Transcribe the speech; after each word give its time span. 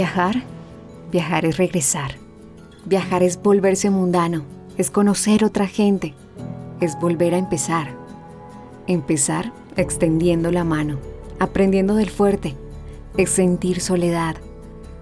Viajar, 0.00 0.44
viajar 1.12 1.44
es 1.44 1.58
regresar. 1.58 2.12
Viajar 2.86 3.22
es 3.22 3.42
volverse 3.42 3.90
mundano, 3.90 4.44
es 4.78 4.90
conocer 4.90 5.44
otra 5.44 5.66
gente, 5.66 6.14
es 6.80 6.98
volver 6.98 7.34
a 7.34 7.36
empezar. 7.36 7.90
Empezar 8.86 9.52
extendiendo 9.76 10.52
la 10.52 10.64
mano, 10.64 10.96
aprendiendo 11.38 11.96
del 11.96 12.08
fuerte, 12.08 12.56
es 13.18 13.28
sentir 13.28 13.82
soledad. 13.82 14.36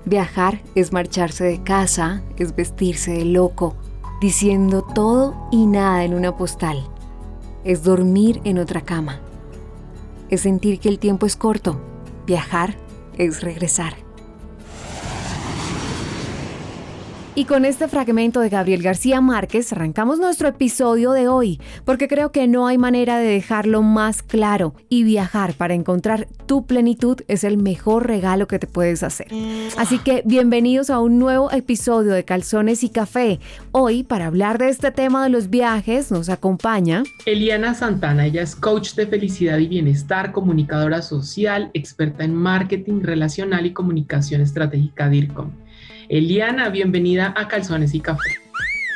Viajar 0.04 0.62
es 0.74 0.92
marcharse 0.92 1.44
de 1.44 1.62
casa, 1.62 2.24
es 2.36 2.56
vestirse 2.56 3.12
de 3.12 3.24
loco, 3.24 3.76
diciendo 4.20 4.82
todo 4.82 5.48
y 5.52 5.66
nada 5.66 6.02
en 6.02 6.12
una 6.12 6.36
postal. 6.36 6.84
Es 7.62 7.84
dormir 7.84 8.40
en 8.42 8.58
otra 8.58 8.80
cama. 8.80 9.20
Es 10.28 10.40
sentir 10.40 10.80
que 10.80 10.88
el 10.88 10.98
tiempo 10.98 11.24
es 11.24 11.36
corto. 11.36 11.80
Viajar 12.26 12.74
es 13.16 13.44
regresar. 13.44 14.07
Y 17.38 17.44
con 17.44 17.64
este 17.64 17.86
fragmento 17.86 18.40
de 18.40 18.48
Gabriel 18.48 18.82
García 18.82 19.20
Márquez 19.20 19.72
arrancamos 19.72 20.18
nuestro 20.18 20.48
episodio 20.48 21.12
de 21.12 21.28
hoy, 21.28 21.60
porque 21.84 22.08
creo 22.08 22.32
que 22.32 22.48
no 22.48 22.66
hay 22.66 22.78
manera 22.78 23.16
de 23.16 23.28
dejarlo 23.28 23.80
más 23.82 24.24
claro 24.24 24.74
y 24.88 25.04
viajar 25.04 25.54
para 25.54 25.74
encontrar 25.74 26.26
tu 26.46 26.66
plenitud 26.66 27.20
es 27.28 27.44
el 27.44 27.56
mejor 27.56 28.08
regalo 28.08 28.48
que 28.48 28.58
te 28.58 28.66
puedes 28.66 29.04
hacer. 29.04 29.28
Así 29.76 30.00
que 30.00 30.24
bienvenidos 30.26 30.90
a 30.90 30.98
un 30.98 31.20
nuevo 31.20 31.52
episodio 31.52 32.10
de 32.10 32.24
Calzones 32.24 32.82
y 32.82 32.88
Café. 32.88 33.38
Hoy, 33.70 34.02
para 34.02 34.26
hablar 34.26 34.58
de 34.58 34.70
este 34.70 34.90
tema 34.90 35.22
de 35.22 35.30
los 35.30 35.48
viajes, 35.48 36.10
nos 36.10 36.30
acompaña 36.30 37.04
Eliana 37.24 37.74
Santana. 37.74 38.26
Ella 38.26 38.42
es 38.42 38.56
coach 38.56 38.94
de 38.94 39.06
felicidad 39.06 39.58
y 39.58 39.68
bienestar, 39.68 40.32
comunicadora 40.32 41.02
social, 41.02 41.70
experta 41.72 42.24
en 42.24 42.34
marketing 42.34 43.02
relacional 43.02 43.64
y 43.64 43.72
comunicación 43.72 44.40
estratégica 44.40 45.08
DIRCOM. 45.08 45.52
Eliana, 46.08 46.70
bienvenida 46.70 47.34
a 47.36 47.48
Calzones 47.48 47.94
y 47.94 48.00
Café. 48.00 48.30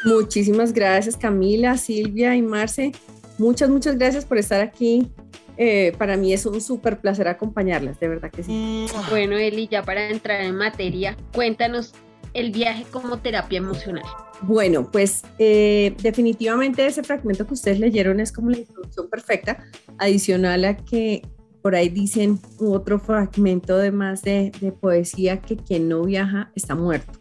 Muchísimas 0.05 0.73
gracias 0.73 1.17
Camila, 1.17 1.77
Silvia 1.77 2.35
y 2.35 2.43
Marce. 2.43 2.93
Muchas, 3.39 3.69
muchas 3.69 3.99
gracias 3.99 4.25
por 4.25 4.39
estar 4.39 4.61
aquí. 4.61 5.11
Eh, 5.59 5.93
para 5.99 6.17
mí 6.17 6.33
es 6.33 6.47
un 6.47 6.61
súper 6.61 7.01
placer 7.01 7.29
acompañarlas, 7.29 8.01
de 8.01 8.09
verdad 8.09 8.31
que 8.31 8.43
sí. 8.43 8.87
Bueno, 9.11 9.37
Eli, 9.37 9.69
ya 9.69 9.83
para 9.83 10.09
entrar 10.09 10.41
en 10.41 10.57
materia, 10.57 11.17
cuéntanos 11.35 11.93
el 12.33 12.51
viaje 12.51 12.85
como 12.91 13.19
terapia 13.19 13.59
emocional. 13.59 14.05
Bueno, 14.41 14.91
pues 14.91 15.23
eh, 15.39 15.95
definitivamente 16.03 16.87
ese 16.87 17.03
fragmento 17.03 17.47
que 17.47 17.55
ustedes 17.55 17.79
leyeron 17.79 18.21
es 18.21 18.33
como 18.33 18.51
la 18.51 18.59
introducción 18.59 19.11
perfecta, 19.11 19.63
adicional 19.99 20.65
a 20.65 20.77
que 20.77 21.23
por 21.63 21.75
ahí 21.75 21.89
dicen 21.89 22.41
otro 22.59 22.99
fragmento 22.99 23.79
de 23.79 23.93
más 23.93 24.23
de, 24.23 24.53
poesía 24.81 25.41
que 25.41 25.57
quien 25.57 25.89
no 25.89 26.03
viaja 26.03 26.51
está 26.55 26.75
muerto. 26.75 27.21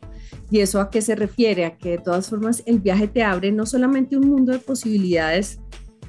¿Y 0.49 0.59
eso 0.59 0.81
a 0.81 0.89
qué 0.89 1.01
se 1.01 1.15
refiere? 1.15 1.65
A 1.65 1.77
que 1.77 1.91
de 1.91 1.97
todas 1.99 2.29
formas 2.29 2.63
el 2.65 2.79
viaje 2.79 3.07
te 3.07 3.23
abre 3.23 3.51
no 3.51 3.65
solamente 3.65 4.17
un 4.17 4.27
mundo 4.27 4.51
de 4.51 4.59
posibilidades, 4.59 5.59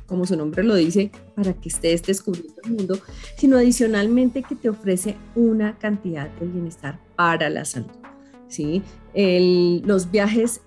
como 0.07 0.27
su 0.27 0.37
nombre 0.37 0.65
lo 0.65 0.75
dice, 0.75 1.11
para 1.37 1.53
que 1.53 1.69
estés 1.69 2.03
descubriendo 2.03 2.55
el 2.65 2.73
mundo, 2.73 2.99
sino 3.37 3.57
adicionalmente 3.57 4.43
que 4.43 4.57
te 4.57 4.69
ofrece 4.69 5.17
una 5.35 5.79
cantidad 5.79 6.29
de 6.41 6.47
bienestar 6.47 6.99
para 7.17 7.51
la 7.51 7.65
salud. 7.65 7.91
¿sí? 8.53 8.83
los 9.15 10.11
viajes 10.11 10.61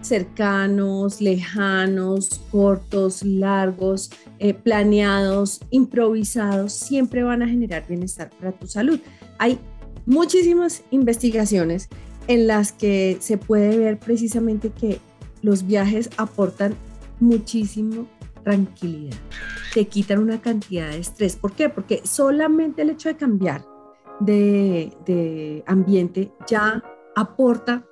cercanos, 0.00 1.20
lejanos, 1.20 2.40
cortos, 2.50 3.22
largos, 3.22 4.10
eh, 4.38 4.54
planeados, 4.54 5.60
improvisados, 5.70 6.72
siempre 6.72 7.22
van 7.22 7.42
a 7.42 7.48
generar 7.48 7.86
bienestar 7.86 8.30
para 8.30 8.52
tu 8.52 8.66
salud. 8.66 8.98
Hay 9.38 9.58
muchísimas 10.06 10.82
investigaciones 10.90 11.88
en 12.26 12.46
las 12.46 12.72
que 12.72 13.18
se 13.20 13.38
puede 13.38 13.76
ver 13.76 13.98
precisamente 13.98 14.70
que 14.70 15.00
los 15.42 15.66
viajes 15.66 16.10
aportan 16.16 16.74
muchísimo 17.18 18.06
tranquilidad, 18.42 19.16
te 19.74 19.86
quitan 19.86 20.18
una 20.18 20.40
cantidad 20.40 20.90
de 20.90 20.98
estrés. 20.98 21.36
¿Por 21.36 21.52
qué? 21.52 21.68
Porque 21.68 22.00
solamente 22.04 22.82
el 22.82 22.90
hecho 22.90 23.08
de 23.08 23.16
cambiar 23.16 23.66
de, 24.20 24.96
de 25.06 25.62
ambiente 25.66 26.32
ya 26.46 26.82
aporta 27.16 27.84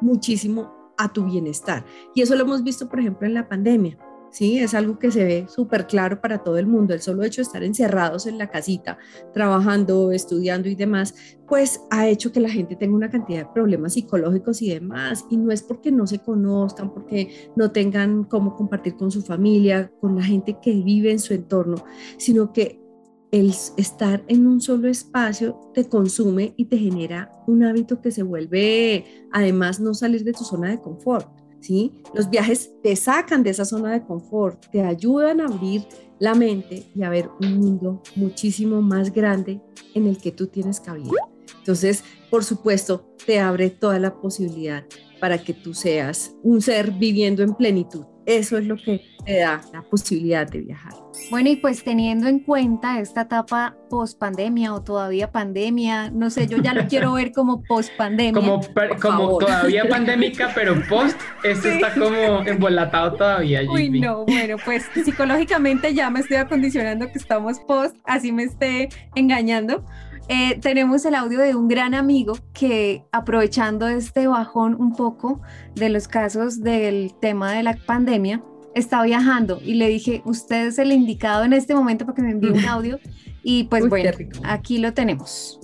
muchísimo 0.00 0.75
a 0.98 1.12
tu 1.12 1.24
bienestar. 1.24 1.84
Y 2.14 2.22
eso 2.22 2.34
lo 2.34 2.44
hemos 2.44 2.62
visto, 2.62 2.88
por 2.88 3.00
ejemplo, 3.00 3.26
en 3.26 3.34
la 3.34 3.48
pandemia. 3.48 3.98
Sí, 4.30 4.58
es 4.58 4.74
algo 4.74 4.98
que 4.98 5.10
se 5.10 5.24
ve 5.24 5.46
súper 5.48 5.86
claro 5.86 6.20
para 6.20 6.44
todo 6.44 6.58
el 6.58 6.66
mundo. 6.66 6.92
El 6.92 7.00
solo 7.00 7.22
hecho 7.22 7.40
de 7.40 7.44
estar 7.46 7.62
encerrados 7.62 8.26
en 8.26 8.36
la 8.36 8.50
casita, 8.50 8.98
trabajando, 9.32 10.12
estudiando 10.12 10.68
y 10.68 10.74
demás, 10.74 11.14
pues 11.46 11.80
ha 11.90 12.06
hecho 12.06 12.32
que 12.32 12.40
la 12.40 12.50
gente 12.50 12.76
tenga 12.76 12.96
una 12.96 13.08
cantidad 13.08 13.46
de 13.46 13.52
problemas 13.54 13.94
psicológicos 13.94 14.60
y 14.60 14.68
demás. 14.68 15.24
Y 15.30 15.36
no 15.36 15.52
es 15.52 15.62
porque 15.62 15.90
no 15.90 16.06
se 16.06 16.18
conozcan, 16.18 16.92
porque 16.92 17.50
no 17.56 17.70
tengan 17.70 18.24
cómo 18.24 18.56
compartir 18.56 18.96
con 18.96 19.10
su 19.10 19.22
familia, 19.22 19.90
con 20.00 20.16
la 20.16 20.22
gente 20.22 20.58
que 20.60 20.72
vive 20.72 21.12
en 21.12 21.18
su 21.18 21.32
entorno, 21.32 21.76
sino 22.18 22.52
que 22.52 22.85
el 23.32 23.52
estar 23.76 24.24
en 24.28 24.46
un 24.46 24.60
solo 24.60 24.88
espacio 24.88 25.60
te 25.74 25.88
consume 25.88 26.54
y 26.56 26.66
te 26.66 26.78
genera 26.78 27.30
un 27.46 27.64
hábito 27.64 28.00
que 28.00 28.10
se 28.10 28.22
vuelve, 28.22 29.04
además, 29.32 29.80
no 29.80 29.94
salir 29.94 30.24
de 30.24 30.32
tu 30.32 30.44
zona 30.44 30.70
de 30.70 30.80
confort. 30.80 31.28
¿sí? 31.60 32.02
Los 32.14 32.30
viajes 32.30 32.72
te 32.82 32.94
sacan 32.96 33.42
de 33.42 33.50
esa 33.50 33.64
zona 33.64 33.92
de 33.92 34.04
confort, 34.04 34.66
te 34.70 34.82
ayudan 34.82 35.40
a 35.40 35.46
abrir 35.46 35.86
la 36.18 36.34
mente 36.34 36.90
y 36.94 37.02
a 37.02 37.10
ver 37.10 37.28
un 37.40 37.58
mundo 37.58 38.02
muchísimo 38.14 38.80
más 38.80 39.12
grande 39.12 39.60
en 39.94 40.06
el 40.06 40.18
que 40.18 40.32
tú 40.32 40.46
tienes 40.46 40.80
cabida. 40.80 41.10
Entonces, 41.58 42.04
por 42.30 42.44
supuesto, 42.44 43.14
te 43.26 43.40
abre 43.40 43.70
toda 43.70 43.98
la 43.98 44.14
posibilidad 44.20 44.84
para 45.20 45.42
que 45.42 45.52
tú 45.54 45.74
seas 45.74 46.34
un 46.42 46.62
ser 46.62 46.92
viviendo 46.92 47.42
en 47.42 47.54
plenitud. 47.54 48.04
Eso 48.26 48.58
es 48.58 48.66
lo 48.66 48.76
que 48.76 49.00
te 49.24 49.38
da 49.38 49.60
la 49.72 49.82
posibilidad 49.82 50.48
de 50.48 50.60
viajar. 50.60 50.92
Bueno, 51.30 51.48
y 51.48 51.56
pues 51.56 51.82
teniendo 51.82 52.28
en 52.28 52.40
cuenta 52.40 53.00
esta 53.00 53.22
etapa 53.22 53.76
post 53.88 54.18
pandemia 54.18 54.74
o 54.74 54.82
todavía 54.82 55.30
pandemia, 55.30 56.10
no 56.10 56.30
sé, 56.30 56.46
yo 56.46 56.58
ya 56.58 56.74
lo 56.74 56.86
quiero 56.88 57.12
ver 57.14 57.32
como 57.32 57.62
post 57.62 57.90
pandemia. 57.96 58.32
Como, 58.32 58.60
como 59.00 59.38
todavía 59.38 59.84
pandémica, 59.88 60.50
pero 60.54 60.74
post, 60.88 61.18
esto 61.44 61.68
está 61.68 61.94
como 61.94 62.42
embolatado 62.44 63.14
todavía. 63.14 63.62
Uy, 63.70 64.00
no, 64.00 64.24
bueno, 64.24 64.56
pues 64.64 64.84
psicológicamente 65.04 65.94
ya 65.94 66.10
me 66.10 66.20
estoy 66.20 66.38
acondicionando 66.38 67.06
que 67.06 67.18
estamos 67.18 67.60
post, 67.60 67.96
así 68.04 68.32
me 68.32 68.44
esté 68.44 68.88
engañando. 69.14 69.84
Eh, 70.28 70.58
tenemos 70.60 71.04
el 71.04 71.14
audio 71.14 71.38
de 71.38 71.54
un 71.54 71.68
gran 71.68 71.94
amigo 71.94 72.36
que 72.52 73.04
aprovechando 73.12 73.86
este 73.86 74.26
bajón 74.26 74.74
un 74.74 74.92
poco 74.92 75.40
de 75.76 75.88
los 75.88 76.08
casos 76.08 76.62
del 76.62 77.14
tema 77.20 77.52
de 77.52 77.62
la 77.62 77.76
pandemia, 77.76 78.42
está 78.74 79.02
viajando 79.04 79.60
y 79.64 79.74
le 79.74 79.88
dije, 79.88 80.22
usted 80.24 80.66
es 80.66 80.78
el 80.78 80.90
indicado 80.90 81.44
en 81.44 81.52
este 81.52 81.74
momento 81.74 82.04
para 82.04 82.16
que 82.16 82.22
me 82.22 82.32
envíe 82.32 82.50
un 82.50 82.64
audio 82.68 82.98
y 83.44 83.64
pues 83.64 83.88
bueno, 83.88 84.10
aquí 84.42 84.78
lo 84.78 84.92
tenemos. 84.92 85.60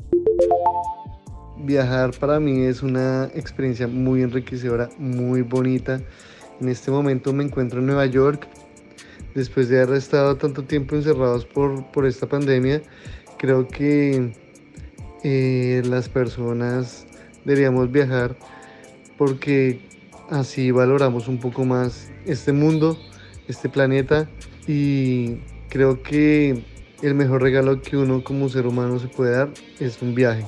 Viajar 1.59 2.13
para 2.19 2.39
mí 2.39 2.63
es 2.63 2.83
una 2.83 3.25
experiencia 3.35 3.89
muy 3.89 4.23
enriquecedora, 4.23 4.89
muy 4.97 5.43
bonita. 5.43 6.01
En 6.61 6.69
este 6.69 6.93
momento 6.93 7.33
me 7.33 7.43
encuentro 7.45 7.81
en 7.81 7.87
Nueva 7.87 8.07
York. 8.07 8.49
Después 9.35 9.69
de 9.69 9.83
haber 9.83 9.97
estado 9.97 10.37
tanto 10.37 10.63
tiempo 10.63 10.95
encerrados 10.95 11.47
por, 11.47 11.91
por 11.91 12.07
esta 12.07 12.29
pandemia, 12.29 12.83
creo 13.39 13.67
que 13.67 14.33
eh, 15.25 15.83
las 15.85 16.09
personas 16.09 17.07
deberíamos 17.45 17.91
viajar 17.91 18.37
porque 19.17 19.81
así 20.31 20.71
valoramos 20.71 21.29
un 21.29 21.39
poco 21.39 21.65
más 21.65 22.11
este 22.27 22.53
mundo, 22.53 22.99
este 23.49 23.69
planeta 23.69 24.29
y 24.67 25.37
creo 25.69 26.03
que 26.03 26.65
el 27.03 27.15
mejor 27.15 27.43
regalo 27.43 27.83
que 27.83 27.97
uno 27.97 28.23
como 28.25 28.49
ser 28.49 28.67
humano 28.67 28.99
se 28.99 29.09
puede 29.09 29.33
dar 29.33 29.51
es 29.81 30.01
un 30.03 30.15
viaje. 30.15 30.45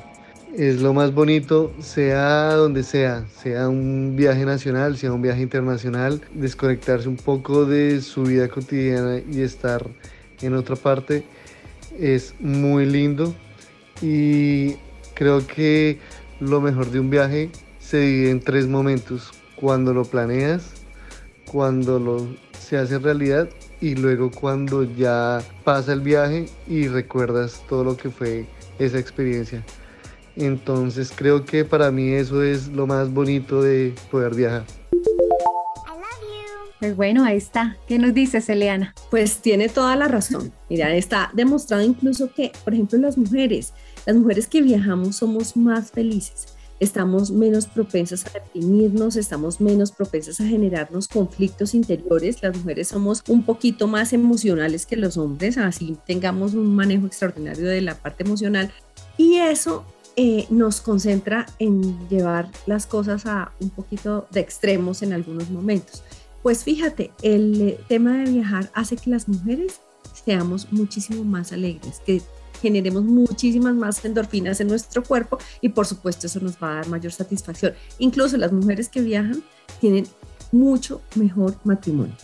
Es 0.57 0.81
lo 0.81 0.95
más 0.95 1.13
bonito, 1.13 1.73
sea 1.81 2.55
donde 2.55 2.85
sea, 2.85 3.27
sea 3.29 3.69
un 3.69 4.15
viaje 4.15 4.45
nacional, 4.45 4.97
sea 4.97 5.13
un 5.13 5.21
viaje 5.21 5.43
internacional, 5.43 6.21
desconectarse 6.33 7.09
un 7.09 7.17
poco 7.17 7.65
de 7.65 8.01
su 8.01 8.23
vida 8.23 8.49
cotidiana 8.49 9.21
y 9.29 9.43
estar 9.43 9.85
en 10.43 10.55
otra 10.55 10.77
parte 10.77 11.25
es 11.99 12.35
muy 12.41 12.87
lindo 12.87 13.35
y 14.05 14.77
creo 15.15 15.47
que 15.47 15.99
lo 16.39 16.61
mejor 16.61 16.91
de 16.91 17.01
un 17.01 17.09
viaje 17.09 17.51
se 17.79 18.01
divide 18.01 18.31
en 18.31 18.41
tres 18.41 18.67
momentos 18.67 19.33
cuando 19.57 19.95
lo 19.95 20.05
planeas, 20.05 20.73
cuando 21.51 21.99
lo 21.99 22.27
se 22.59 22.77
hace 22.77 22.99
realidad 22.99 23.49
y 23.81 23.95
luego 23.95 24.31
cuando 24.31 24.83
ya 24.83 25.43
pasa 25.65 25.95
el 25.95 26.01
viaje 26.01 26.47
y 26.67 26.89
recuerdas 26.89 27.63
todo 27.67 27.83
lo 27.85 27.97
que 27.97 28.11
fue 28.11 28.47
esa 28.79 28.99
experiencia. 28.99 29.65
Entonces 30.37 31.11
creo 31.15 31.45
que 31.45 31.65
para 31.65 31.91
mí 31.91 32.11
eso 32.11 32.43
es 32.43 32.69
lo 32.69 32.87
más 32.87 33.11
bonito 33.11 33.63
de 33.63 33.95
poder 34.11 34.35
viajar. 34.35 34.65
Pues 36.85 36.97
bueno, 36.97 37.25
ahí 37.25 37.39
está. 37.39 37.79
¿Qué 37.87 37.99
nos 37.99 38.13
dices, 38.13 38.47
Eliana? 38.51 38.95
Pues 39.11 39.39
tiene 39.39 39.71
toda 39.71 39.97
la 39.97 40.07
razón. 40.07 40.53
Mira, 40.69 40.95
está 40.95 41.31
demostrado 41.33 41.83
incluso 41.83 42.31
que, 42.35 42.53
por 42.63 42.75
ejemplo, 42.75 42.99
las 42.99 43.17
mujeres, 43.17 43.73
las 44.07 44.17
mujeres 44.17 44.47
que 44.47 44.63
viajamos 44.63 45.17
somos 45.17 45.57
más 45.57 45.91
felices 45.91 46.55
estamos 46.81 47.31
menos 47.31 47.67
propensas 47.67 48.27
a 48.27 48.31
deprimirnos, 48.31 49.17
estamos 49.17 49.61
menos 49.61 49.93
propensas 49.93 50.41
a 50.41 50.47
generarnos 50.47 51.09
conflictos 51.09 51.75
interiores. 51.75 52.43
Las 52.43 52.57
mujeres 52.57 52.89
somos 52.89 53.23
un 53.29 53.45
poquito 53.45 53.87
más 53.87 54.13
emocionales 54.13 54.87
que 54.87 54.97
los 54.97 55.17
hombres, 55.17 55.59
así 55.59 55.97
tengamos 56.07 56.55
un 56.55 56.75
manejo 56.75 57.07
extraordinario 57.07 57.67
de 57.67 57.81
la 57.81 57.95
parte 57.95 58.25
emocional. 58.25 58.73
Y 59.17 59.37
eso 59.37 59.85
eh, 60.17 60.47
nos 60.51 60.81
concentra 60.81 61.47
en 61.59 62.09
llevar 62.09 62.51
las 62.67 62.87
cosas 62.87 63.27
a 63.27 63.53
un 63.61 63.71
poquito 63.71 64.27
de 64.31 64.41
extremos 64.41 65.03
en 65.03 65.13
algunos 65.13 65.51
momentos. 65.51 66.03
Pues 66.43 66.65
fíjate, 66.65 67.11
el 67.23 67.61
eh, 67.61 67.81
tema 67.89 68.19
de 68.19 68.31
viajar 68.31 68.71
hace 68.75 68.97
que 68.97 69.11
las 69.11 69.29
mujeres 69.29 69.81
seamos 70.25 70.71
muchísimo 70.73 71.25
más 71.25 71.53
alegres, 71.53 72.01
que 72.05 72.21
generemos 72.65 73.05
muchísimas 73.05 73.75
más 73.75 74.05
endorfinas 74.05 74.61
en 74.61 74.69
nuestro 74.69 75.03
cuerpo 75.03 75.39
y 75.61 75.69
por 75.69 75.87
supuesto 75.87 76.27
eso 76.27 76.41
nos 76.41 76.57
va 76.57 76.73
a 76.73 76.75
dar 76.77 76.89
mayor 76.89 77.13
satisfacción. 77.13 77.75
Incluso 77.99 78.37
las 78.37 78.53
mujeres 78.53 78.89
que 78.89 79.01
viajan 79.01 79.43
tienen 79.81 80.07
mucho 80.51 81.03
mejor 81.15 81.57
matrimonio. 81.65 82.15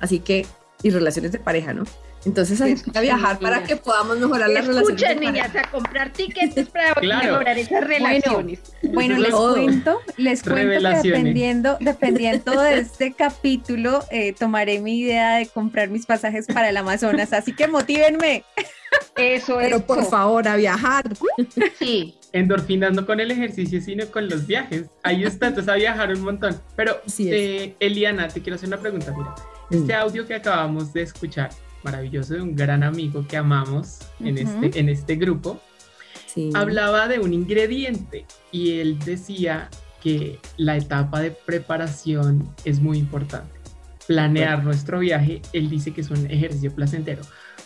Así 0.00 0.20
que, 0.20 0.46
y 0.82 0.90
relaciones 0.90 1.32
de 1.32 1.38
pareja, 1.38 1.72
¿no? 1.72 1.84
Entonces 2.26 2.60
hay 2.60 2.74
que 2.74 3.00
viajar 3.00 3.38
para 3.38 3.64
que 3.64 3.76
podamos 3.76 4.18
mejorar 4.18 4.50
las 4.50 4.66
relaciones. 4.66 5.00
Escuchen, 5.02 5.20
niñas, 5.20 5.56
a 5.56 5.70
comprar 5.70 6.12
tickets 6.12 6.68
para 6.68 6.94
mejorar 7.00 7.56
esas 7.56 7.82
relaciones. 7.82 8.60
Bueno, 8.82 9.16
les 9.16 9.34
cuento, 9.34 10.00
les 10.18 10.42
cuento 10.42 11.02
que 11.02 11.08
dependiendo, 11.08 11.78
dependiendo 11.80 12.60
de 12.60 12.80
este 12.80 13.14
capítulo, 13.14 14.04
eh, 14.10 14.34
tomaré 14.34 14.80
mi 14.80 14.98
idea 14.98 15.36
de 15.36 15.46
comprar 15.46 15.88
mis 15.88 16.04
pasajes 16.04 16.46
para 16.46 16.68
el 16.68 16.76
Amazonas. 16.76 17.32
Así 17.32 17.54
que 17.54 17.68
motívenme. 17.68 18.44
Eso 19.16 19.56
Pero 19.58 19.84
por 19.84 20.04
favor, 20.04 20.48
a 20.48 20.56
viajar. 20.56 21.04
Sí. 21.78 22.16
Endorfinas 22.32 22.92
no 22.92 23.06
con 23.06 23.20
el 23.20 23.30
ejercicio, 23.30 23.80
sino 23.80 24.06
con 24.06 24.28
los 24.28 24.46
viajes. 24.46 24.86
Ahí 25.02 25.24
está, 25.24 25.48
entonces 25.48 25.72
a 25.72 25.76
viajar 25.76 26.12
un 26.12 26.22
montón. 26.22 26.60
Pero, 26.76 27.00
eh, 27.18 27.74
Eliana, 27.80 28.28
te 28.28 28.40
quiero 28.40 28.56
hacer 28.56 28.68
una 28.68 28.78
pregunta. 28.78 29.12
Mira, 29.16 29.34
este 29.70 29.94
audio 29.94 30.26
que 30.26 30.34
acabamos 30.34 30.92
de 30.92 31.02
escuchar, 31.02 31.50
maravilloso 31.82 32.34
de 32.34 32.42
un 32.42 32.54
gran 32.54 32.82
amigo 32.82 33.26
que 33.26 33.36
amamos 33.36 33.98
en, 34.20 34.38
este, 34.38 34.78
en 34.78 34.88
este 34.88 35.16
grupo, 35.16 35.60
hablaba 36.54 37.08
de 37.08 37.18
un 37.18 37.32
ingrediente 37.32 38.26
y 38.52 38.78
él 38.78 38.98
decía 39.00 39.68
que 40.02 40.38
la 40.56 40.76
etapa 40.76 41.20
de 41.20 41.30
preparación 41.30 42.48
es 42.64 42.80
muy 42.80 42.98
importante. 42.98 43.52
Planear 44.06 44.64
nuestro 44.64 44.98
viaje, 44.98 45.40
él 45.52 45.70
dice 45.70 45.92
que 45.92 46.00
es 46.00 46.10
un 46.10 46.28
ejercicio 46.30 46.74
placentero, 46.74 47.22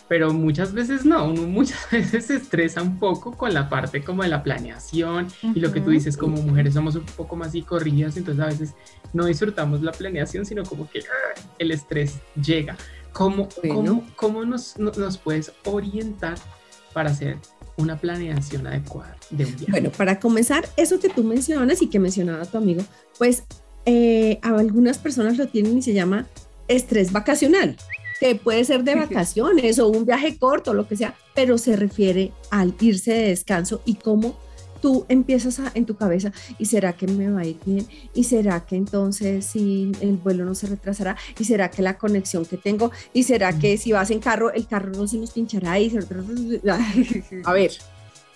pero 0.07 0.33
muchas 0.33 0.73
veces 0.73 1.05
no, 1.05 1.29
uno 1.29 1.43
muchas 1.43 1.79
veces 1.91 2.25
se 2.25 2.35
estresa 2.35 2.81
un 2.81 2.99
poco 2.99 3.31
con 3.31 3.53
la 3.53 3.69
parte 3.69 4.03
como 4.03 4.23
de 4.23 4.29
la 4.29 4.43
planeación 4.43 5.27
y 5.41 5.59
lo 5.59 5.71
que 5.71 5.81
tú 5.81 5.89
dices, 5.89 6.17
como 6.17 6.41
mujeres 6.41 6.73
somos 6.73 6.95
un 6.95 7.05
poco 7.05 7.35
más 7.35 7.51
psicorrígidas, 7.51 8.17
entonces 8.17 8.43
a 8.43 8.47
veces 8.47 8.73
no 9.13 9.25
disfrutamos 9.25 9.81
la 9.81 9.91
planeación, 9.91 10.45
sino 10.45 10.63
como 10.63 10.89
que 10.89 10.99
¡ah! 10.99 11.41
el 11.59 11.71
estrés 11.71 12.19
llega. 12.41 12.77
¿Cómo, 13.13 13.47
cómo, 14.17 14.43
nos, 14.43 14.77
nos, 14.77 15.17
puedes 15.17 15.53
orientar 15.63 16.37
para 16.93 17.11
hacer 17.11 17.37
una 17.77 17.97
planeación 17.97 18.67
adecuada 18.67 19.15
de 19.29 19.45
un 19.45 19.55
viaje? 19.55 19.71
Bueno, 19.71 19.89
para 19.89 20.19
comenzar, 20.19 20.67
eso 20.75 20.99
que 20.99 21.07
tú 21.07 21.23
mencionas 21.23 21.81
y 21.81 21.87
que 21.87 21.97
mencionaba 21.97 22.43
tu 22.43 22.57
amigo, 22.57 22.83
pues 23.17 23.43
eh, 23.85 24.39
algunas 24.41 24.97
personas 24.97 25.37
lo 25.37 25.47
tienen 25.47 25.77
y 25.77 25.81
se 25.81 25.93
llama 25.93 26.27
estrés 26.67 27.13
vacacional, 27.13 27.77
que 28.19 28.35
puede 28.35 28.63
ser 28.63 28.83
de 28.83 28.95
vacaciones 28.95 29.79
o 29.79 29.87
un 29.87 30.05
viaje 30.05 30.37
corto, 30.37 30.73
lo 30.73 30.87
que 30.87 30.95
sea, 30.95 31.15
pero 31.33 31.57
se 31.57 31.75
refiere 31.75 32.31
al 32.49 32.75
irse 32.79 33.13
de 33.13 33.29
descanso 33.29 33.81
y 33.85 33.95
cómo 33.95 34.37
tú 34.81 35.05
empiezas 35.09 35.59
a, 35.59 35.71
en 35.73 35.85
tu 35.85 35.95
cabeza, 35.95 36.31
¿y 36.59 36.65
será 36.65 36.93
que 36.93 37.07
me 37.07 37.29
va 37.29 37.41
a 37.41 37.45
ir 37.45 37.57
bien? 37.65 37.87
¿Y 38.13 38.25
será 38.25 38.65
que 38.65 38.75
entonces 38.75 39.45
si 39.45 39.91
el 39.99 40.17
vuelo 40.17 40.45
no 40.45 40.53
se 40.53 40.67
retrasará? 40.67 41.17
¿Y 41.39 41.43
será 41.45 41.71
que 41.71 41.81
la 41.81 41.97
conexión 41.97 42.45
que 42.45 42.57
tengo? 42.57 42.91
¿Y 43.11 43.23
será 43.23 43.57
que 43.57 43.77
si 43.77 43.91
vas 43.93 44.11
en 44.11 44.19
carro, 44.19 44.53
el 44.53 44.67
carro 44.67 44.91
no 44.91 45.07
se 45.07 45.17
nos 45.17 45.31
pinchará? 45.31 45.79
Y 45.79 45.91
a 47.43 47.53
ver, 47.53 47.71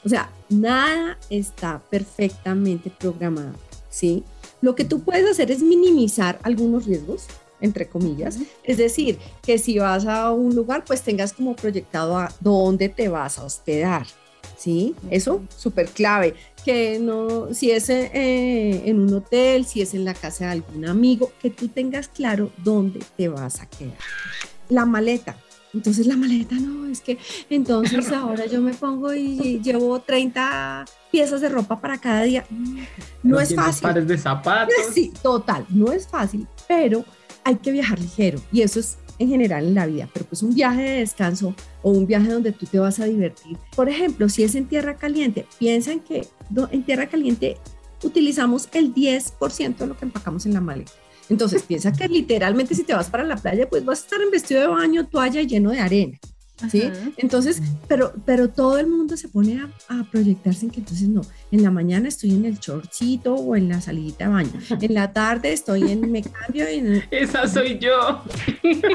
o 0.03 0.09
sea, 0.09 0.31
nada 0.49 1.19
está 1.29 1.83
perfectamente 1.89 2.89
programado, 2.89 3.53
¿sí? 3.89 4.23
Lo 4.61 4.73
que 4.73 4.85
tú 4.85 5.01
puedes 5.01 5.29
hacer 5.29 5.51
es 5.51 5.61
minimizar 5.61 6.39
algunos 6.41 6.85
riesgos, 6.85 7.27
entre 7.61 7.87
comillas. 7.87 8.37
Es 8.63 8.77
decir, 8.77 9.17
que 9.41 9.57
si 9.57 9.79
vas 9.79 10.05
a 10.05 10.31
un 10.31 10.55
lugar, 10.55 10.83
pues 10.85 11.01
tengas 11.01 11.33
como 11.33 11.55
proyectado 11.55 12.17
a 12.17 12.31
dónde 12.39 12.89
te 12.89 13.09
vas 13.09 13.39
a 13.39 13.43
hospedar, 13.43 14.05
¿sí? 14.57 14.95
Eso, 15.09 15.41
súper 15.55 15.87
clave. 15.89 16.35
Que 16.63 16.99
no, 16.99 17.53
si 17.53 17.71
es 17.71 17.89
eh, 17.89 18.83
en 18.85 18.99
un 18.99 19.13
hotel, 19.13 19.65
si 19.65 19.81
es 19.81 19.93
en 19.93 20.05
la 20.05 20.13
casa 20.13 20.45
de 20.45 20.51
algún 20.51 20.85
amigo, 20.85 21.31
que 21.41 21.49
tú 21.49 21.67
tengas 21.67 22.07
claro 22.07 22.51
dónde 22.63 22.99
te 23.17 23.29
vas 23.29 23.61
a 23.61 23.65
quedar. 23.65 23.97
La 24.69 24.85
maleta. 24.85 25.37
Entonces 25.73 26.07
la 26.07 26.17
maleta 26.17 26.55
no, 26.55 26.87
es 26.87 26.99
que 27.01 27.17
entonces 27.49 28.11
ahora 28.11 28.45
yo 28.47 28.59
me 28.59 28.73
pongo 28.73 29.13
y 29.13 29.59
llevo 29.61 29.99
30 29.99 30.85
piezas 31.11 31.41
de 31.41 31.49
ropa 31.49 31.79
para 31.79 31.99
cada 31.99 32.23
día. 32.23 32.45
No 33.21 33.39
es 33.39 33.53
fácil. 33.53 33.83
pares 33.83 34.07
de 34.07 34.17
zapatos. 34.17 34.73
Sí, 34.93 35.13
total, 35.21 35.65
no 35.69 35.91
es 35.91 36.07
fácil, 36.07 36.47
pero 36.67 37.05
hay 37.43 37.55
que 37.55 37.71
viajar 37.71 37.99
ligero 37.99 38.41
y 38.51 38.61
eso 38.61 38.79
es 38.79 38.97
en 39.19 39.29
general 39.29 39.65
en 39.65 39.75
la 39.75 39.85
vida, 39.85 40.09
pero 40.13 40.25
pues 40.25 40.41
un 40.43 40.53
viaje 40.53 40.81
de 40.81 40.99
descanso 40.99 41.53
o 41.81 41.91
un 41.91 42.07
viaje 42.07 42.29
donde 42.31 42.53
tú 42.53 42.65
te 42.65 42.79
vas 42.79 42.99
a 42.99 43.05
divertir. 43.05 43.57
Por 43.75 43.89
ejemplo, 43.89 44.29
si 44.29 44.43
es 44.43 44.55
en 44.55 44.65
tierra 44.65 44.95
caliente, 44.95 45.45
piensan 45.59 45.99
que 45.99 46.25
en 46.71 46.83
tierra 46.83 47.07
caliente 47.07 47.57
utilizamos 48.01 48.69
el 48.71 48.93
10% 48.93 49.75
de 49.75 49.87
lo 49.87 49.97
que 49.97 50.05
empacamos 50.05 50.45
en 50.45 50.53
la 50.53 50.61
maleta. 50.61 50.93
Entonces 51.29 51.61
piensa 51.63 51.91
que 51.91 52.07
literalmente 52.07 52.73
si 52.73 52.83
te 52.83 52.93
vas 52.93 53.09
para 53.09 53.23
la 53.23 53.35
playa, 53.35 53.69
pues 53.69 53.85
vas 53.85 53.99
a 53.99 54.03
estar 54.03 54.21
en 54.21 54.31
vestido 54.31 54.61
de 54.61 54.67
baño, 54.67 55.07
toalla 55.07 55.41
lleno 55.43 55.71
de 55.71 55.79
arena. 55.79 56.17
¿Sí? 56.69 56.83
Entonces, 57.17 57.61
pero, 57.87 58.13
pero 58.25 58.49
todo 58.49 58.77
el 58.77 58.87
mundo 58.87 59.15
se 59.17 59.27
pone 59.27 59.61
a, 59.87 60.03
proyectarse 60.11 60.65
en 60.65 60.71
que 60.71 60.79
entonces 60.79 61.07
no, 61.07 61.21
en 61.51 61.63
la 61.63 61.71
mañana 61.71 62.07
estoy 62.07 62.31
en 62.31 62.45
el 62.45 62.59
chorcito 62.59 63.35
o 63.35 63.55
en 63.55 63.69
la 63.69 63.81
salidita 63.81 64.25
de 64.25 64.31
baño, 64.31 64.51
en 64.69 64.93
la 64.93 65.13
tarde 65.13 65.53
estoy 65.53 65.91
en, 65.91 66.11
me 66.11 66.23
cambio 66.23 66.67
en... 66.67 67.03
Esa 67.11 67.47
soy 67.47 67.79
yo. 67.79 68.23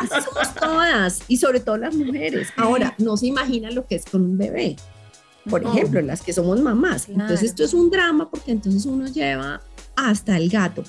Somos 0.09 0.54
todas, 0.54 1.23
y 1.28 1.37
sobre 1.37 1.61
todo 1.61 1.76
las 1.76 1.94
mujeres. 1.94 2.49
Ahora, 2.56 2.94
no 2.99 3.16
se 3.16 3.26
imagina 3.26 3.71
lo 3.71 3.87
que 3.87 3.97
es 3.97 4.04
con 4.04 4.23
un 4.23 4.38
bebé. 4.38 4.76
Por 5.49 5.62
ejemplo, 5.62 6.00
las 6.00 6.23
que 6.23 6.33
somos 6.33 6.61
mamás. 6.61 7.09
Entonces, 7.09 7.42
esto 7.42 7.64
es 7.64 7.75
un 7.75 7.90
drama 7.90 8.30
porque 8.30 8.50
entonces 8.50 8.87
uno 8.87 9.06
lleva 9.06 9.61
hasta 9.97 10.37
el 10.37 10.49
gato. 10.49 10.85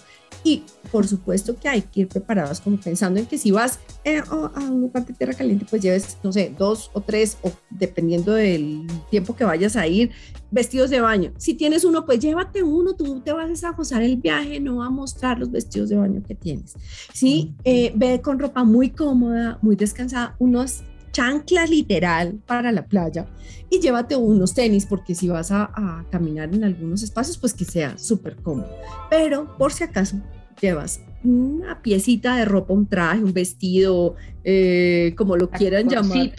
Y 0.46 0.64
por 0.92 1.08
supuesto 1.08 1.58
que 1.60 1.68
hay 1.68 1.82
que 1.82 2.02
ir 2.02 2.08
preparados 2.08 2.62
como 2.62 2.80
pensando 2.80 3.20
en 3.20 3.26
que 3.26 3.36
si 3.40 3.50
vas 3.50 3.80
eh, 4.04 4.22
a 4.30 4.60
un 4.60 4.82
lugar 4.82 5.04
de 5.04 5.14
tierra 5.14 5.34
caliente, 5.34 5.66
pues 5.68 5.82
lleves, 5.82 6.20
no 6.22 6.32
sé, 6.32 6.54
dos 6.56 6.92
o 6.94 7.02
tres, 7.02 7.40
o 7.42 7.52
dependiendo 7.72 8.32
del 8.32 8.86
tiempo 9.10 9.36
que 9.36 9.44
vayas 9.44 9.76
a 9.76 9.88
ir, 9.88 10.12
vestidos 10.52 10.92
de 10.92 11.02
baño. 11.02 11.34
Si 11.38 11.56
tienes 11.56 11.84
uno, 11.84 12.06
pues 12.06 12.20
llévate 12.20 12.62
uno, 12.62 12.94
tú 12.94 13.22
te 13.22 13.34
vas 13.34 13.64
a 13.64 13.72
gozar 13.72 14.04
el 14.04 14.18
viaje, 14.18 14.60
no 14.60 14.78
va 14.78 14.86
a 14.86 14.92
mostrar 14.92 15.40
los 15.40 15.50
vestidos 15.50 15.90
de 15.90 15.96
baño 15.96 16.22
que 16.22 16.36
tienes. 16.36 16.76
Sí, 17.12 17.56
eh, 17.64 17.92
ve 17.96 18.22
con 18.22 18.38
ropa 18.38 18.64
muy 18.64 18.92
cómoda, 18.92 19.58
muy 19.64 19.76
descansada, 19.76 20.36
unos 20.38 20.84
chanclas 21.12 21.70
literal 21.72 22.40
para 22.46 22.72
la 22.72 22.86
playa 22.86 23.26
y 23.70 23.80
llévate 23.80 24.16
unos 24.16 24.54
tenis 24.54 24.86
porque 24.86 25.16
si 25.16 25.30
vas 25.30 25.50
a, 25.50 25.72
a 25.74 26.06
caminar 26.12 26.54
en 26.54 26.66
algunos 26.66 27.04
espacios 27.04 27.38
pues 27.38 27.54
que 27.54 27.64
sea 27.64 27.98
súper 27.98 28.36
cómodo 28.36 28.68
pero 29.10 29.56
por 29.58 29.72
si 29.72 29.86
acaso 29.86 30.18
llevas 30.60 31.02
una 31.24 31.82
piecita 31.82 32.36
de 32.36 32.46
ropa, 32.46 32.74
un 32.74 32.88
traje, 32.88 33.24
un 33.24 33.34
vestido, 33.34 34.16
eh, 34.44 35.14
como 35.18 35.36
lo 35.38 35.50
quieran 35.50 35.90
llamar, 35.90 36.32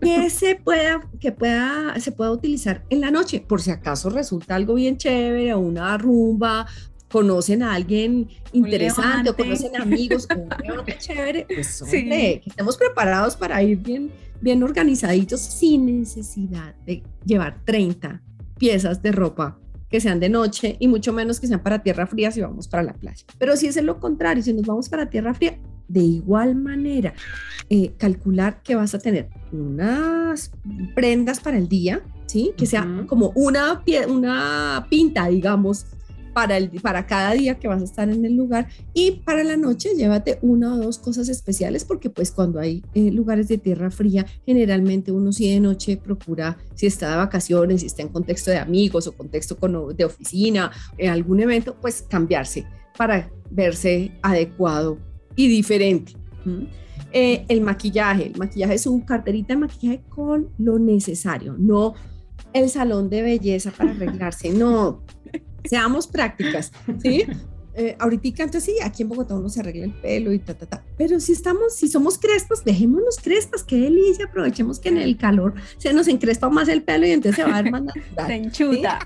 que 0.00 0.30
se 0.30 0.54
pueda, 0.56 1.00
que 1.18 1.32
pueda, 1.32 1.98
se 2.00 2.12
pueda 2.12 2.30
utilizar 2.30 2.84
en 2.90 3.00
la 3.00 3.10
noche, 3.10 3.44
por 3.46 3.60
si 3.60 3.70
acaso 3.70 4.08
resulta 4.08 4.54
algo 4.54 4.74
bien 4.74 4.96
chévere, 4.96 5.52
o 5.52 5.58
una 5.58 5.98
rumba, 5.98 6.66
conocen 7.10 7.62
a 7.62 7.74
alguien 7.74 8.28
interesante, 8.52 9.30
o 9.30 9.36
conocen 9.36 9.76
amigos, 9.76 10.28
o 10.30 10.90
chévere, 10.98 11.46
pues 11.52 11.82
que 11.82 12.42
estemos 12.46 12.76
preparados 12.76 13.36
para 13.36 13.62
ir 13.62 13.78
bien, 13.78 14.10
bien 14.40 14.62
organizaditos 14.62 15.40
sin 15.40 16.00
necesidad 16.00 16.74
de 16.86 17.02
llevar 17.24 17.60
30 17.64 18.22
piezas 18.58 19.02
de 19.02 19.12
ropa 19.12 19.59
que 19.90 20.00
sean 20.00 20.20
de 20.20 20.28
noche 20.28 20.76
y 20.78 20.88
mucho 20.88 21.12
menos 21.12 21.40
que 21.40 21.46
sean 21.46 21.62
para 21.62 21.82
tierra 21.82 22.06
fría 22.06 22.30
si 22.30 22.40
vamos 22.40 22.68
para 22.68 22.82
la 22.82 22.94
playa. 22.94 23.24
Pero 23.38 23.56
si 23.56 23.66
es 23.66 23.82
lo 23.82 23.98
contrario, 23.98 24.42
si 24.42 24.52
nos 24.52 24.66
vamos 24.66 24.88
para 24.88 25.10
tierra 25.10 25.34
fría, 25.34 25.58
de 25.88 26.00
igual 26.00 26.54
manera, 26.54 27.14
eh, 27.68 27.92
calcular 27.98 28.62
que 28.62 28.76
vas 28.76 28.94
a 28.94 29.00
tener 29.00 29.28
unas 29.52 30.52
prendas 30.94 31.40
para 31.40 31.58
el 31.58 31.68
día, 31.68 32.00
¿sí? 32.26 32.52
Que 32.56 32.66
sea 32.66 32.86
como 33.08 33.32
una, 33.34 33.82
una 34.08 34.86
pinta, 34.88 35.26
digamos, 35.26 35.86
para, 36.32 36.56
el, 36.56 36.70
para 36.70 37.06
cada 37.06 37.32
día 37.32 37.58
que 37.58 37.68
vas 37.68 37.80
a 37.80 37.84
estar 37.84 38.08
en 38.08 38.24
el 38.24 38.36
lugar 38.36 38.68
y 38.94 39.22
para 39.24 39.44
la 39.44 39.56
noche 39.56 39.90
llévate 39.96 40.38
una 40.42 40.74
o 40.74 40.78
dos 40.78 40.98
cosas 40.98 41.28
especiales 41.28 41.84
porque 41.84 42.10
pues 42.10 42.30
cuando 42.30 42.60
hay 42.60 42.82
eh, 42.94 43.10
lugares 43.10 43.48
de 43.48 43.58
tierra 43.58 43.90
fría 43.90 44.24
generalmente 44.46 45.12
uno 45.12 45.32
sí 45.32 45.52
de 45.52 45.60
noche 45.60 45.96
procura 45.96 46.56
si 46.74 46.86
está 46.86 47.10
de 47.10 47.16
vacaciones, 47.16 47.80
si 47.80 47.86
está 47.86 48.02
en 48.02 48.08
contexto 48.08 48.50
de 48.50 48.58
amigos 48.58 49.06
o 49.06 49.12
contexto 49.12 49.56
con, 49.56 49.94
de 49.94 50.04
oficina, 50.04 50.70
en 50.98 51.10
algún 51.10 51.40
evento, 51.40 51.76
pues 51.80 52.02
cambiarse 52.02 52.66
para 52.96 53.30
verse 53.50 54.12
adecuado 54.22 54.98
y 55.36 55.48
diferente. 55.48 56.12
Eh, 57.12 57.44
el 57.48 57.60
maquillaje, 57.60 58.28
el 58.28 58.38
maquillaje 58.38 58.74
es 58.74 58.86
un 58.86 59.00
carterita 59.00 59.54
de 59.54 59.60
maquillaje 59.60 60.02
con 60.08 60.50
lo 60.58 60.78
necesario, 60.78 61.54
no 61.58 61.94
el 62.52 62.68
salón 62.68 63.10
de 63.10 63.22
belleza 63.22 63.70
para 63.70 63.90
arreglarse, 63.90 64.50
no, 64.50 65.02
seamos 65.64 66.06
prácticas, 66.06 66.72
¿sí? 67.02 67.26
Eh, 67.74 67.96
ahorita 67.98 68.42
antes 68.42 68.64
sí, 68.64 68.74
aquí 68.82 69.02
en 69.02 69.08
Bogotá 69.08 69.34
uno 69.34 69.48
se 69.48 69.60
arregla 69.60 69.84
el 69.84 69.92
pelo 69.92 70.32
y 70.32 70.38
ta, 70.38 70.54
ta, 70.54 70.66
ta. 70.66 70.84
Pero 70.96 71.20
si 71.20 71.32
estamos, 71.32 71.74
si 71.74 71.88
somos 71.88 72.18
crespos, 72.18 72.64
dejémonos 72.64 73.16
crespas, 73.22 73.62
qué 73.62 73.78
delicia, 73.78 74.26
aprovechemos 74.26 74.78
que 74.78 74.88
en 74.88 74.98
el 74.98 75.16
calor 75.16 75.54
se 75.78 75.92
nos 75.92 76.08
encrespa 76.08 76.50
más 76.50 76.68
el 76.68 76.82
pelo 76.82 77.06
y 77.06 77.10
entonces 77.10 77.36
se 77.36 77.50
va 77.50 77.58
a 77.58 77.62
ver 77.62 77.72
más 77.72 77.82
natural. 77.84 78.26
Se 78.26 78.34
enchuta. 78.34 78.98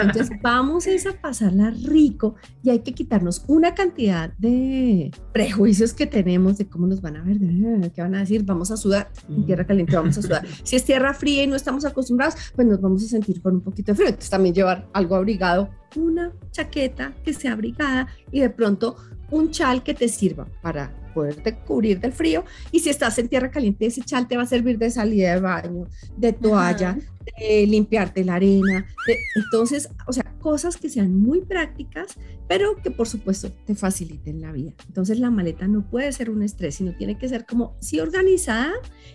Entonces 0.00 0.30
vamos 0.40 0.86
a 0.86 1.20
pasarla 1.20 1.70
rico 1.70 2.34
y 2.62 2.70
hay 2.70 2.80
que 2.80 2.92
quitarnos 2.92 3.44
una 3.46 3.74
cantidad 3.74 4.32
de 4.38 5.10
prejuicios 5.32 5.94
que 5.94 6.06
tenemos 6.06 6.58
de 6.58 6.68
cómo 6.68 6.86
nos 6.86 7.00
van 7.00 7.16
a 7.16 7.22
ver, 7.22 7.38
de, 7.38 7.90
qué 7.90 8.02
van 8.02 8.14
a 8.14 8.20
decir, 8.20 8.44
vamos 8.44 8.70
a 8.70 8.76
sudar, 8.76 9.10
en 9.28 9.46
tierra 9.46 9.66
caliente 9.66 9.96
vamos 9.96 10.18
a 10.18 10.22
sudar. 10.22 10.46
Si 10.64 10.76
es 10.76 10.84
tierra 10.84 11.12
fría 11.12 11.42
y 11.42 11.46
no 11.46 11.56
estamos 11.56 11.84
acostumbrados, 11.84 12.34
pues 12.54 12.66
nos 12.66 12.80
vamos 12.80 13.04
a 13.04 13.06
sentir 13.06 13.42
con 13.42 13.54
un 13.54 13.60
poquito 13.60 13.92
de 13.92 13.96
frío. 13.96 14.08
Entonces 14.08 14.30
también 14.30 14.54
llevar 14.54 14.88
algo 14.92 15.16
abrigado 15.16 15.70
una 15.96 16.32
chaqueta 16.50 17.12
que 17.24 17.32
sea 17.32 17.52
abrigada 17.52 18.08
y 18.30 18.40
de 18.40 18.50
pronto 18.50 18.96
un 19.30 19.50
chal 19.50 19.82
que 19.82 19.94
te 19.94 20.08
sirva 20.08 20.46
para 20.60 20.94
poderte 21.14 21.54
cubrir 21.54 22.00
del 22.00 22.12
frío. 22.12 22.44
Y 22.70 22.80
si 22.80 22.90
estás 22.90 23.18
en 23.18 23.28
tierra 23.28 23.50
caliente, 23.50 23.86
ese 23.86 24.02
chal 24.02 24.28
te 24.28 24.36
va 24.36 24.42
a 24.42 24.46
servir 24.46 24.78
de 24.78 24.90
salida 24.90 25.34
de 25.34 25.40
baño, 25.40 25.86
de 26.16 26.32
toalla, 26.32 26.98
de 27.38 27.66
limpiarte 27.66 28.24
la 28.24 28.34
arena. 28.36 28.86
entonces, 29.34 29.88
o 30.06 30.12
sea, 30.12 30.24
cosas 30.40 30.76
que 30.76 30.88
sean 30.88 31.16
muy 31.16 31.40
prácticas, 31.40 32.16
pero 32.48 32.76
que 32.82 32.90
por 32.90 33.08
supuesto 33.08 33.50
te 33.64 33.74
faciliten 33.74 34.42
la 34.42 34.52
vida. 34.52 34.72
Entonces, 34.86 35.18
la 35.18 35.30
maleta 35.30 35.66
no 35.68 35.88
puede 35.88 36.12
ser 36.12 36.28
un 36.28 36.42
estrés, 36.42 36.74
sino 36.74 36.94
tiene 36.94 37.16
que 37.16 37.28
ser 37.28 37.46
como, 37.46 37.76
sí, 37.80 38.00
organizada 38.00 38.72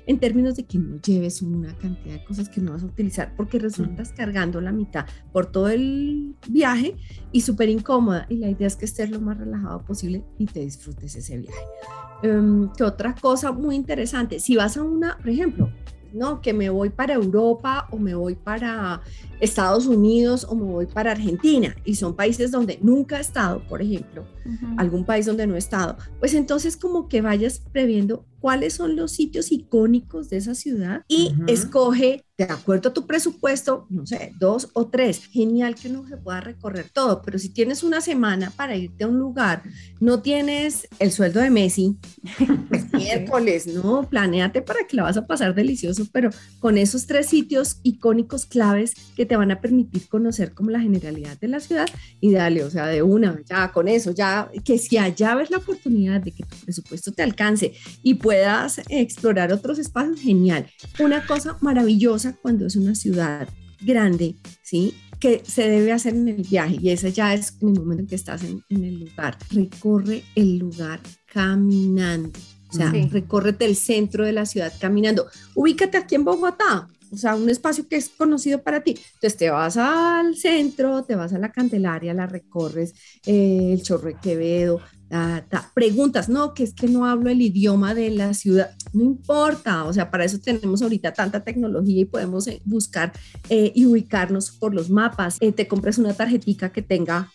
en 0.07 0.19
términos 0.19 0.55
de 0.55 0.65
que 0.65 0.79
no 0.79 0.99
lleves 1.01 1.41
una 1.41 1.77
cantidad 1.77 2.15
de 2.15 2.23
cosas 2.23 2.49
que 2.49 2.61
no 2.61 2.71
vas 2.71 2.83
a 2.83 2.87
utilizar, 2.87 3.35
porque 3.35 3.59
resultas 3.59 4.11
cargando 4.11 4.61
la 4.61 4.71
mitad 4.71 5.05
por 5.31 5.51
todo 5.51 5.69
el 5.69 6.35
viaje 6.47 6.95
y 7.31 7.41
súper 7.41 7.69
incómoda. 7.69 8.25
Y 8.29 8.37
la 8.37 8.49
idea 8.49 8.67
es 8.67 8.75
que 8.75 8.85
estés 8.85 9.11
lo 9.11 9.19
más 9.19 9.37
relajado 9.37 9.83
posible 9.83 10.23
y 10.37 10.45
te 10.45 10.61
disfrutes 10.61 11.15
ese 11.15 11.37
viaje. 11.37 11.59
Um, 12.23 12.73
que 12.73 12.83
otra 12.83 13.13
cosa 13.13 13.51
muy 13.51 13.75
interesante, 13.75 14.39
si 14.39 14.55
vas 14.55 14.77
a 14.77 14.83
una, 14.83 15.17
por 15.17 15.29
ejemplo, 15.29 15.69
no, 16.13 16.41
que 16.41 16.53
me 16.53 16.69
voy 16.69 16.89
para 16.89 17.13
Europa 17.13 17.87
o 17.91 17.97
me 17.97 18.15
voy 18.15 18.35
para 18.35 19.01
Estados 19.39 19.85
Unidos 19.85 20.45
o 20.49 20.55
me 20.55 20.63
voy 20.63 20.85
para 20.85 21.11
Argentina. 21.11 21.75
Y 21.85 21.95
son 21.95 22.15
países 22.15 22.51
donde 22.51 22.79
nunca 22.81 23.17
he 23.17 23.21
estado, 23.21 23.61
por 23.67 23.81
ejemplo, 23.81 24.25
algún 24.77 25.05
país 25.05 25.25
donde 25.25 25.47
no 25.47 25.55
he 25.55 25.59
estado, 25.59 25.97
pues 26.19 26.33
entonces 26.33 26.77
como 26.77 27.07
que 27.07 27.21
vayas 27.21 27.61
previendo 27.71 28.25
cuáles 28.39 28.73
son 28.73 28.95
los 28.95 29.11
sitios 29.11 29.51
icónicos 29.51 30.29
de 30.29 30.37
esa 30.37 30.55
ciudad 30.55 31.03
y 31.07 31.33
escoge 31.47 32.23
de 32.37 32.43
acuerdo 32.43 32.89
a 32.89 32.93
tu 32.93 33.07
presupuesto, 33.07 33.87
no 33.89 34.05
sé, 34.05 34.31
dos 34.37 34.69
o 34.73 34.87
tres. 34.87 35.25
Genial 35.25 35.73
que 35.73 35.89
uno 35.89 36.07
se 36.07 36.17
pueda 36.17 36.39
recorrer 36.39 36.87
todo, 36.93 37.23
pero 37.23 37.39
si 37.39 37.49
tienes 37.49 37.81
una 37.81 37.99
semana 37.99 38.51
para 38.55 38.75
irte 38.75 39.05
a 39.05 39.07
un 39.07 39.17
lugar, 39.17 39.63
no 39.99 40.21
tienes 40.21 40.87
el 40.99 41.11
sueldo 41.11 41.39
de 41.39 41.49
Messi, 41.49 41.97
es 42.71 42.93
miércoles, 42.93 43.65
no, 43.65 44.07
planéate 44.07 44.61
para 44.61 44.85
que 44.87 44.95
la 44.95 45.03
vas 45.03 45.17
a 45.17 45.25
pasar 45.25 45.55
delicioso, 45.55 46.05
pero 46.11 46.29
con 46.59 46.77
esos 46.77 47.07
tres 47.07 47.25
sitios 47.25 47.79
icónicos 47.81 48.45
claves 48.45 48.93
que 49.15 49.25
te 49.25 49.35
van 49.35 49.49
a 49.49 49.59
permitir 49.59 50.07
conocer 50.07 50.53
como 50.53 50.69
la 50.69 50.79
generalidad 50.79 51.39
de 51.39 51.47
la 51.47 51.59
ciudad 51.59 51.87
y 52.21 52.31
dale, 52.33 52.63
o 52.63 52.69
sea, 52.69 52.85
de 52.85 53.01
una, 53.01 53.41
ya 53.49 53.71
con 53.71 53.87
eso, 53.87 54.11
ya 54.11 54.51
que 54.63 54.77
si 54.77 54.97
allá 54.97 55.33
ves 55.33 55.49
la 55.49 55.57
oportunidad 55.57 56.21
de 56.21 56.31
que 56.31 56.43
tu 56.43 56.55
presupuesto 56.57 57.11
te 57.11 57.23
alcance 57.23 57.73
y 58.03 58.13
puedas 58.27 58.81
explorar 58.89 59.53
otros 59.53 59.79
espacios, 59.79 60.19
genial. 60.19 60.67
Una 60.99 61.25
cosa 61.25 61.57
maravillosa 61.61 62.35
cuando 62.41 62.65
es 62.65 62.75
una 62.75 62.93
ciudad 62.93 63.47
grande, 63.79 64.35
¿sí? 64.61 64.93
que 65.17 65.41
se 65.45 65.69
debe 65.69 65.93
hacer 65.93 66.13
en 66.13 66.27
el 66.27 66.43
viaje 66.43 66.77
y 66.81 66.89
ese 66.89 67.13
ya 67.13 67.33
es 67.33 67.53
en 67.61 67.69
el 67.69 67.79
momento 67.79 68.01
en 68.01 68.07
que 68.07 68.15
estás 68.15 68.43
en, 68.43 68.61
el 68.69 68.99
lugar. 68.99 69.37
Recorre 69.49 70.23
el 70.35 70.57
lugar 70.57 70.99
caminando. 71.31 72.37
O 72.69 72.73
sea, 72.73 72.91
recórrete 72.91 73.63
el 73.63 73.77
centro 73.77 74.25
de 74.25 74.33
la 74.33 74.45
ciudad 74.45 74.73
caminando. 74.77 75.27
Ubícate 75.55 75.97
aquí 75.97 76.15
en 76.15 76.25
Bogotá, 76.25 76.89
o 77.09 77.15
sea, 77.15 77.33
un 77.33 77.49
espacio 77.49 77.87
que 77.87 77.95
es 77.95 78.09
conocido 78.09 78.61
para 78.61 78.81
ti. 78.81 78.97
Entonces 79.13 79.37
te 79.37 79.49
vas 79.49 79.77
al 79.77 80.35
centro, 80.35 81.05
te 81.05 81.15
vas 81.15 81.31
a 81.31 81.39
la 81.39 81.53
Candelaria, 81.53 82.13
la 82.13 82.27
recorres, 82.27 82.93
eh, 83.25 83.69
el 83.71 83.83
Chorro 83.83 84.09
de 84.09 84.17
Quevedo, 84.21 84.81
preguntas, 85.73 86.29
no, 86.29 86.53
que 86.53 86.63
es 86.63 86.73
que 86.73 86.87
no 86.87 87.05
hablo 87.05 87.29
el 87.29 87.41
idioma 87.41 87.93
de 87.93 88.09
la 88.09 88.33
ciudad, 88.33 88.71
no 88.93 89.03
importa, 89.03 89.85
o 89.85 89.93
sea, 89.93 90.11
para 90.11 90.25
eso 90.25 90.39
tenemos 90.39 90.81
ahorita 90.81 91.13
tanta 91.13 91.43
tecnología 91.43 92.01
y 92.01 92.05
podemos 92.05 92.47
eh, 92.47 92.61
buscar 92.65 93.13
eh, 93.49 93.71
y 93.73 93.85
ubicarnos 93.85 94.51
por 94.51 94.73
los 94.73 94.89
mapas. 94.89 95.37
Eh, 95.39 95.51
te 95.51 95.67
compras 95.67 95.97
una 95.97 96.13
tarjetita 96.13 96.71
que 96.71 96.81
tenga 96.81 97.31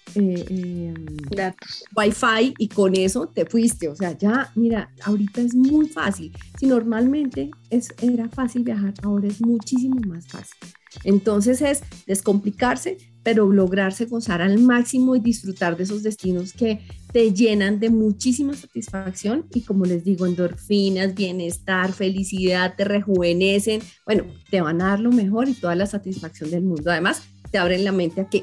datos, 1.35 1.85
wifi 1.97 2.55
y 2.59 2.69
con 2.69 2.95
eso 2.97 3.29
te 3.29 3.47
fuiste, 3.47 3.89
o 3.89 3.97
sea, 3.97 4.17
ya, 4.17 4.51
mira, 4.55 4.91
ahorita 5.03 5.41
es 5.41 5.55
muy 5.55 5.89
fácil. 5.89 6.33
Si 6.59 6.67
normalmente 6.67 7.51
es, 7.71 7.95
era 8.03 8.29
fácil 8.29 8.65
viajar, 8.65 8.95
ahora 9.03 9.29
es 9.29 9.41
muchísimo 9.41 10.01
más 10.07 10.27
fácil. 10.29 10.59
Entonces 11.05 11.63
es 11.63 11.83
descomplicarse, 12.07 12.99
pero 13.23 13.51
lograrse 13.53 14.07
gozar 14.07 14.43
al 14.43 14.59
máximo 14.59 15.15
y 15.17 15.21
disfrutar 15.21 15.77
de 15.77 15.85
esos 15.85 16.03
destinos 16.03 16.53
que 16.53 16.81
te 17.13 17.33
llenan 17.33 17.79
de 17.79 17.91
muchísima 17.91 18.55
satisfacción 18.55 19.47
y 19.55 19.61
como 19.61 19.85
les 19.85 20.05
digo, 20.05 20.27
endorfinas, 20.27 21.15
bienestar, 21.15 21.93
felicidad, 21.93 22.75
te 22.77 22.85
rejuvenecen, 22.85 23.81
bueno, 24.07 24.25
te 24.51 24.61
van 24.61 24.81
a 24.81 24.89
dar 24.89 25.01
lo 25.01 25.13
mejor 25.13 25.49
y 25.49 25.55
toda 25.55 25.75
la 25.75 25.87
satisfacción 25.87 26.51
del 26.51 26.63
mundo. 26.63 26.91
Además, 26.91 27.23
te 27.51 27.59
abren 27.59 27.85
la 27.85 27.93
mente 27.93 28.23
a 28.23 28.29
que 28.29 28.43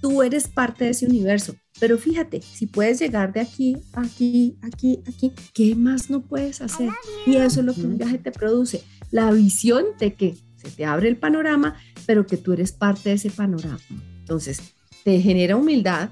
tú 0.00 0.22
eres 0.22 0.48
parte 0.48 0.84
de 0.84 0.90
ese 0.90 1.06
universo. 1.06 1.56
Pero 1.80 1.98
fíjate, 1.98 2.40
si 2.40 2.66
puedes 2.66 3.00
llegar 3.00 3.32
de 3.32 3.40
aquí, 3.40 3.76
aquí, 3.94 4.56
aquí, 4.62 5.00
aquí, 5.08 5.32
¿qué 5.52 5.74
más 5.74 6.08
no 6.08 6.22
puedes 6.22 6.60
hacer? 6.60 6.88
Y 7.26 7.36
eso 7.36 7.60
es 7.60 7.66
lo 7.66 7.74
que 7.74 7.82
un 7.82 7.98
viaje 7.98 8.18
te 8.18 8.30
produce, 8.30 8.82
la 9.10 9.32
visión 9.32 9.84
de 9.98 10.14
que 10.14 10.36
se 10.56 10.70
te 10.70 10.84
abre 10.84 11.08
el 11.08 11.16
panorama, 11.16 11.76
pero 12.06 12.26
que 12.26 12.36
tú 12.36 12.52
eres 12.52 12.72
parte 12.72 13.08
de 13.08 13.16
ese 13.16 13.30
panorama. 13.30 13.80
Entonces, 14.24 14.72
te 15.04 15.20
genera 15.20 15.54
humildad, 15.54 16.08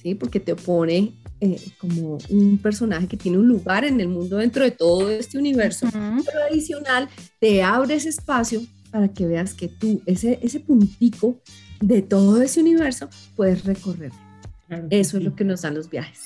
¿sí? 0.00 0.14
Porque 0.14 0.38
te 0.38 0.54
pone 0.54 1.12
eh, 1.40 1.60
como 1.78 2.18
un 2.28 2.58
personaje 2.58 3.08
que 3.08 3.16
tiene 3.16 3.36
un 3.36 3.48
lugar 3.48 3.84
en 3.84 4.00
el 4.00 4.06
mundo 4.06 4.36
dentro 4.36 4.62
de 4.62 4.70
todo 4.70 5.10
este 5.10 5.38
universo, 5.38 5.88
pero 5.90 6.44
adicional 6.48 7.08
te 7.40 7.64
abre 7.64 7.94
ese 7.94 8.10
espacio 8.10 8.62
para 8.92 9.08
que 9.08 9.26
veas 9.26 9.54
que 9.54 9.66
tú, 9.66 10.00
ese, 10.06 10.38
ese 10.40 10.60
puntico 10.60 11.40
de 11.80 12.00
todo 12.00 12.40
ese 12.40 12.60
universo, 12.60 13.08
puedes 13.34 13.64
recorrer. 13.64 14.12
Eso 14.90 15.18
es 15.18 15.24
lo 15.24 15.34
que 15.34 15.42
nos 15.42 15.62
dan 15.62 15.74
los 15.74 15.90
viajes. 15.90 16.20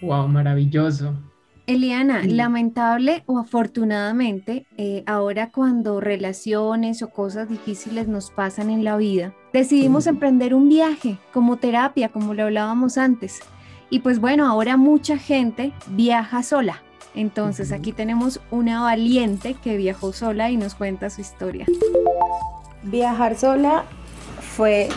Wow, 0.00 0.28
maravilloso. 0.28 1.14
Eliana, 1.70 2.22
lamentable 2.24 3.22
o 3.26 3.38
afortunadamente, 3.38 4.66
eh, 4.76 5.04
ahora 5.06 5.52
cuando 5.52 6.00
relaciones 6.00 7.00
o 7.00 7.10
cosas 7.10 7.48
difíciles 7.48 8.08
nos 8.08 8.32
pasan 8.32 8.70
en 8.70 8.82
la 8.82 8.96
vida, 8.96 9.32
decidimos 9.52 10.08
emprender 10.08 10.52
un 10.52 10.68
viaje 10.68 11.18
como 11.32 11.58
terapia, 11.58 12.08
como 12.08 12.34
lo 12.34 12.42
hablábamos 12.42 12.98
antes. 12.98 13.38
Y 13.88 14.00
pues 14.00 14.18
bueno, 14.18 14.48
ahora 14.48 14.76
mucha 14.76 15.16
gente 15.16 15.72
viaja 15.86 16.42
sola. 16.42 16.82
Entonces 17.14 17.70
aquí 17.70 17.92
tenemos 17.92 18.40
una 18.50 18.82
valiente 18.82 19.54
que 19.54 19.76
viajó 19.76 20.12
sola 20.12 20.50
y 20.50 20.56
nos 20.56 20.74
cuenta 20.74 21.08
su 21.08 21.20
historia. 21.20 21.66
Viajar 22.82 23.38
sola 23.38 23.84
fue 24.40 24.88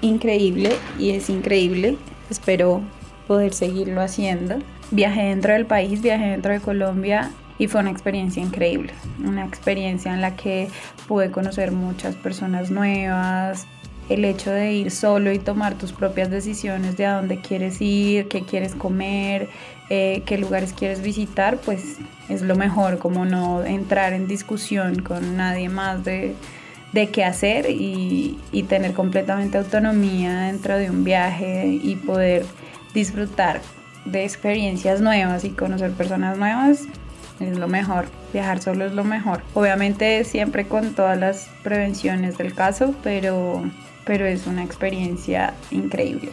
increíble 0.00 0.78
y 0.98 1.10
es 1.10 1.28
increíble. 1.28 1.98
Espero 2.30 2.80
poder 3.26 3.52
seguirlo 3.52 4.00
haciendo 4.00 4.56
viajé 4.92 5.22
dentro 5.22 5.54
del 5.54 5.66
país, 5.66 6.00
viajé 6.00 6.26
dentro 6.26 6.52
de 6.52 6.60
Colombia 6.60 7.30
y 7.58 7.66
fue 7.66 7.80
una 7.80 7.90
experiencia 7.90 8.42
increíble, 8.42 8.92
una 9.24 9.44
experiencia 9.44 10.12
en 10.14 10.20
la 10.20 10.36
que 10.36 10.68
pude 11.08 11.30
conocer 11.30 11.72
muchas 11.72 12.14
personas 12.14 12.70
nuevas, 12.70 13.66
el 14.08 14.24
hecho 14.24 14.50
de 14.50 14.72
ir 14.72 14.90
solo 14.90 15.32
y 15.32 15.38
tomar 15.38 15.74
tus 15.74 15.92
propias 15.92 16.30
decisiones 16.30 16.96
de 16.96 17.06
a 17.06 17.16
dónde 17.16 17.40
quieres 17.40 17.80
ir, 17.80 18.28
qué 18.28 18.42
quieres 18.42 18.74
comer, 18.74 19.48
eh, 19.90 20.22
qué 20.26 20.38
lugares 20.38 20.72
quieres 20.72 21.02
visitar, 21.02 21.58
pues 21.58 21.98
es 22.28 22.42
lo 22.42 22.56
mejor, 22.56 22.98
como 22.98 23.24
no 23.24 23.64
entrar 23.64 24.12
en 24.12 24.26
discusión 24.26 25.02
con 25.02 25.36
nadie 25.36 25.68
más 25.68 26.04
de, 26.04 26.34
de 26.92 27.08
qué 27.08 27.24
hacer 27.24 27.70
y, 27.70 28.38
y 28.52 28.64
tener 28.64 28.92
completamente 28.92 29.56
autonomía 29.56 30.42
dentro 30.42 30.76
de 30.76 30.90
un 30.90 31.04
viaje 31.04 31.66
y 31.66 31.96
poder 31.96 32.44
disfrutar 32.92 33.60
de 34.04 34.24
experiencias 34.24 35.00
nuevas 35.00 35.44
y 35.44 35.50
conocer 35.50 35.92
personas 35.92 36.38
nuevas 36.38 36.86
es 37.40 37.58
lo 37.58 37.68
mejor. 37.68 38.06
Viajar 38.32 38.62
solo 38.62 38.86
es 38.86 38.92
lo 38.92 39.04
mejor. 39.04 39.42
Obviamente 39.54 40.24
siempre 40.24 40.66
con 40.66 40.94
todas 40.94 41.18
las 41.18 41.48
prevenciones 41.62 42.38
del 42.38 42.54
caso, 42.54 42.94
pero, 43.02 43.62
pero 44.04 44.26
es 44.26 44.46
una 44.46 44.62
experiencia 44.62 45.54
increíble. 45.70 46.32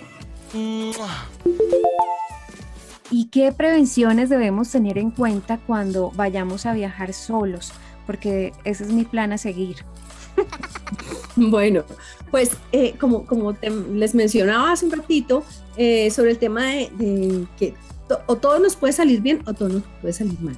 ¿Y 3.12 3.26
qué 3.26 3.52
prevenciones 3.52 4.30
debemos 4.30 4.70
tener 4.70 4.98
en 4.98 5.12
cuenta 5.12 5.58
cuando 5.58 6.12
vayamos 6.16 6.66
a 6.66 6.74
viajar 6.74 7.14
solos? 7.14 7.72
Porque 8.06 8.54
ese 8.64 8.84
es 8.84 8.92
mi 8.92 9.04
plan 9.04 9.34
a 9.34 9.38
seguir. 9.38 9.78
Bueno, 11.36 11.84
pues 12.32 12.52
eh, 12.72 12.96
como, 13.00 13.26
como 13.26 13.56
les 13.94 14.14
mencionaba 14.14 14.74
hace 14.74 14.86
un 14.86 14.92
ratito 14.92 15.44
eh, 15.78 16.12
sobre 16.12 16.32
el 16.32 16.38
tema 16.38 16.66
de, 16.66 17.46
que 17.58 17.74
o 18.28 18.36
todo 18.36 18.60
nos 18.60 18.76
puede 18.76 18.92
salir 18.92 19.22
bien 19.22 19.42
o 19.46 19.54
todo 19.54 19.70
nos 19.70 19.84
puede 20.02 20.14
salir 20.14 20.40
mal. 20.42 20.58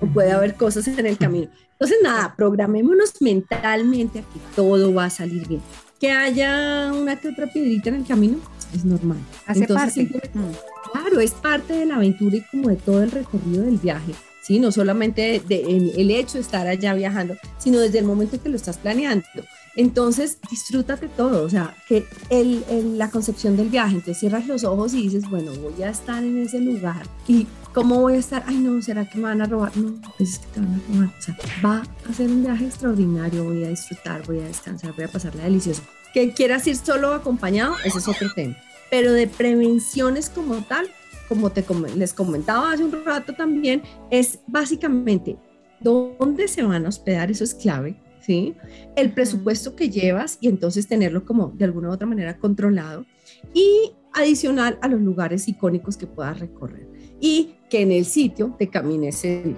O 0.00 0.06
puede 0.06 0.30
haber 0.30 0.54
cosas 0.54 0.86
en 0.86 1.06
el 1.06 1.16
camino. 1.16 1.48
Entonces, 1.72 1.98
nada, 2.02 2.34
programémonos 2.36 3.20
mentalmente 3.20 4.20
a 4.20 4.22
que 4.22 4.40
todo 4.54 4.92
va 4.94 5.06
a 5.06 5.10
salir 5.10 5.48
bien. 5.48 5.60
Que 5.98 6.12
haya 6.12 6.92
una 6.92 7.18
que 7.18 7.28
otra 7.28 7.46
piedrita 7.46 7.88
en 7.88 7.96
el 7.96 8.06
camino 8.06 8.38
es 8.74 8.84
normal. 8.84 9.18
Hace 9.46 9.66
parte. 9.66 10.04
Mm. 10.04 10.92
Claro, 10.92 11.20
es 11.20 11.32
parte 11.32 11.72
de 11.72 11.86
la 11.86 11.96
aventura 11.96 12.36
y 12.36 12.42
como 12.42 12.68
de 12.68 12.76
todo 12.76 13.02
el 13.02 13.10
recorrido 13.10 13.64
del 13.64 13.78
viaje. 13.78 14.12
¿Sí? 14.42 14.58
No 14.58 14.72
solamente 14.72 15.42
de, 15.46 15.92
el 15.96 16.10
hecho 16.10 16.34
de 16.34 16.40
estar 16.40 16.66
allá 16.66 16.94
viajando, 16.94 17.36
sino 17.58 17.78
desde 17.80 17.98
el 17.98 18.04
momento 18.04 18.36
en 18.36 18.42
que 18.42 18.48
lo 18.48 18.56
estás 18.56 18.78
planeando. 18.78 19.26
Entonces, 19.74 20.38
disfrútate 20.50 21.08
todo, 21.08 21.44
o 21.44 21.48
sea, 21.48 21.74
que 21.88 22.04
el, 22.28 22.98
la 22.98 23.10
concepción 23.10 23.56
del 23.56 23.70
viaje, 23.70 23.94
entonces 23.94 24.18
cierras 24.18 24.46
los 24.46 24.64
ojos 24.64 24.92
y 24.92 25.02
dices, 25.02 25.28
bueno, 25.30 25.52
voy 25.54 25.82
a 25.82 25.88
estar 25.88 26.22
en 26.22 26.42
ese 26.42 26.60
lugar 26.60 27.06
y 27.26 27.46
¿cómo 27.72 28.00
voy 28.00 28.16
a 28.16 28.18
estar? 28.18 28.44
Ay, 28.46 28.56
no, 28.56 28.82
¿será 28.82 29.08
que 29.08 29.16
me 29.16 29.24
van 29.24 29.40
a 29.40 29.46
robar? 29.46 29.74
No, 29.78 29.94
pues 30.18 30.34
es 30.34 30.38
que 30.40 30.46
te 30.48 30.60
van 30.60 30.74
a 30.74 30.94
robar. 30.94 31.14
O 31.18 31.22
sea, 31.22 31.36
va 31.64 31.82
a 32.08 32.12
ser 32.12 32.30
un 32.30 32.42
viaje 32.42 32.66
extraordinario, 32.66 33.44
voy 33.44 33.64
a 33.64 33.68
disfrutar, 33.68 34.26
voy 34.26 34.40
a 34.40 34.44
descansar, 34.44 34.92
voy 34.94 35.04
a 35.04 35.08
pasarla 35.08 35.44
delicioso. 35.44 35.82
Que 36.12 36.32
quieras 36.32 36.66
ir 36.66 36.76
solo 36.76 37.12
o 37.12 37.14
acompañado, 37.14 37.74
ese 37.82 37.98
es 37.98 38.08
otro 38.08 38.30
tema. 38.34 38.54
Pero 38.90 39.14
de 39.14 39.26
prevenciones 39.26 40.28
como 40.28 40.56
tal, 40.64 40.90
como 41.32 41.50
te, 41.50 41.64
les 41.96 42.12
comentaba 42.12 42.72
hace 42.72 42.84
un 42.84 43.04
rato 43.04 43.32
también, 43.34 43.82
es 44.10 44.40
básicamente 44.46 45.36
dónde 45.80 46.46
se 46.48 46.62
van 46.62 46.86
a 46.86 46.90
hospedar, 46.90 47.30
eso 47.30 47.44
es 47.44 47.54
clave 47.54 47.96
¿sí? 48.22 48.54
El 48.96 49.12
presupuesto 49.12 49.76
que 49.76 49.90
llevas 49.90 50.38
y 50.40 50.48
entonces 50.48 50.86
tenerlo 50.86 51.24
como 51.24 51.48
de 51.48 51.64
alguna 51.64 51.88
u 51.88 51.92
otra 51.92 52.06
manera 52.06 52.38
controlado 52.38 53.04
y 53.52 53.92
adicional 54.14 54.78
a 54.82 54.88
los 54.88 55.00
lugares 55.00 55.48
icónicos 55.48 55.96
que 55.96 56.06
puedas 56.06 56.38
recorrer 56.38 56.86
y 57.20 57.54
que 57.70 57.80
en 57.80 57.92
el 57.92 58.04
sitio 58.04 58.54
te 58.58 58.68
camines 58.68 59.24
en 59.24 59.56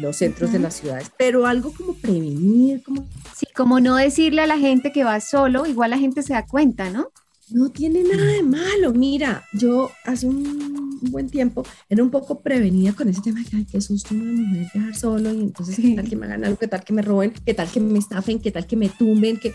los 0.00 0.16
centros 0.16 0.52
de 0.52 0.58
las 0.58 0.74
ciudades, 0.74 1.10
pero 1.16 1.46
algo 1.46 1.72
como 1.72 1.94
prevenir, 1.94 2.82
como... 2.82 3.08
Sí, 3.34 3.46
como 3.54 3.80
no 3.80 3.96
decirle 3.96 4.42
a 4.42 4.46
la 4.46 4.58
gente 4.58 4.92
que 4.92 5.04
va 5.04 5.20
solo, 5.20 5.64
igual 5.64 5.90
la 5.90 5.98
gente 5.98 6.22
se 6.22 6.34
da 6.34 6.44
cuenta, 6.44 6.90
¿no? 6.90 7.08
No 7.50 7.70
tiene 7.70 8.02
nada 8.02 8.24
de 8.24 8.42
malo. 8.42 8.92
Mira, 8.92 9.44
yo 9.52 9.90
hace 10.04 10.26
un, 10.26 11.00
buen 11.10 11.28
tiempo 11.28 11.64
era 11.88 12.02
un 12.02 12.10
poco 12.10 12.40
prevenida 12.40 12.92
con 12.94 13.08
ese 13.08 13.20
tema 13.20 13.40
de 13.40 13.46
que, 13.46 13.56
ay, 13.56 13.66
qué 13.70 13.80
susto 13.80 14.14
una 14.14 14.32
mujer 14.32 14.66
viajar 14.72 14.94
solo 14.94 15.32
y 15.32 15.40
entonces 15.40 15.76
qué 15.76 15.94
tal 15.94 16.08
que 16.08 16.16
me 16.16 16.26
hagan 16.26 16.44
algo, 16.44 16.58
qué 16.58 16.68
tal 16.68 16.82
que 16.82 16.92
me 16.92 17.02
roben, 17.02 17.32
qué 17.44 17.54
tal 17.54 17.70
que 17.70 17.80
me 17.80 17.98
estafen, 17.98 18.40
qué 18.40 18.50
tal 18.50 18.66
que 18.66 18.76
me 18.76 18.88
tumben, 18.88 19.36
que... 19.36 19.52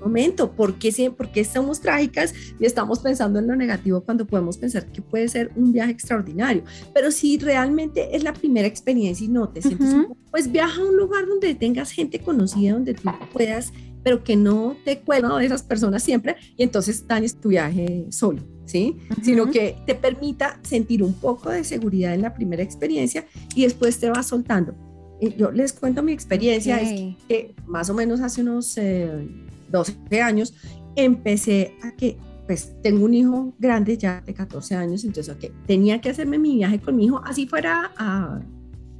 momento, 0.00 0.52
¿por 0.52 0.78
qué, 0.78 1.10
¿por 1.16 1.32
qué 1.32 1.40
estamos 1.40 1.80
trágicas 1.80 2.34
y 2.60 2.66
estamos 2.66 2.98
pensando 2.98 3.38
en 3.38 3.46
lo 3.46 3.56
negativo 3.56 4.02
cuando 4.02 4.26
podemos 4.26 4.58
pensar 4.58 4.92
que 4.92 5.00
puede 5.00 5.28
ser 5.28 5.50
un 5.56 5.72
viaje 5.72 5.92
extraordinario? 5.92 6.62
Pero 6.92 7.10
si 7.10 7.38
realmente 7.38 8.14
es 8.14 8.22
la 8.22 8.34
primera 8.34 8.68
experiencia 8.68 9.24
y 9.24 9.28
no 9.28 9.48
te 9.48 9.62
sientes, 9.62 9.94
pues 10.30 10.52
viaja 10.52 10.80
a 10.80 10.84
un 10.84 10.96
lugar 10.96 11.26
donde 11.26 11.54
tengas 11.54 11.90
gente 11.90 12.18
conocida, 12.18 12.74
donde 12.74 12.92
tú 12.92 13.08
puedas 13.32 13.72
pero 14.04 14.22
que 14.22 14.36
no 14.36 14.76
te 14.84 15.00
cuelga 15.00 15.36
de 15.38 15.46
esas 15.46 15.62
personas 15.62 16.02
siempre 16.02 16.36
y 16.56 16.62
entonces 16.62 17.08
dañes 17.08 17.40
tu 17.40 17.48
viaje 17.48 18.06
solo, 18.10 18.42
¿sí? 18.66 18.98
Sino 19.22 19.50
que 19.50 19.76
te 19.86 19.94
permita 19.94 20.60
sentir 20.62 21.02
un 21.02 21.14
poco 21.14 21.50
de 21.50 21.64
seguridad 21.64 22.14
en 22.14 22.22
la 22.22 22.34
primera 22.34 22.62
experiencia 22.62 23.24
y 23.56 23.62
después 23.62 23.98
te 23.98 24.10
vas 24.10 24.26
soltando. 24.26 24.74
Eh, 25.20 25.34
yo 25.36 25.50
les 25.50 25.72
cuento 25.72 26.02
mi 26.02 26.12
experiencia, 26.12 26.80
es 26.80 27.16
que 27.26 27.54
más 27.66 27.88
o 27.88 27.94
menos 27.94 28.20
hace 28.20 28.42
unos 28.42 28.76
12 28.76 29.96
eh, 30.10 30.20
años 30.20 30.54
empecé 30.94 31.74
a 31.82 31.92
que 31.96 32.16
pues 32.46 32.74
tengo 32.82 33.06
un 33.06 33.14
hijo 33.14 33.54
grande 33.58 33.96
ya 33.96 34.20
de 34.20 34.34
14 34.34 34.74
años, 34.74 35.02
entonces 35.04 35.34
okay, 35.34 35.50
tenía 35.66 35.98
que 36.02 36.10
hacerme 36.10 36.38
mi 36.38 36.56
viaje 36.56 36.78
con 36.78 36.94
mi 36.94 37.06
hijo, 37.06 37.22
así 37.24 37.46
fuera 37.46 37.90
a, 37.96 38.38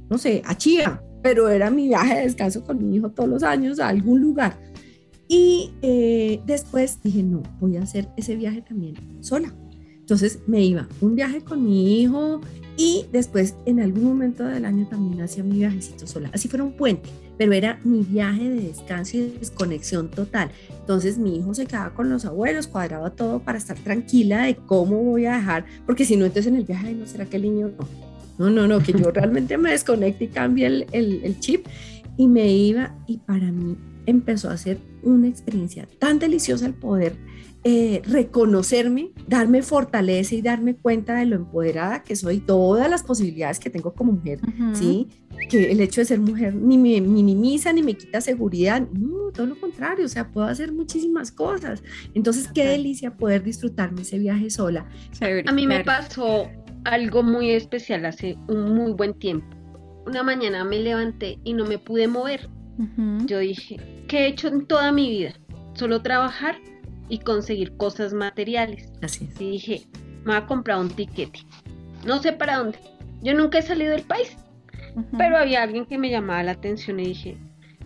no 0.09 0.17
sé, 0.17 0.41
a 0.45 0.57
Chía, 0.57 0.99
pero 1.21 1.47
era 1.47 1.69
mi 1.69 1.87
viaje 1.87 2.15
de 2.15 2.21
descanso 2.21 2.63
con 2.63 2.87
mi 2.87 2.95
hijo 2.95 3.11
todos 3.11 3.29
los 3.29 3.43
años 3.43 3.79
a 3.79 3.89
algún 3.89 4.19
lugar. 4.19 4.57
Y 5.27 5.71
eh, 5.81 6.41
después 6.45 6.99
dije, 7.03 7.23
no, 7.23 7.41
voy 7.59 7.77
a 7.77 7.83
hacer 7.83 8.09
ese 8.17 8.35
viaje 8.35 8.61
también 8.61 8.95
sola. 9.21 9.53
Entonces 10.05 10.39
me 10.45 10.63
iba 10.63 10.87
un 11.01 11.15
viaje 11.15 11.41
con 11.41 11.65
mi 11.65 11.99
hijo 11.99 12.39
y 12.77 13.05
después 13.11 13.55
en 13.65 13.79
algún 13.79 14.03
momento 14.03 14.43
del 14.43 14.65
año 14.65 14.87
también 14.87 15.19
hacía 15.23 15.43
mi 15.43 15.57
viajecito 15.57 16.05
sola. 16.05 16.29
Así 16.31 16.47
fuera 16.47 16.63
un 16.63 16.73
puente, 16.73 17.09
pero 17.39 17.53
era 17.53 17.79
mi 17.83 18.03
viaje 18.03 18.47
de 18.47 18.67
descanso 18.67 19.17
y 19.17 19.21
de 19.21 19.39
desconexión 19.39 20.11
total. 20.11 20.51
Entonces 20.79 21.17
mi 21.17 21.37
hijo 21.37 21.55
se 21.55 21.65
quedaba 21.65 21.95
con 21.95 22.11
los 22.11 22.23
abuelos, 22.25 22.67
cuadraba 22.67 23.15
todo 23.15 23.39
para 23.39 23.57
estar 23.57 23.79
tranquila 23.79 24.43
de 24.43 24.55
cómo 24.55 25.03
voy 25.03 25.25
a 25.25 25.37
dejar, 25.37 25.65
porque 25.87 26.05
si 26.05 26.17
no, 26.17 26.25
entonces 26.25 26.51
en 26.51 26.57
el 26.57 26.65
viaje, 26.65 26.93
no 26.93 27.07
será 27.07 27.25
que 27.25 27.37
el 27.37 27.43
niño 27.43 27.71
no. 27.75 27.87
No, 28.37 28.49
no, 28.51 28.67
no, 28.67 28.83
que 28.83 28.91
yo 28.91 29.09
realmente 29.13 29.57
me 29.57 29.71
desconecte 29.71 30.25
y 30.25 30.27
cambie 30.27 30.67
el, 30.67 30.85
el, 30.91 31.23
el 31.23 31.39
chip 31.39 31.65
y 32.15 32.27
me 32.27 32.51
iba 32.51 32.95
y 33.07 33.17
para 33.17 33.51
mí 33.51 33.75
empezó 34.05 34.51
a 34.51 34.57
ser 34.57 34.77
una 35.05 35.27
experiencia 35.27 35.87
tan 35.99 36.19
deliciosa 36.19 36.65
el 36.65 36.73
poder 36.73 37.15
eh, 37.67 38.03
reconocerme, 38.05 39.09
darme 39.27 39.63
fortaleza 39.63 40.35
y 40.35 40.43
darme 40.43 40.75
cuenta 40.75 41.15
de 41.15 41.25
lo 41.25 41.35
empoderada 41.35 42.03
que 42.03 42.15
soy, 42.15 42.37
todas 42.39 42.87
las 42.87 43.01
posibilidades 43.01 43.59
que 43.59 43.71
tengo 43.71 43.95
como 43.95 44.11
mujer, 44.11 44.39
¿sí? 44.73 45.07
Que 45.49 45.71
el 45.71 45.81
hecho 45.81 45.99
de 45.99 46.05
ser 46.05 46.19
mujer 46.19 46.53
ni 46.53 46.77
me 46.77 47.01
minimiza 47.01 47.73
ni 47.73 47.81
me 47.81 47.95
quita 47.95 48.21
seguridad, 48.21 48.87
no, 48.91 49.31
todo 49.33 49.47
lo 49.47 49.59
contrario, 49.59 50.05
o 50.05 50.09
sea, 50.09 50.31
puedo 50.31 50.45
hacer 50.45 50.73
muchísimas 50.73 51.31
cosas. 51.31 51.81
Entonces, 52.13 52.47
qué 52.53 52.67
delicia 52.67 53.17
poder 53.17 53.43
disfrutarme 53.43 54.03
ese 54.03 54.19
viaje 54.19 54.51
sola. 54.51 54.87
A 55.47 55.51
mí 55.51 55.65
me 55.65 55.83
pasó 55.83 56.47
algo 56.83 57.23
muy 57.23 57.49
especial 57.49 58.05
hace 58.05 58.37
un 58.47 58.75
muy 58.75 58.93
buen 58.93 59.15
tiempo. 59.15 59.47
Una 60.05 60.21
mañana 60.21 60.63
me 60.63 60.77
levanté 60.77 61.39
y 61.43 61.53
no 61.53 61.65
me 61.65 61.79
pude 61.79 62.07
mover 62.07 62.47
yo 63.25 63.39
dije, 63.39 63.77
¿qué 64.07 64.19
he 64.19 64.27
hecho 64.27 64.47
en 64.47 64.65
toda 64.65 64.91
mi 64.91 65.09
vida? 65.09 65.33
Solo 65.73 66.01
trabajar 66.01 66.57
y 67.09 67.19
conseguir 67.19 67.75
cosas 67.77 68.13
materiales. 68.13 68.91
Así 69.01 69.29
Y 69.39 69.51
dije, 69.51 69.81
me 70.23 70.33
voy 70.33 70.35
a 70.35 70.45
comprar 70.45 70.79
un 70.79 70.89
tiquete. 70.89 71.39
No 72.05 72.21
sé 72.21 72.33
para 72.33 72.57
dónde. 72.57 72.79
Yo 73.21 73.33
nunca 73.33 73.59
he 73.59 73.61
salido 73.61 73.91
del 73.91 74.03
país. 74.03 74.37
Pero 75.17 75.37
había 75.37 75.63
alguien 75.63 75.85
que 75.85 75.97
me 75.97 76.09
llamaba 76.09 76.43
la 76.43 76.51
atención 76.51 76.99
y 76.99 77.07
dije, 77.07 77.37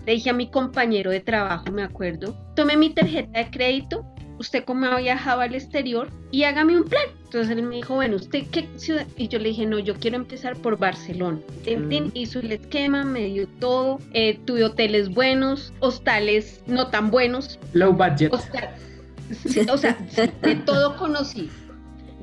le 0.05 0.13
dije 0.13 0.29
a 0.29 0.33
mi 0.33 0.49
compañero 0.49 1.09
de 1.11 1.19
trabajo, 1.19 1.71
me 1.71 1.83
acuerdo, 1.83 2.35
tomé 2.55 2.77
mi 2.77 2.91
tarjeta 2.91 3.39
de 3.39 3.49
crédito 3.49 4.05
usted 4.39 4.63
cómo 4.63 4.87
ha 4.87 4.97
viajado 4.97 5.41
al 5.41 5.53
exterior 5.53 6.09
y 6.31 6.43
hágame 6.43 6.77
un 6.77 6.85
plan. 6.85 7.03
Entonces 7.25 7.55
él 7.55 7.63
me 7.63 7.75
dijo, 7.75 7.95
bueno, 7.95 8.15
¿usted 8.15 8.45
qué 8.51 8.67
ciudad? 8.77 9.05
Y 9.15 9.27
yo 9.27 9.37
le 9.37 9.49
dije, 9.49 9.65
no, 9.65 9.77
yo 9.77 9.95
quiero 9.95 10.15
empezar 10.15 10.55
por 10.55 10.79
Barcelona. 10.79 11.39
Mm. 11.67 12.11
Hizo 12.13 12.39
el 12.39 12.51
esquema, 12.53 13.03
me 13.03 13.25
dio 13.25 13.47
todo, 13.59 13.99
eh, 14.13 14.39
tuve 14.45 14.63
hoteles 14.63 15.09
buenos, 15.09 15.73
hostales 15.79 16.63
no 16.65 16.87
tan 16.87 17.11
buenos. 17.11 17.59
Low 17.73 17.93
budget. 17.93 18.33
o 18.33 19.77
sea, 19.77 19.97
de 20.41 20.55
todo 20.65 20.95
conocí. 20.97 21.49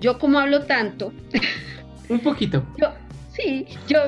Yo 0.00 0.18
como 0.18 0.40
hablo 0.40 0.62
tanto. 0.64 1.12
un 2.08 2.20
poquito. 2.20 2.64
Yo, 2.78 2.88
sí, 3.32 3.66
yo 3.86 3.98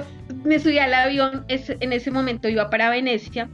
me 0.44 0.58
subí 0.58 0.78
al 0.78 0.94
avión, 0.94 1.44
en 1.48 1.92
ese 1.92 2.10
momento 2.10 2.48
iba 2.48 2.70
para 2.70 2.90
Venecia 2.90 3.48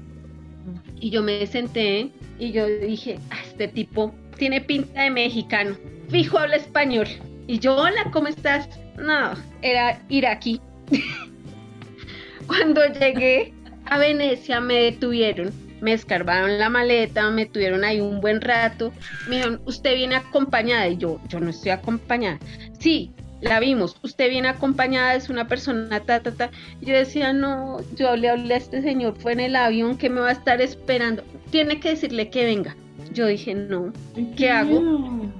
y 1.00 1.10
yo 1.10 1.22
me 1.22 1.46
senté 1.46 2.10
y 2.38 2.52
yo 2.52 2.66
dije, 2.66 3.18
ah, 3.30 3.36
este 3.46 3.68
tipo 3.68 4.14
tiene 4.34 4.60
pinta 4.60 5.02
de 5.02 5.10
mexicano. 5.10 5.76
Fijo 6.10 6.38
habla 6.38 6.56
español. 6.56 7.06
Y 7.46 7.58
yo, 7.58 7.76
hola, 7.76 8.10
¿cómo 8.12 8.28
estás? 8.28 8.68
No, 8.96 9.32
era 9.62 10.00
iraquí. 10.08 10.60
Cuando 12.46 12.82
llegué 12.86 13.52
a 13.86 13.98
Venecia 13.98 14.60
me 14.60 14.74
detuvieron, 14.74 15.52
me 15.80 15.92
escarbaron 15.92 16.58
la 16.58 16.70
maleta, 16.70 17.30
me 17.30 17.46
tuvieron 17.46 17.84
ahí 17.84 18.00
un 18.00 18.20
buen 18.20 18.40
rato. 18.40 18.92
Me 19.28 19.36
dijeron, 19.36 19.60
¿usted 19.66 19.94
viene 19.94 20.16
acompañada? 20.16 20.88
Y 20.88 20.96
yo, 20.96 21.20
yo 21.28 21.40
no 21.40 21.50
estoy 21.50 21.72
acompañada. 21.72 22.38
Sí, 22.78 23.12
la 23.44 23.60
vimos, 23.60 23.96
usted 24.02 24.30
viene 24.30 24.48
acompañada, 24.48 25.14
es 25.14 25.28
una 25.28 25.46
persona, 25.46 26.00
ta, 26.00 26.20
ta, 26.20 26.32
ta. 26.32 26.50
Yo 26.80 26.94
decía, 26.94 27.32
no, 27.34 27.78
yo 27.94 28.16
le 28.16 28.30
hablé 28.30 28.54
a 28.54 28.56
este 28.56 28.80
señor, 28.80 29.16
fue 29.18 29.32
en 29.32 29.40
el 29.40 29.56
avión 29.56 29.98
que 29.98 30.08
me 30.08 30.20
va 30.20 30.30
a 30.30 30.32
estar 30.32 30.62
esperando, 30.62 31.22
tiene 31.50 31.78
que 31.78 31.90
decirle 31.90 32.30
que 32.30 32.44
venga. 32.44 32.74
Yo 33.14 33.26
dije, 33.26 33.54
no, 33.54 33.92
¿qué 34.36 34.50
hago? 34.50 35.30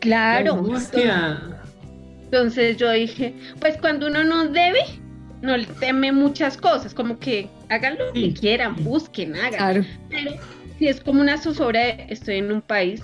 Claro. 0.00 0.62
Entonces 2.24 2.76
yo 2.76 2.90
dije, 2.92 3.34
pues 3.60 3.76
cuando 3.78 4.06
uno 4.06 4.22
no 4.22 4.46
debe, 4.48 4.80
no 5.42 5.56
le 5.56 5.66
teme 5.66 6.12
muchas 6.12 6.56
cosas, 6.56 6.94
como 6.94 7.18
que 7.18 7.48
hagan 7.68 7.98
lo 7.98 8.12
que 8.12 8.32
quieran, 8.32 8.76
busquen, 8.84 9.34
hagan. 9.34 9.86
Pero 10.10 10.32
si 10.78 10.88
es 10.88 11.00
como 11.00 11.20
una 11.20 11.38
zozobra, 11.38 11.88
estoy 11.88 12.36
en 12.36 12.52
un 12.52 12.62
país, 12.62 13.02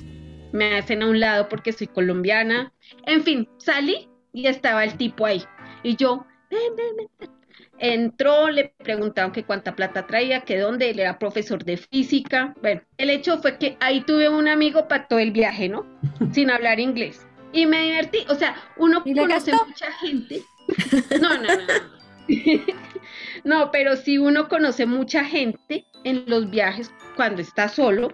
me 0.53 0.77
hacen 0.77 1.03
a 1.03 1.07
un 1.09 1.19
lado 1.19 1.49
porque 1.49 1.73
soy 1.73 1.89
colombiana, 1.89 2.73
en 3.07 3.23
fin, 3.23 3.49
salí 3.59 4.09
y 4.33 4.47
estaba 4.47 4.85
el 4.85 4.95
tipo 4.97 5.27
ahí. 5.27 5.43
Y 5.83 5.97
yo, 5.97 6.25
ven, 6.51 6.77
ven, 6.77 7.09
ven. 7.19 7.31
Entró, 7.79 8.51
le 8.51 8.73
preguntaron 8.83 9.33
que 9.33 9.45
cuánta 9.45 9.75
plata 9.75 10.07
traía, 10.07 10.43
que 10.43 10.59
dónde, 10.59 10.91
él 10.91 11.01
era 11.01 11.19
profesor 11.19 11.65
de 11.65 11.77
física. 11.77 12.55
Bueno, 12.63 12.83
el 12.99 13.11
hecho 13.11 13.39
fue 13.39 13.59
que 13.59 13.77
ahí 13.81 14.01
tuve 14.03 14.29
un 14.29 14.49
amigo 14.49 14.87
para 14.89 15.07
todo 15.09 15.19
el 15.19 15.33
viaje, 15.33 15.69
¿no? 15.69 15.85
Sin 16.33 16.51
hablar 16.51 16.81
inglés. 16.81 17.27
Y 17.53 17.67
me 17.67 17.83
divertí, 17.83 18.19
o 18.29 18.35
sea, 18.35 18.57
uno 18.77 19.03
conoce 19.03 19.53
mucha 19.53 19.93
gente. 20.01 20.43
No, 21.21 21.37
no, 21.37 21.43
no. 21.43 21.95
no, 23.45 23.71
pero 23.71 23.97
sí 23.97 24.19
uno 24.19 24.49
conoce 24.49 24.87
mucha 24.87 25.25
gente 25.25 25.85
en 26.05 26.25
los 26.27 26.51
viajes 26.51 26.93
cuando 27.17 27.43
está 27.43 27.69
solo, 27.69 28.09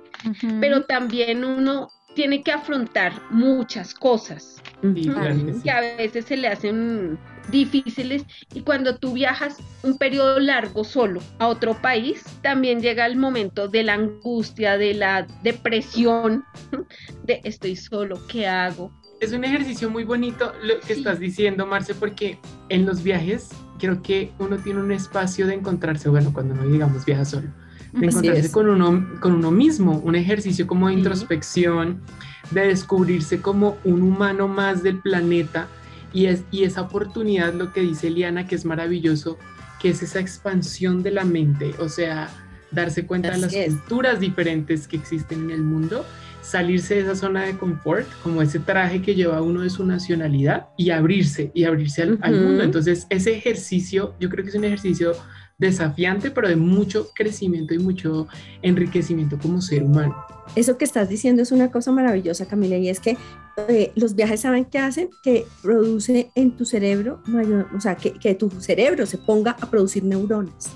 pero 0.61 0.85
también 0.85 1.45
uno 1.45 1.89
tiene 2.15 2.43
que 2.43 2.53
afrontar 2.53 3.13
muchas 3.31 3.95
cosas 3.95 4.63
que 4.83 5.71
a 5.71 5.81
veces 5.81 6.25
se 6.25 6.37
le 6.37 6.49
hacen 6.49 7.19
difíciles 7.51 8.25
y 8.55 8.61
cuando 8.63 8.97
tú 8.97 9.13
viajas 9.13 9.59
un 9.83 9.99
periodo 9.99 10.39
largo 10.41 10.85
solo 10.85 11.21
a 11.39 11.49
otro 11.49 11.81
país, 11.81 12.23
también 12.43 12.81
llega 12.81 13.07
el 13.07 13.17
momento 13.17 13.69
de 13.69 13.83
la 13.83 13.95
angustia, 13.95 14.79
de 14.79 14.95
la 14.95 15.27
depresión, 15.43 16.45
de 17.25 17.41
estoy 17.45 17.77
solo, 17.77 18.21
¿qué 18.29 18.47
hago? 18.47 18.93
Es 19.21 19.33
un 19.33 19.45
ejercicio 19.45 19.91
muy 19.91 20.05
bonito 20.05 20.53
lo 20.63 20.81
que 20.81 20.95
estás 20.95 21.19
diciendo, 21.19 21.67
Marce, 21.67 21.95
porque 21.95 22.39
en 22.71 22.87
los 22.87 23.03
viajes 23.03 23.51
creo 23.79 24.03
que 24.03 24.33
uno 24.39 24.57
tiene 24.57 24.81
un 24.81 24.93
espacio 24.93 25.47
de 25.47 25.55
encontrarse, 25.55 26.09
bueno, 26.09 26.33
cuando 26.33 26.55
no 26.55 26.67
digamos 26.67 27.05
viaja 27.05 27.25
solo, 27.27 27.49
de 27.93 28.07
encontrarse 28.07 28.51
con 28.51 28.71
uno, 28.71 29.21
con 29.21 29.33
uno 29.33 29.51
mismo, 29.51 29.99
un 29.99 30.15
ejercicio 30.15 30.67
como 30.67 30.89
de 30.89 30.95
introspección, 30.95 32.01
de 32.51 32.69
descubrirse 32.69 33.41
como 33.41 33.77
un 33.85 34.03
humano 34.03 34.49
más 34.49 34.83
del 34.83 34.99
planeta 35.01 35.69
y, 36.13 36.27
es, 36.27 36.45
y 36.51 36.65
esa 36.65 36.83
oportunidad, 36.83 37.55
lo 37.55 37.73
que 37.73 37.81
dice 37.81 38.09
Eliana, 38.09 38.47
que 38.47 38.55
es 38.55 38.65
maravilloso, 38.65 39.39
que 39.81 39.91
es 39.91 40.03
esa 40.03 40.21
expansión 40.21 41.03
de 41.03 41.11
la 41.11 41.25
mente, 41.25 41.75
o 41.79 41.89
sea, 41.89 42.29
darse 42.71 43.07
cuenta 43.07 43.31
de 43.31 43.39
las 43.39 43.55
culturas 43.55 44.21
diferentes 44.21 44.87
que 44.87 44.97
existen 44.97 45.45
en 45.45 45.51
el 45.51 45.63
mundo 45.63 46.05
salirse 46.43 46.97
de 46.97 47.03
esa 47.03 47.15
zona 47.15 47.45
de 47.45 47.57
confort, 47.57 48.07
como 48.23 48.43
ese 48.43 48.59
traje 48.59 49.03
que 49.03 49.15
lleva 49.15 49.43
uno 49.43 49.63
de 49.63 49.71
su 49.71 49.85
nacionalidad 49.85 50.69
y 50.77 50.91
abrirse 50.91 51.51
y 51.55 51.65
abrirse 51.65 52.03
al, 52.03 52.19
mundo. 52.19 52.63
Entonces, 52.63 53.07
ese 53.11 53.35
ejercicio, 53.35 54.15
yo 54.19 54.29
creo 54.29 54.45
que 54.45 54.51
es 54.51 54.57
un 54.57 54.65
ejercicio 54.65 55.13
desafiante, 55.59 56.31
pero 56.31 56.49
de 56.49 56.57
mucho 56.57 57.11
crecimiento 57.15 57.75
y 57.75 57.79
mucho 57.79 58.27
enriquecimiento 58.63 59.39
como 59.39 59.61
ser 59.61 59.83
humano. 59.83 60.17
Eso 60.57 60.79
que 60.79 60.85
estás 60.85 61.09
diciendo 61.09 61.43
es 61.43 61.53
una 61.53 61.71
cosa 61.71 61.93
maravillosa, 61.93 62.47
Camila, 62.47 62.77
y 62.77 62.89
es 62.89 62.99
que 62.99 63.17
eh, 63.69 63.93
los 63.95 64.15
viajes 64.15 64.41
saben 64.41 64.65
qué 64.65 64.79
hacen, 64.79 65.11
que 65.23 65.47
produce 65.63 66.31
en 66.35 66.53
tu 66.53 66.65
cerebro, 66.65 67.23
mayor, 67.27 67.67
o 67.77 67.81
sea, 67.81 67.97
que, 67.97 68.13
que, 68.13 68.35
tu 68.35 68.51
cerebro 68.61 69.07
se 69.07 69.19
ponga 69.19 69.57
a 69.61 69.71
producir 69.71 70.05
neuronas. 70.05 70.71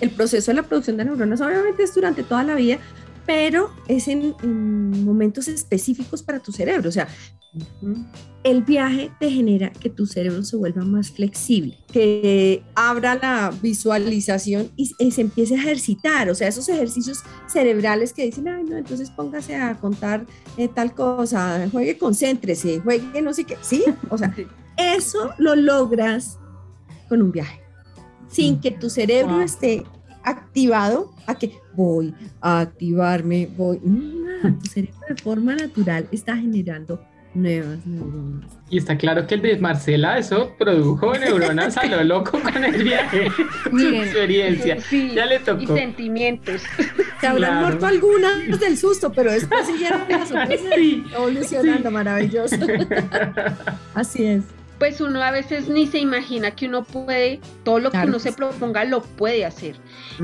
El 0.00 0.10
proceso 0.10 0.52
de 0.52 0.56
la 0.56 0.62
producción 0.62 0.96
de 0.96 1.04
neuronas 1.04 1.40
obviamente 1.40 1.82
es 1.82 1.94
durante 1.94 2.22
toda 2.22 2.44
la 2.44 2.54
vida, 2.54 2.78
pero 3.28 3.70
es 3.88 4.08
en, 4.08 4.34
momentos 5.04 5.48
específicos 5.48 6.22
para 6.22 6.40
tu 6.40 6.50
cerebro. 6.50 6.88
O 6.88 6.92
sea, 6.92 7.06
el 8.42 8.62
viaje 8.62 9.10
te 9.20 9.30
genera 9.30 9.70
que 9.70 9.90
tu 9.90 10.06
cerebro 10.06 10.42
se 10.44 10.56
vuelva 10.56 10.82
más 10.82 11.10
flexible, 11.10 11.76
que 11.92 12.62
abra 12.74 13.16
la 13.16 13.52
visualización 13.60 14.70
y, 14.76 14.86
se 15.10 15.20
empiece 15.20 15.56
a 15.56 15.58
ejercitar. 15.58 16.30
O 16.30 16.34
sea, 16.34 16.48
esos 16.48 16.70
ejercicios 16.70 17.22
cerebrales 17.46 18.14
que 18.14 18.24
dicen, 18.24 18.48
ay, 18.48 18.64
no, 18.64 18.78
entonces 18.78 19.10
póngase 19.10 19.56
a 19.56 19.76
contar 19.76 20.24
eh, 20.56 20.68
tal 20.68 20.94
cosa, 20.94 21.68
juegue, 21.70 21.98
concéntrese, 21.98 22.80
juegue, 22.80 23.20
no 23.20 23.34
sé 23.34 23.44
qué. 23.44 23.58
Sí, 23.60 23.84
o 24.08 24.16
sea, 24.16 24.34
eso 24.78 25.34
lo 25.36 25.54
logras 25.54 26.38
con 27.10 27.20
un 27.20 27.30
viaje, 27.30 27.60
sin 28.26 28.58
que 28.58 28.70
tu 28.70 28.88
cerebro 28.88 29.42
esté 29.42 29.84
activado 30.28 31.12
a 31.26 31.34
que 31.34 31.52
voy 31.74 32.14
a 32.40 32.60
activarme, 32.60 33.48
voy. 33.56 33.78
tu 33.78 34.66
cerebro 34.66 34.98
de 35.08 35.16
forma 35.16 35.54
natural 35.54 36.08
está 36.10 36.36
generando 36.36 37.00
nuevas 37.34 37.84
neuronas. 37.86 38.50
Y 38.70 38.78
está 38.78 38.98
claro 38.98 39.26
que 39.26 39.36
el 39.36 39.42
de 39.42 39.58
Marcela, 39.58 40.18
eso 40.18 40.54
produjo 40.58 41.12
neuronas 41.18 41.76
a 41.76 41.86
lo 41.86 42.02
loco 42.04 42.40
con 42.40 42.64
el 42.64 42.82
viaje, 42.82 43.28
su 43.70 43.88
experiencia. 43.88 44.78
ya 45.14 45.26
le 45.26 45.38
tocó. 45.40 45.62
Y 45.62 45.66
sentimientos. 45.66 46.62
Se 47.20 47.26
habrán 47.26 47.60
muerto 47.60 47.86
algunas 47.86 48.60
del 48.60 48.76
susto, 48.76 49.12
pero 49.12 49.32
después 49.32 49.66
siguieron 49.66 50.02
evolucionando, 51.14 51.90
maravilloso. 51.90 52.56
Así 53.94 54.24
es 54.24 54.57
pues 54.78 55.00
uno 55.00 55.22
a 55.22 55.30
veces 55.30 55.68
ni 55.68 55.86
se 55.86 55.98
imagina 55.98 56.52
que 56.52 56.66
uno 56.66 56.84
puede, 56.84 57.40
todo 57.64 57.80
lo 57.80 57.90
que 57.90 57.98
uno 57.98 58.18
se 58.18 58.32
proponga 58.32 58.84
lo 58.84 59.02
puede 59.02 59.44
hacer. 59.44 59.76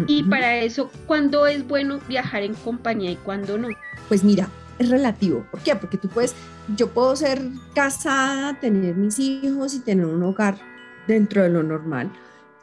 Y 0.06 0.22
para 0.24 0.58
eso, 0.58 0.90
¿cuándo 1.06 1.46
es 1.46 1.66
bueno 1.66 2.00
viajar 2.08 2.42
en 2.42 2.54
compañía 2.54 3.10
y 3.10 3.16
cuándo 3.16 3.58
no? 3.58 3.68
Pues 4.08 4.22
mira, 4.22 4.48
es 4.78 4.90
relativo. 4.90 5.44
¿Por 5.50 5.60
qué? 5.60 5.74
Porque 5.76 5.98
tú 5.98 6.08
puedes, 6.08 6.34
yo 6.76 6.88
puedo 6.88 7.14
ser 7.16 7.40
casada, 7.74 8.58
tener 8.60 8.94
mis 8.94 9.18
hijos 9.18 9.74
y 9.74 9.80
tener 9.80 10.06
un 10.06 10.22
hogar 10.22 10.56
dentro 11.06 11.42
de 11.42 11.48
lo 11.48 11.62
normal 11.62 12.10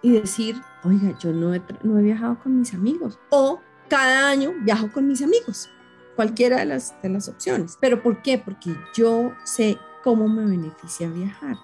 y 0.01 0.11
decir, 0.13 0.61
oiga, 0.83 1.17
yo 1.19 1.31
no 1.31 1.53
he, 1.53 1.61
no 1.83 1.99
he 1.99 2.01
viajado 2.01 2.39
con 2.39 2.59
mis 2.59 2.73
amigos. 2.73 3.19
O 3.29 3.61
cada 3.87 4.29
año 4.29 4.53
viajo 4.61 4.91
con 4.91 5.07
mis 5.07 5.21
amigos. 5.21 5.69
Cualquiera 6.15 6.59
de 6.59 6.65
las, 6.65 6.99
de 7.01 7.09
las 7.09 7.29
opciones. 7.29 7.77
¿Pero 7.79 8.01
por 8.01 8.21
qué? 8.21 8.37
Porque 8.37 8.75
yo 8.95 9.33
sé 9.43 9.77
cómo 10.03 10.27
me 10.27 10.45
beneficia 10.45 11.09
viajar. 11.09 11.57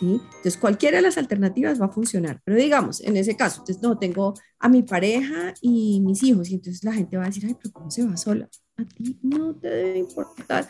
Entonces, 0.00 0.56
cualquiera 0.56 0.96
de 0.96 1.02
las 1.02 1.18
alternativas 1.18 1.80
va 1.80 1.86
a 1.86 1.92
funcionar, 1.92 2.40
pero 2.44 2.56
digamos, 2.56 3.00
en 3.00 3.16
ese 3.16 3.36
caso, 3.36 3.60
entonces, 3.60 3.82
no, 3.82 3.98
tengo 3.98 4.34
a 4.58 4.68
mi 4.68 4.82
pareja 4.82 5.54
y 5.60 6.00
mis 6.00 6.22
hijos, 6.22 6.50
y 6.50 6.54
entonces 6.54 6.82
la 6.82 6.92
gente 6.92 7.16
va 7.16 7.24
a 7.24 7.26
decir, 7.26 7.44
ay, 7.46 7.56
pero 7.60 7.72
¿cómo 7.72 7.90
se 7.90 8.04
va 8.04 8.16
sola? 8.16 8.48
A 8.76 8.84
ti 8.84 9.18
no 9.22 9.54
te 9.54 9.68
debe 9.68 9.98
importar 9.98 10.68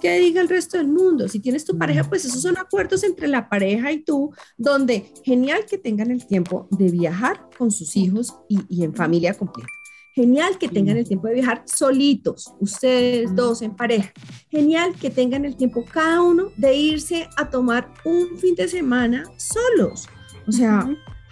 qué 0.00 0.18
diga 0.18 0.40
el 0.40 0.48
resto 0.48 0.78
del 0.78 0.88
mundo. 0.88 1.28
Si 1.28 1.38
tienes 1.38 1.64
tu 1.64 1.76
pareja, 1.76 2.04
pues 2.04 2.24
esos 2.24 2.40
son 2.40 2.56
acuerdos 2.56 3.04
entre 3.04 3.28
la 3.28 3.48
pareja 3.48 3.92
y 3.92 4.02
tú, 4.02 4.32
donde 4.56 5.12
genial 5.22 5.66
que 5.66 5.78
tengan 5.78 6.10
el 6.10 6.26
tiempo 6.26 6.66
de 6.70 6.90
viajar 6.90 7.48
con 7.56 7.70
sus 7.70 7.94
hijos 7.96 8.34
y 8.48 8.84
en 8.84 8.94
familia 8.94 9.34
completa. 9.34 9.68
Genial 10.14 10.58
que 10.58 10.68
tengan 10.68 10.98
el 10.98 11.06
tiempo 11.08 11.28
de 11.28 11.34
viajar 11.34 11.62
solitos, 11.66 12.52
ustedes 12.60 13.34
dos 13.34 13.62
en 13.62 13.74
pareja. 13.74 14.12
Genial 14.50 14.94
que 15.00 15.08
tengan 15.08 15.46
el 15.46 15.56
tiempo 15.56 15.84
cada 15.90 16.20
uno 16.20 16.50
de 16.56 16.74
irse 16.76 17.28
a 17.38 17.48
tomar 17.48 17.90
un 18.04 18.38
fin 18.38 18.54
de 18.54 18.68
semana 18.68 19.24
solos. 19.38 20.06
O 20.46 20.52
sea, 20.52 20.86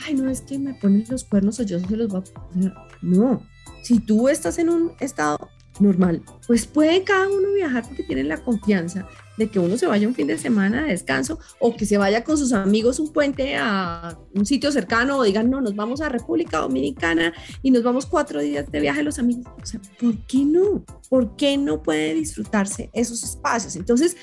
ay, 0.06 0.14
no 0.14 0.30
es 0.30 0.40
que 0.40 0.58
me 0.58 0.74
ponen 0.74 1.04
los 1.10 1.24
cuernos 1.24 1.60
o 1.60 1.62
yo 1.62 1.78
se 1.78 1.96
los 1.96 2.08
voy 2.08 2.20
a 2.20 2.48
poner. 2.48 2.72
No, 3.02 3.42
si 3.82 4.00
tú 4.00 4.28
estás 4.28 4.58
en 4.58 4.70
un 4.70 4.92
estado 4.98 5.50
normal, 5.78 6.22
pues 6.46 6.66
puede 6.66 7.04
cada 7.04 7.28
uno 7.28 7.52
viajar 7.52 7.84
porque 7.86 8.04
tienen 8.04 8.28
la 8.28 8.42
confianza 8.42 9.06
de 9.40 9.48
que 9.48 9.58
uno 9.58 9.78
se 9.78 9.86
vaya 9.86 10.06
un 10.06 10.14
fin 10.14 10.26
de 10.26 10.36
semana 10.36 10.82
de 10.82 10.90
descanso 10.90 11.38
o 11.58 11.74
que 11.74 11.86
se 11.86 11.96
vaya 11.96 12.22
con 12.24 12.36
sus 12.36 12.52
amigos 12.52 13.00
un 13.00 13.10
puente 13.10 13.56
a 13.56 14.18
un 14.34 14.44
sitio 14.44 14.70
cercano 14.70 15.16
o 15.16 15.22
digan, 15.22 15.48
no, 15.48 15.62
nos 15.62 15.74
vamos 15.74 16.02
a 16.02 16.10
República 16.10 16.58
Dominicana 16.58 17.32
y 17.62 17.70
nos 17.70 17.82
vamos 17.82 18.04
cuatro 18.04 18.40
días 18.42 18.70
de 18.70 18.80
viaje 18.80 19.02
los 19.02 19.18
amigos. 19.18 19.46
O 19.60 19.64
sea, 19.64 19.80
¿por 19.98 20.14
qué 20.26 20.44
no? 20.44 20.84
¿Por 21.08 21.36
qué 21.36 21.56
no 21.56 21.82
puede 21.82 22.12
disfrutarse 22.12 22.90
esos 22.92 23.24
espacios? 23.24 23.76
Entonces, 23.76 24.14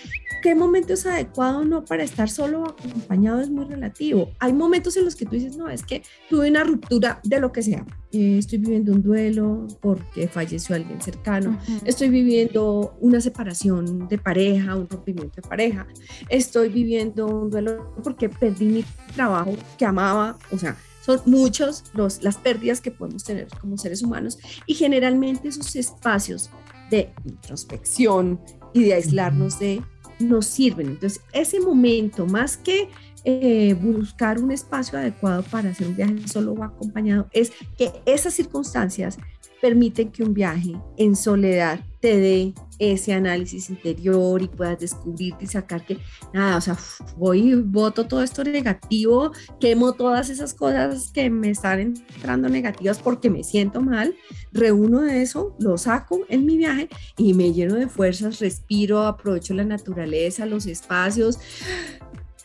¿qué 0.43 0.53
momento 0.53 0.93
es 0.93 1.05
adecuado 1.07 1.59
o 1.59 1.65
no 1.65 1.83
para 1.83 2.03
estar 2.03 2.29
solo 2.29 2.61
o 2.61 2.69
acompañado? 2.69 3.41
Es 3.41 3.49
muy 3.49 3.65
relativo. 3.65 4.29
Hay 4.39 4.53
momentos 4.53 4.95
en 4.97 5.05
los 5.05 5.15
que 5.15 5.25
tú 5.25 5.31
dices, 5.31 5.57
no, 5.57 5.67
es 5.67 5.83
que 5.83 6.03
tuve 6.29 6.49
una 6.49 6.63
ruptura 6.63 7.19
de 7.23 7.39
lo 7.39 7.51
que 7.51 7.63
sea. 7.63 7.83
Eh, 8.13 8.37
estoy 8.37 8.59
viviendo 8.59 8.93
un 8.93 9.01
duelo 9.01 9.67
porque 9.81 10.27
falleció 10.27 10.75
alguien 10.75 11.01
cercano. 11.01 11.59
Estoy 11.83 12.09
viviendo 12.09 12.95
una 13.01 13.19
separación 13.19 14.07
de 14.07 14.17
pareja, 14.17 14.75
un 14.75 14.87
rompimiento 15.07 15.41
de 15.41 15.47
pareja. 15.47 15.87
Estoy 16.29 16.69
viviendo 16.69 17.27
un 17.27 17.49
duelo 17.49 17.93
porque 18.03 18.29
perdí 18.29 18.65
mi 18.65 18.85
trabajo 19.15 19.55
que 19.77 19.85
amaba. 19.85 20.37
O 20.51 20.57
sea, 20.57 20.77
son 21.01 21.21
muchos 21.25 21.85
los, 21.93 22.21
las 22.23 22.37
pérdidas 22.37 22.81
que 22.81 22.91
podemos 22.91 23.23
tener 23.23 23.47
como 23.59 23.77
seres 23.77 24.01
humanos 24.01 24.37
y 24.65 24.73
generalmente 24.73 25.47
esos 25.47 25.75
espacios 25.75 26.49
de 26.91 27.13
introspección 27.25 28.39
y 28.73 28.83
de 28.83 28.93
aislarnos 28.93 29.59
de 29.59 29.81
nos 30.19 30.47
sirven. 30.47 30.87
Entonces, 30.87 31.21
ese 31.31 31.59
momento, 31.59 32.25
más 32.25 32.57
que 32.57 32.89
eh, 33.23 33.75
buscar 33.75 34.39
un 34.39 34.51
espacio 34.51 34.97
adecuado 34.97 35.43
para 35.43 35.69
hacer 35.69 35.87
un 35.87 35.95
viaje 35.95 36.27
solo 36.27 36.53
o 36.53 36.63
acompañado, 36.63 37.27
es 37.31 37.51
que 37.77 37.91
esas 38.05 38.33
circunstancias 38.33 39.17
permiten 39.61 40.11
que 40.11 40.23
un 40.23 40.33
viaje 40.33 40.75
en 40.97 41.15
soledad 41.15 41.79
te 41.99 42.17
dé 42.17 42.53
ese 42.79 43.13
análisis 43.13 43.69
interior 43.69 44.41
y 44.41 44.47
puedas 44.47 44.79
descubrirte 44.79 45.45
y 45.45 45.47
sacar 45.47 45.83
que 45.85 45.97
nada, 46.33 46.57
o 46.57 46.61
sea, 46.61 46.77
voy 47.15 47.51
y 47.51 47.55
voto 47.55 48.07
todo 48.07 48.21
esto 48.21 48.43
negativo, 48.43 49.31
quemo 49.59 49.93
todas 49.93 50.29
esas 50.29 50.53
cosas 50.53 51.11
que 51.11 51.29
me 51.29 51.49
están 51.49 51.79
entrando 51.79 52.49
negativas 52.49 52.99
porque 52.99 53.29
me 53.29 53.43
siento 53.43 53.81
mal, 53.81 54.15
reúno 54.51 55.01
de 55.01 55.23
eso, 55.23 55.55
lo 55.59 55.77
saco 55.77 56.21
en 56.29 56.45
mi 56.45 56.57
viaje 56.57 56.87
y 57.17 57.33
me 57.33 57.51
lleno 57.51 57.75
de 57.75 57.87
fuerzas, 57.87 58.39
respiro, 58.39 59.01
aprovecho 59.01 59.53
la 59.55 59.65
naturaleza, 59.65 60.45
los 60.45 60.67
espacios 60.67 61.39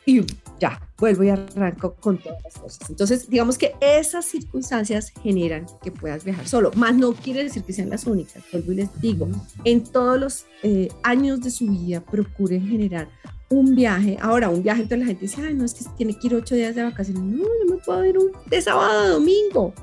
y 0.07 0.23
ya, 0.59 0.81
vuelvo 1.03 1.25
y 1.25 1.31
arranco 1.31 1.97
con 1.97 2.17
todas 2.19 2.41
las 2.45 2.55
cosas. 2.55 2.89
Entonces, 2.89 3.29
digamos 3.29 3.59
que 3.59 3.75
esas 3.81 4.25
circunstancias 4.25 5.13
generan 5.21 5.67
que 5.83 5.91
puedas 5.91 6.25
viajar 6.25 6.47
solo, 6.47 6.71
más 6.77 6.95
no 6.95 7.13
quiere 7.13 7.43
decir 7.43 7.65
que 7.65 7.73
sean 7.73 7.91
las 7.91 8.07
únicas. 8.07 8.41
Vuelvo 8.53 8.71
y 8.71 8.77
les 8.77 9.01
digo, 9.01 9.29
en 9.65 9.83
todos 9.83 10.21
los 10.21 10.47
eh, 10.63 10.91
años 11.03 11.41
de 11.41 11.51
su 11.51 11.67
vida 11.67 12.01
procuren 12.01 12.69
generar 12.69 13.09
un 13.49 13.75
viaje. 13.75 14.17
Ahora, 14.21 14.49
un 14.49 14.63
viaje, 14.63 14.83
entonces 14.83 15.01
la 15.01 15.07
gente 15.07 15.23
dice, 15.23 15.43
ay, 15.45 15.55
no, 15.55 15.65
es 15.65 15.75
que 15.75 15.85
tiene 15.97 16.17
que 16.17 16.29
ir 16.29 16.37
ocho 16.37 16.55
días 16.55 16.77
de 16.77 16.85
vacaciones. 16.85 17.21
No, 17.21 17.47
yo 17.47 17.75
me 17.75 17.79
puedo 17.79 18.05
ir 18.05 18.17
un, 18.17 18.31
de 18.47 18.63
sábado 18.63 19.01
a 19.01 19.09
domingo. 19.09 19.75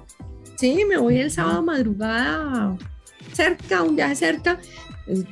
Sí, 0.56 0.86
me 0.88 0.96
voy 0.98 1.18
el 1.18 1.32
sábado 1.32 1.62
madrugada 1.64 2.78
cerca, 3.34 3.84
un 3.84 3.98
viaje 3.98 4.16
cerca, 4.16 4.58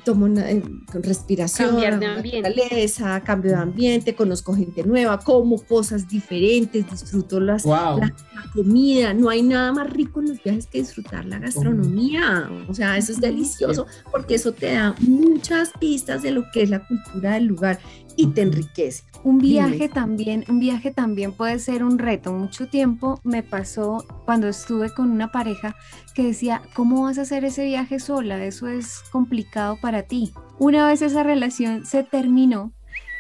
tomo 0.04 0.26
una 0.26 0.50
eh, 0.52 0.64
respiración, 0.94 1.70
Cambiar 1.72 2.00
de 2.00 2.06
ambiente. 2.08 2.92
cambio 3.24 3.52
de 3.52 3.58
ambiente, 3.58 4.16
conozco 4.16 4.54
gente 4.56 4.84
nueva, 4.84 5.20
como 5.20 5.62
cosas 5.64 6.08
diferentes, 6.08 6.90
disfruto 6.90 7.40
las, 7.40 7.64
Wow. 7.64 8.00
la, 8.00 8.08
la 8.36 8.52
comida. 8.54 9.14
No 9.14 9.30
hay 9.30 9.44
nada 9.44 9.72
más 9.74 9.90
rico 9.90 10.20
en 10.22 10.30
los 10.30 10.44
viajes 10.44 10.68
que 10.68 10.80
disfrutar 10.80 11.26
la 11.26 11.40
gastronomía. 11.40 12.50
O 12.68 12.74
sea, 12.74 12.98
eso 12.98 13.12
es 13.12 13.20
delicioso 13.22 13.86
porque 14.12 14.36
eso 14.36 14.52
te 14.54 14.74
da 14.74 14.96
muchas 15.00 15.72
pistas 15.80 16.22
de 16.24 16.32
lo 16.32 16.44
que 16.52 16.64
es 16.64 16.70
la 16.70 16.86
cultura 16.88 17.34
del 17.34 17.46
lugar 17.46 17.80
y 18.16 18.28
te 18.28 18.42
enriquece. 18.42 19.04
Un 19.24 19.40
viaje 19.40 19.90
también, 19.90 20.44
un 20.48 20.60
viaje 20.60 20.92
también 20.92 21.34
puede 21.34 21.60
ser 21.60 21.84
un 21.84 22.00
reto. 22.00 22.32
Mucho 22.34 22.68
tiempo 22.68 23.20
me 23.24 23.44
pasó 23.44 24.06
cuando 24.26 24.48
estuve 24.48 24.92
con 24.94 25.12
una 25.12 25.32
pareja 25.32 25.76
que 26.18 26.24
decía, 26.24 26.64
¿cómo 26.74 27.04
vas 27.04 27.20
a 27.20 27.22
hacer 27.22 27.46
ese 27.46 27.64
viaje 27.66 28.00
sola? 28.00 28.44
Eso 28.44 28.68
es 28.68 29.04
complicado 29.12 29.78
para 29.80 30.02
ti. 30.02 30.34
Una 30.58 30.88
vez 30.88 31.04
esa 31.04 31.22
relación 31.22 31.86
se 31.86 32.02
terminó, 32.02 32.72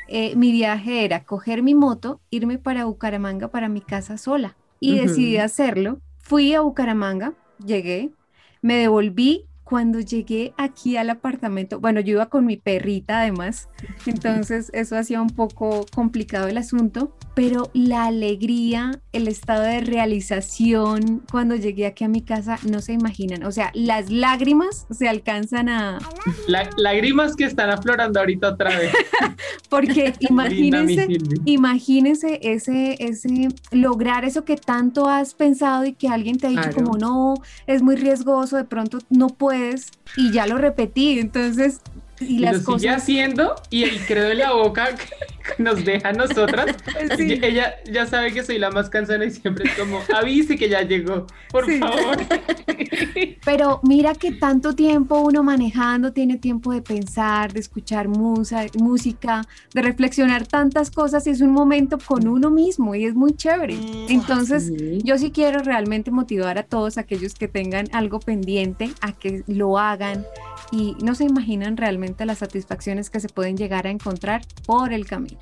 eh, 0.07 0.35
mi 0.35 0.51
viaje 0.51 1.05
era 1.05 1.23
coger 1.23 1.61
mi 1.61 1.75
moto, 1.75 2.21
irme 2.31 2.57
para 2.57 2.85
Bucaramanga, 2.85 3.49
para 3.49 3.69
mi 3.69 3.81
casa 3.81 4.17
sola. 4.17 4.57
Y 4.79 4.97
decidí 4.97 5.37
hacerlo. 5.37 6.01
Fui 6.17 6.55
a 6.55 6.61
Bucaramanga, 6.61 7.35
llegué, 7.63 8.09
me 8.63 8.77
devolví. 8.77 9.45
Cuando 9.63 9.99
llegué 9.99 10.55
aquí 10.57 10.97
al 10.97 11.11
apartamento, 11.11 11.79
bueno, 11.79 11.99
yo 11.99 12.13
iba 12.13 12.29
con 12.29 12.47
mi 12.47 12.57
perrita 12.57 13.19
además, 13.19 13.69
entonces 14.05 14.69
eso 14.73 14.97
hacía 14.97 15.21
un 15.21 15.29
poco 15.29 15.85
complicado 15.93 16.47
el 16.47 16.57
asunto, 16.57 17.15
pero 17.35 17.69
la 17.73 18.05
alegría, 18.05 18.99
el 19.13 19.27
estado 19.27 19.63
de 19.63 19.81
realización 19.81 21.23
cuando 21.31 21.55
llegué 21.55 21.85
aquí 21.85 22.03
a 22.03 22.07
mi 22.07 22.21
casa, 22.21 22.57
no 22.69 22.81
se 22.81 22.93
imaginan. 22.93 23.43
O 23.43 23.51
sea, 23.51 23.71
las 23.73 24.09
lágrimas 24.09 24.87
se 24.89 25.07
alcanzan 25.07 25.69
a... 25.69 25.99
La- 26.47 26.69
lágrimas 26.77 27.35
que 27.35 27.43
están 27.45 27.69
aflorando 27.69 28.19
ahorita 28.19 28.49
otra 28.49 28.77
vez. 28.77 28.91
Porque 29.69 30.13
imagínense, 30.21 31.07
imagínense 31.45 32.39
ese, 32.43 32.95
ese, 32.99 33.49
lograr 33.71 34.25
eso 34.25 34.45
que 34.45 34.55
tanto 34.55 35.07
has 35.07 35.33
pensado 35.33 35.85
y 35.85 35.93
que 35.93 36.07
alguien 36.07 36.37
te 36.37 36.47
ha 36.47 36.49
dicho 36.49 36.61
Claro. 36.61 36.75
como 36.85 36.97
no, 36.97 37.35
es 37.67 37.81
muy 37.81 37.95
riesgoso, 37.97 38.57
de 38.57 38.63
pronto 38.63 38.99
no 39.09 39.27
puedes 39.27 39.91
y 40.15 40.31
ya 40.31 40.47
lo 40.47 40.57
repetí. 40.57 41.19
Entonces, 41.19 41.81
y 42.19 42.39
Y 42.39 42.39
las 42.39 42.53
lo 42.53 42.59
sigue 42.59 42.65
cosas... 42.89 43.03
haciendo 43.03 43.55
y 43.69 43.83
el 43.83 44.05
credo 44.05 44.31
en 44.31 44.37
la 44.39 44.51
boca 44.53 44.89
nos 45.57 45.83
deja 45.85 46.09
a 46.09 46.13
nosotras. 46.13 46.75
Sí. 47.17 47.39
Ella 47.41 47.75
ya 47.91 48.05
sabe 48.05 48.33
que 48.33 48.43
soy 48.43 48.57
la 48.59 48.69
más 48.71 48.89
cansona 48.89 49.25
y 49.25 49.31
siempre 49.31 49.69
es 49.69 49.73
como, 49.77 49.99
avise 50.15 50.57
que 50.57 50.67
ya 50.69 50.81
llegó, 50.81 51.25
por 51.51 51.65
Sí. 51.65 51.79
favor. 51.79 52.17
Pero 53.45 53.79
mira 53.83 54.13
que 54.13 54.31
tanto 54.33 54.73
tiempo 54.75 55.19
uno 55.19 55.43
manejando 55.43 56.11
tiene 56.13 56.37
tiempo 56.37 56.73
de 56.73 56.81
pensar, 56.81 57.53
de 57.53 57.59
escuchar 57.59 58.07
musa- 58.07 58.65
música, 58.79 59.41
de 59.73 59.81
reflexionar 59.81 60.45
tantas 60.47 60.91
cosas 60.91 61.25
y 61.27 61.31
es 61.31 61.41
un 61.41 61.51
momento 61.51 61.97
con 62.05 62.27
uno 62.27 62.49
mismo 62.51 62.93
y 62.95 63.05
es 63.05 63.15
muy 63.15 63.33
chévere. 63.35 63.77
Entonces, 64.09 64.65
Sí. 64.77 64.99
yo 65.03 65.17
sí 65.17 65.31
quiero 65.31 65.59
realmente 65.59 66.11
motivar 66.11 66.57
a 66.57 66.63
todos 66.63 66.97
aquellos 66.97 67.33
que 67.35 67.47
tengan 67.47 67.87
algo 67.93 68.19
pendiente 68.19 68.91
a 69.01 69.13
que 69.13 69.43
lo 69.47 69.77
hagan 69.77 70.25
y 70.71 70.95
no 71.03 71.15
se 71.15 71.23
imaginan 71.23 71.77
realmente 71.77 72.25
las 72.25 72.39
satisfacciones 72.39 73.09
que 73.09 73.19
se 73.19 73.29
pueden 73.29 73.55
llegar 73.57 73.87
a 73.87 73.91
encontrar 73.91 74.41
por 74.65 74.91
el 74.93 75.05
camino. 75.05 75.36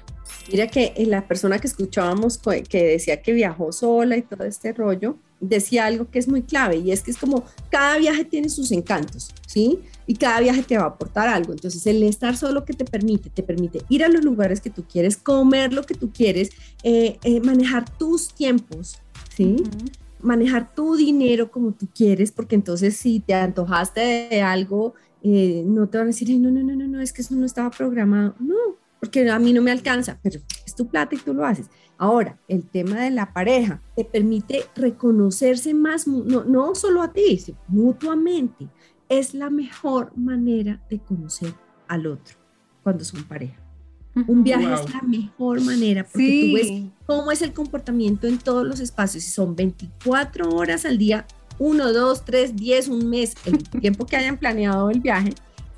Mira 0.51 0.67
que 0.67 0.93
eh, 0.95 1.05
la 1.05 1.27
persona 1.27 1.59
que 1.59 1.67
escuchábamos 1.67 2.39
que 2.69 2.83
decía 2.83 3.21
que 3.21 3.33
viajó 3.33 3.71
sola 3.71 4.17
y 4.17 4.21
todo 4.21 4.43
este 4.43 4.73
rollo, 4.73 5.17
decía 5.39 5.85
algo 5.85 6.09
que 6.09 6.19
es 6.19 6.27
muy 6.27 6.41
clave 6.43 6.77
y 6.77 6.91
es 6.91 7.01
que 7.01 7.11
es 7.11 7.17
como 7.17 7.43
cada 7.69 7.97
viaje 7.97 8.25
tiene 8.25 8.49
sus 8.49 8.71
encantos, 8.71 9.31
¿sí? 9.47 9.79
Y 10.07 10.15
cada 10.15 10.39
viaje 10.39 10.63
te 10.63 10.77
va 10.77 10.83
a 10.83 10.87
aportar 10.87 11.27
algo. 11.27 11.53
Entonces 11.53 11.85
el 11.87 12.03
estar 12.03 12.37
solo 12.37 12.63
que 12.65 12.73
te 12.73 12.85
permite, 12.85 13.29
te 13.29 13.43
permite 13.43 13.81
ir 13.89 14.03
a 14.03 14.09
los 14.09 14.23
lugares 14.23 14.61
que 14.61 14.69
tú 14.69 14.83
quieres, 14.83 15.17
comer 15.17 15.73
lo 15.73 15.83
que 15.83 15.95
tú 15.95 16.11
quieres, 16.11 16.51
eh, 16.83 17.17
eh, 17.23 17.41
manejar 17.41 17.89
tus 17.97 18.33
tiempos, 18.33 18.99
¿sí? 19.35 19.57
Manejar 20.21 20.73
tu 20.73 20.95
dinero 20.95 21.51
como 21.51 21.71
tú 21.71 21.87
quieres, 21.93 22.31
porque 22.31 22.55
entonces 22.55 22.95
si 22.97 23.19
te 23.19 23.33
antojaste 23.33 24.27
de 24.29 24.41
algo, 24.41 24.93
eh, 25.23 25.63
no 25.65 25.87
te 25.87 25.97
van 25.97 26.05
a 26.05 26.07
decir, 26.07 26.27
"Ay, 26.29 26.39
no, 26.39 26.51
no, 26.51 26.63
no, 26.63 26.75
no, 26.75 26.87
no, 26.87 27.01
es 27.01 27.11
que 27.11 27.21
eso 27.21 27.35
no 27.35 27.45
estaba 27.45 27.71
programado. 27.71 28.35
No, 28.39 28.55
porque 29.05 29.29
a 29.29 29.39
mí 29.39 29.53
no 29.53 29.61
me 29.61 29.71
alcanza, 29.71 30.19
pero 30.21 30.39
es 30.65 30.75
tu 30.75 30.87
plata 30.87 31.15
y 31.15 31.17
tú 31.19 31.33
lo 31.33 31.45
haces. 31.45 31.69
Ahora, 31.97 32.37
el 32.47 32.67
tema 32.69 33.01
de 33.01 33.11
la 33.11 33.31
pareja 33.33 33.81
te 33.95 34.03
permite 34.03 34.65
reconocerse 34.75 35.73
más, 35.73 36.07
no, 36.07 36.43
no 36.43 36.75
solo 36.75 37.01
a 37.01 37.13
ti, 37.13 37.37
sino 37.37 37.57
mutuamente. 37.67 38.67
Es 39.07 39.33
la 39.33 39.49
mejor 39.49 40.11
manera 40.17 40.81
de 40.89 40.99
conocer 40.99 41.53
al 41.87 42.07
otro 42.07 42.35
cuando 42.83 43.03
son 43.05 43.23
pareja. 43.23 43.61
Un 44.27 44.43
viaje 44.43 44.65
Wow. 44.65 44.75
es 44.75 44.93
la 44.93 45.01
mejor 45.01 45.61
manera 45.61 46.03
porque 46.03 46.47
tú 46.47 46.55
ves 46.55 46.67
Sí, 46.67 46.91
cómo 47.05 47.31
es 47.31 47.41
el 47.41 47.51
comportamiento 47.53 48.27
en 48.27 48.37
todos 48.39 48.65
los 48.65 48.79
espacios. 48.79 49.23
Si 49.25 49.29
son 49.31 49.55
24 49.55 50.49
horas 50.49 50.85
al 50.85 50.97
día, 50.97 51.25
1, 51.59 51.91
2, 51.93 52.25
3, 52.25 52.55
10, 52.55 52.87
un 52.87 53.09
mes, 53.09 53.35
el 53.45 53.57
tiempo 53.81 54.05
que 54.05 54.15
hayan 54.15 54.37
planeado 54.37 54.89
el 54.89 55.01
viaje, 55.01 55.33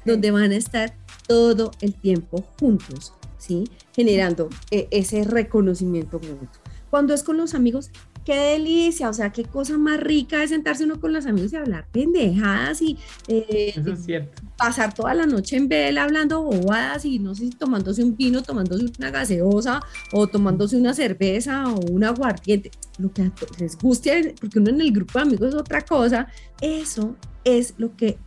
donde 0.06 0.32
van 0.32 0.52
a 0.52 0.56
estar 0.56 0.96
todo 1.28 1.72
el 1.82 1.94
tiempo 1.96 2.44
juntos, 2.60 3.14
¿sí? 3.38 3.66
Generando 3.94 4.50
eh, 4.72 4.88
ese 4.92 5.24
reconocimiento 5.24 6.20
mutuo. 6.20 6.62
Cuando 6.90 7.14
es 7.14 7.24
con 7.24 7.38
los 7.38 7.54
amigos, 7.54 7.92
qué 8.28 8.36
delicia, 8.36 9.10
o 9.10 9.14
sea, 9.14 9.32
qué 9.32 9.46
cosa 9.46 9.78
más 9.78 10.02
rica 10.02 10.44
es 10.44 10.50
sentarse 10.50 10.84
uno 10.84 11.00
con 11.00 11.14
los 11.14 11.26
amigos 11.26 11.54
y 11.54 11.56
hablar 11.56 11.88
pendejadas 11.94 12.82
y 12.82 12.98
eh, 13.30 13.74
Eso 13.74 13.94
es 13.94 14.04
cierto. 14.04 14.42
pasar 14.58 14.94
toda 14.94 15.14
la 15.14 15.26
noche 15.26 15.56
en 15.56 15.70
vela 15.70 16.04
hablando 16.04 16.42
bobadas 16.42 17.06
y 17.06 17.20
no 17.20 17.36
sé 17.36 17.46
si 17.46 17.50
tomándose 17.52 18.04
un 18.04 18.18
vino, 18.18 18.44
tomándose 18.44 18.86
una 19.00 19.12
gaseosa 19.12 19.80
o 20.12 20.28
tomándose 20.28 20.76
una 20.76 20.94
cerveza 20.94 21.70
o 21.72 21.80
un 21.90 22.04
aguardiente, 22.04 22.72
lo 22.98 23.14
que 23.14 23.32
les 23.60 23.78
guste, 23.78 24.36
porque 24.42 24.60
uno 24.60 24.72
en 24.72 24.82
el 24.82 24.92
grupo 24.92 25.20
de 25.20 25.24
amigos 25.24 25.48
es 25.50 25.56
otra 25.56 25.82
cosa, 25.82 26.28
eso 26.60 27.16
es 27.46 27.76
lo 27.78 27.96
que 27.96 28.18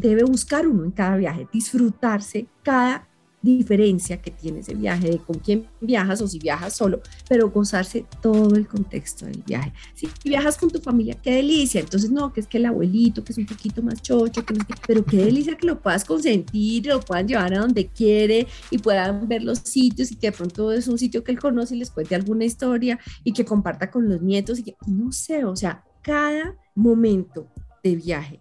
debe 0.00 0.24
buscar 0.24 0.66
uno 0.66 0.84
en 0.84 0.92
cada 0.92 1.18
viaje, 1.18 1.46
disfrutarse 1.52 2.46
cada 2.62 3.06
diferencia 3.42 4.22
que 4.22 4.30
tiene 4.30 4.60
ese 4.60 4.74
viaje, 4.74 5.10
de 5.10 5.18
con 5.18 5.38
quién 5.38 5.66
viajas 5.80 6.22
o 6.22 6.28
si 6.28 6.38
viajas 6.38 6.76
solo, 6.76 7.00
pero 7.28 7.50
gozarse 7.50 8.04
todo 8.20 8.54
el 8.54 8.68
contexto 8.68 9.26
del 9.26 9.42
viaje. 9.42 9.72
Si 9.94 10.08
viajas 10.24 10.56
con 10.56 10.70
tu 10.70 10.80
familia, 10.80 11.16
qué 11.20 11.34
delicia. 11.34 11.80
Entonces, 11.80 12.10
no, 12.10 12.32
que 12.32 12.40
es 12.40 12.46
que 12.46 12.58
el 12.58 12.66
abuelito, 12.66 13.24
que 13.24 13.32
es 13.32 13.38
un 13.38 13.46
poquito 13.46 13.82
más 13.82 14.00
chocho, 14.00 14.44
pero 14.86 15.04
qué 15.04 15.16
delicia 15.18 15.56
que 15.56 15.66
lo 15.66 15.80
puedas 15.80 16.04
consentir, 16.04 16.86
lo 16.86 17.00
puedan 17.00 17.26
llevar 17.26 17.52
a 17.54 17.60
donde 17.60 17.88
quiere 17.88 18.46
y 18.70 18.78
puedan 18.78 19.28
ver 19.28 19.42
los 19.42 19.58
sitios 19.58 20.12
y 20.12 20.16
que 20.16 20.28
de 20.28 20.36
pronto 20.36 20.72
es 20.72 20.88
un 20.88 20.98
sitio 20.98 21.24
que 21.24 21.32
él 21.32 21.40
conoce 21.40 21.74
y 21.74 21.78
les 21.78 21.90
cuente 21.90 22.14
alguna 22.14 22.44
historia 22.44 22.98
y 23.24 23.32
que 23.32 23.44
comparta 23.44 23.90
con 23.90 24.08
los 24.08 24.22
nietos 24.22 24.60
y 24.60 24.62
que, 24.62 24.76
no 24.86 25.12
sé, 25.12 25.44
o 25.44 25.56
sea, 25.56 25.84
cada 26.02 26.56
momento 26.74 27.48
de 27.82 27.96
viaje 27.96 28.40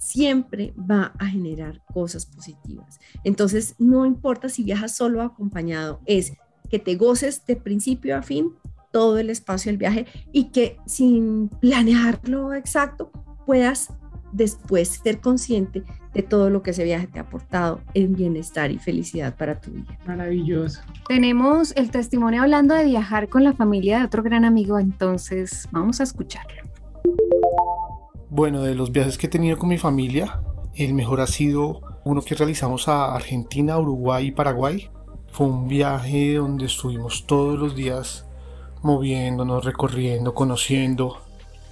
siempre 0.00 0.72
va 0.78 1.12
a 1.18 1.26
generar 1.26 1.82
cosas 1.92 2.24
positivas. 2.24 2.98
Entonces, 3.22 3.74
no 3.78 4.06
importa 4.06 4.48
si 4.48 4.64
viajas 4.64 4.96
solo 4.96 5.20
o 5.20 5.22
acompañado, 5.22 6.00
es 6.06 6.32
que 6.70 6.78
te 6.78 6.96
goces 6.96 7.44
de 7.46 7.56
principio 7.56 8.16
a 8.16 8.22
fin 8.22 8.54
todo 8.90 9.18
el 9.18 9.30
espacio 9.30 9.70
del 9.70 9.78
viaje 9.78 10.06
y 10.32 10.50
que 10.50 10.78
sin 10.86 11.48
planearlo 11.60 12.54
exacto 12.54 13.12
puedas 13.46 13.88
después 14.32 15.00
ser 15.02 15.20
consciente 15.20 15.84
de 16.14 16.22
todo 16.22 16.50
lo 16.50 16.62
que 16.62 16.70
ese 16.70 16.84
viaje 16.84 17.06
te 17.06 17.18
ha 17.18 17.22
aportado 17.22 17.80
en 17.94 18.14
bienestar 18.14 18.70
y 18.70 18.78
felicidad 18.78 19.36
para 19.36 19.60
tu 19.60 19.70
vida. 19.70 19.98
Maravilloso. 20.06 20.80
Tenemos 21.08 21.72
el 21.76 21.90
testimonio 21.90 22.42
hablando 22.42 22.74
de 22.74 22.84
viajar 22.84 23.28
con 23.28 23.44
la 23.44 23.52
familia 23.52 23.98
de 23.98 24.04
otro 24.06 24.22
gran 24.22 24.44
amigo, 24.44 24.78
entonces 24.78 25.68
vamos 25.72 26.00
a 26.00 26.04
escucharlo. 26.04 26.62
Bueno, 28.32 28.62
de 28.62 28.76
los 28.76 28.92
viajes 28.92 29.18
que 29.18 29.26
he 29.26 29.30
tenido 29.30 29.58
con 29.58 29.68
mi 29.68 29.76
familia, 29.76 30.40
el 30.76 30.94
mejor 30.94 31.20
ha 31.20 31.26
sido 31.26 31.80
uno 32.04 32.22
que 32.22 32.36
realizamos 32.36 32.86
a 32.86 33.16
Argentina, 33.16 33.76
Uruguay 33.76 34.28
y 34.28 34.30
Paraguay. 34.30 34.88
Fue 35.32 35.48
un 35.48 35.66
viaje 35.66 36.34
donde 36.34 36.66
estuvimos 36.66 37.26
todos 37.26 37.58
los 37.58 37.74
días 37.74 38.28
moviéndonos, 38.82 39.64
recorriendo, 39.64 40.32
conociendo 40.32 41.18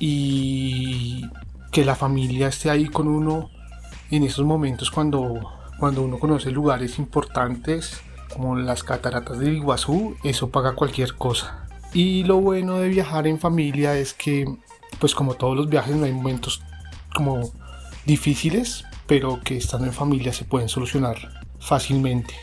y 0.01 1.27
que 1.71 1.85
la 1.85 1.95
familia 1.95 2.49
esté 2.49 2.71
ahí 2.71 2.87
con 2.87 3.07
uno 3.07 3.51
en 4.11 4.25
esos 4.25 4.45
momentos 4.45 4.91
cuando, 4.91 5.41
cuando 5.79 6.03
uno 6.03 6.19
conoce 6.19 6.51
lugares 6.51 6.99
importantes 6.99 8.01
como 8.35 8.57
las 8.57 8.83
cataratas 8.83 9.39
de 9.39 9.53
Iguazú, 9.53 10.17
eso 10.25 10.51
paga 10.51 10.75
cualquier 10.75 11.15
cosa. 11.15 11.69
Y 11.93 12.25
lo 12.25 12.41
bueno 12.41 12.79
de 12.79 12.89
viajar 12.89 13.29
en 13.29 13.39
familia 13.39 13.97
es 13.97 14.13
que, 14.13 14.45
pues 14.99 15.15
como 15.15 15.35
todos 15.35 15.57
los 15.57 15.69
viajes, 15.69 15.97
no 15.97 16.05
hay 16.05 16.13
momentos 16.13 16.63
como 17.15 17.53
difíciles, 18.05 18.85
pero 19.07 19.41
que 19.43 19.57
estando 19.57 19.87
en 19.87 19.93
familia 19.93 20.33
se 20.33 20.45
pueden 20.45 20.69
solucionar 20.69 21.17
fácilmente. 21.59 22.35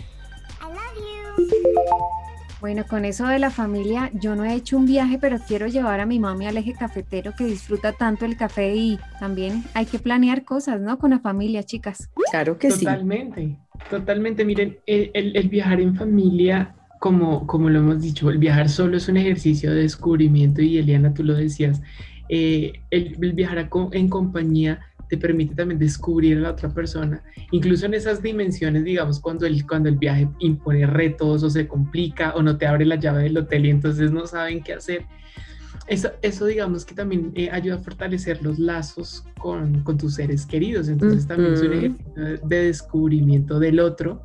Bueno, 2.65 2.83
con 2.89 3.05
eso 3.05 3.27
de 3.27 3.37
la 3.37 3.51
familia, 3.51 4.09
yo 4.15 4.35
no 4.35 4.43
he 4.43 4.55
hecho 4.55 4.75
un 4.75 4.87
viaje, 4.87 5.19
pero 5.21 5.37
quiero 5.37 5.67
llevar 5.67 5.99
a 5.99 6.07
mi 6.07 6.17
mami 6.17 6.47
al 6.47 6.57
eje 6.57 6.73
cafetero 6.73 7.33
que 7.37 7.45
disfruta 7.45 7.91
tanto 7.91 8.25
el 8.25 8.37
café 8.37 8.73
y 8.75 8.97
también 9.19 9.63
hay 9.75 9.85
que 9.85 9.99
planear 9.99 10.43
cosas, 10.45 10.81
¿no? 10.81 10.97
Con 10.97 11.11
la 11.11 11.19
familia, 11.19 11.61
chicas. 11.61 12.09
Claro 12.31 12.57
que 12.57 12.71
sí. 12.71 12.79
Totalmente, 12.79 13.55
totalmente. 13.87 14.43
Miren, 14.43 14.79
el, 14.87 15.47
viajar 15.47 15.79
en 15.79 15.95
familia, 15.95 16.73
como, 16.99 17.45
como 17.45 17.69
lo 17.69 17.77
hemos 17.77 18.01
dicho, 18.01 18.31
el 18.31 18.39
viajar 18.39 18.67
solo 18.67 18.97
es 18.97 19.07
un 19.09 19.17
ejercicio 19.17 19.69
de 19.69 19.81
descubrimiento 19.81 20.63
y 20.63 20.79
Eliana, 20.79 21.13
tú 21.13 21.23
lo 21.23 21.35
decías, 21.35 21.83
eh, 22.29 22.73
el, 22.91 23.17
el, 23.21 23.33
viajar 23.33 23.69
en 23.91 24.09
compañía 24.09 24.79
te 25.09 25.17
permite 25.17 25.55
también 25.55 25.79
descubrir 25.79 26.37
a 26.37 26.41
la 26.41 26.51
otra 26.51 26.69
persona, 26.69 27.21
incluso 27.51 27.85
en 27.85 27.93
esas 27.93 28.21
dimensiones, 28.21 28.83
digamos, 28.83 29.19
cuando 29.19 29.45
el, 29.45 29.65
cuando 29.65 29.89
el 29.89 29.97
viaje 29.97 30.27
impone 30.39 30.85
retos 30.87 31.43
o 31.43 31.49
se 31.49 31.67
complica 31.67 32.33
o 32.35 32.41
no 32.41 32.57
te 32.57 32.65
abre 32.65 32.85
la 32.85 32.95
llave 32.95 33.23
del 33.23 33.37
hotel 33.37 33.67
y 33.67 33.69
entonces 33.69 34.11
no 34.11 34.25
saben 34.25 34.63
qué 34.63 34.73
hacer. 34.73 35.05
Eso, 35.87 36.09
eso 36.23 36.45
digamos 36.47 36.83
que 36.83 36.95
también 36.95 37.31
eh, 37.35 37.49
ayuda 37.51 37.75
a 37.75 37.79
fortalecer 37.79 38.41
los 38.41 38.57
lazos 38.57 39.23
con, 39.37 39.83
con 39.83 39.97
tus 39.97 40.15
seres 40.15 40.45
queridos, 40.45 40.87
entonces 40.87 41.27
también 41.27 41.53
es 41.53 41.61
un 41.61 41.73
ejercicio 41.73 42.47
de 42.47 42.63
descubrimiento 42.63 43.59
del 43.59 43.79
otro. 43.79 44.23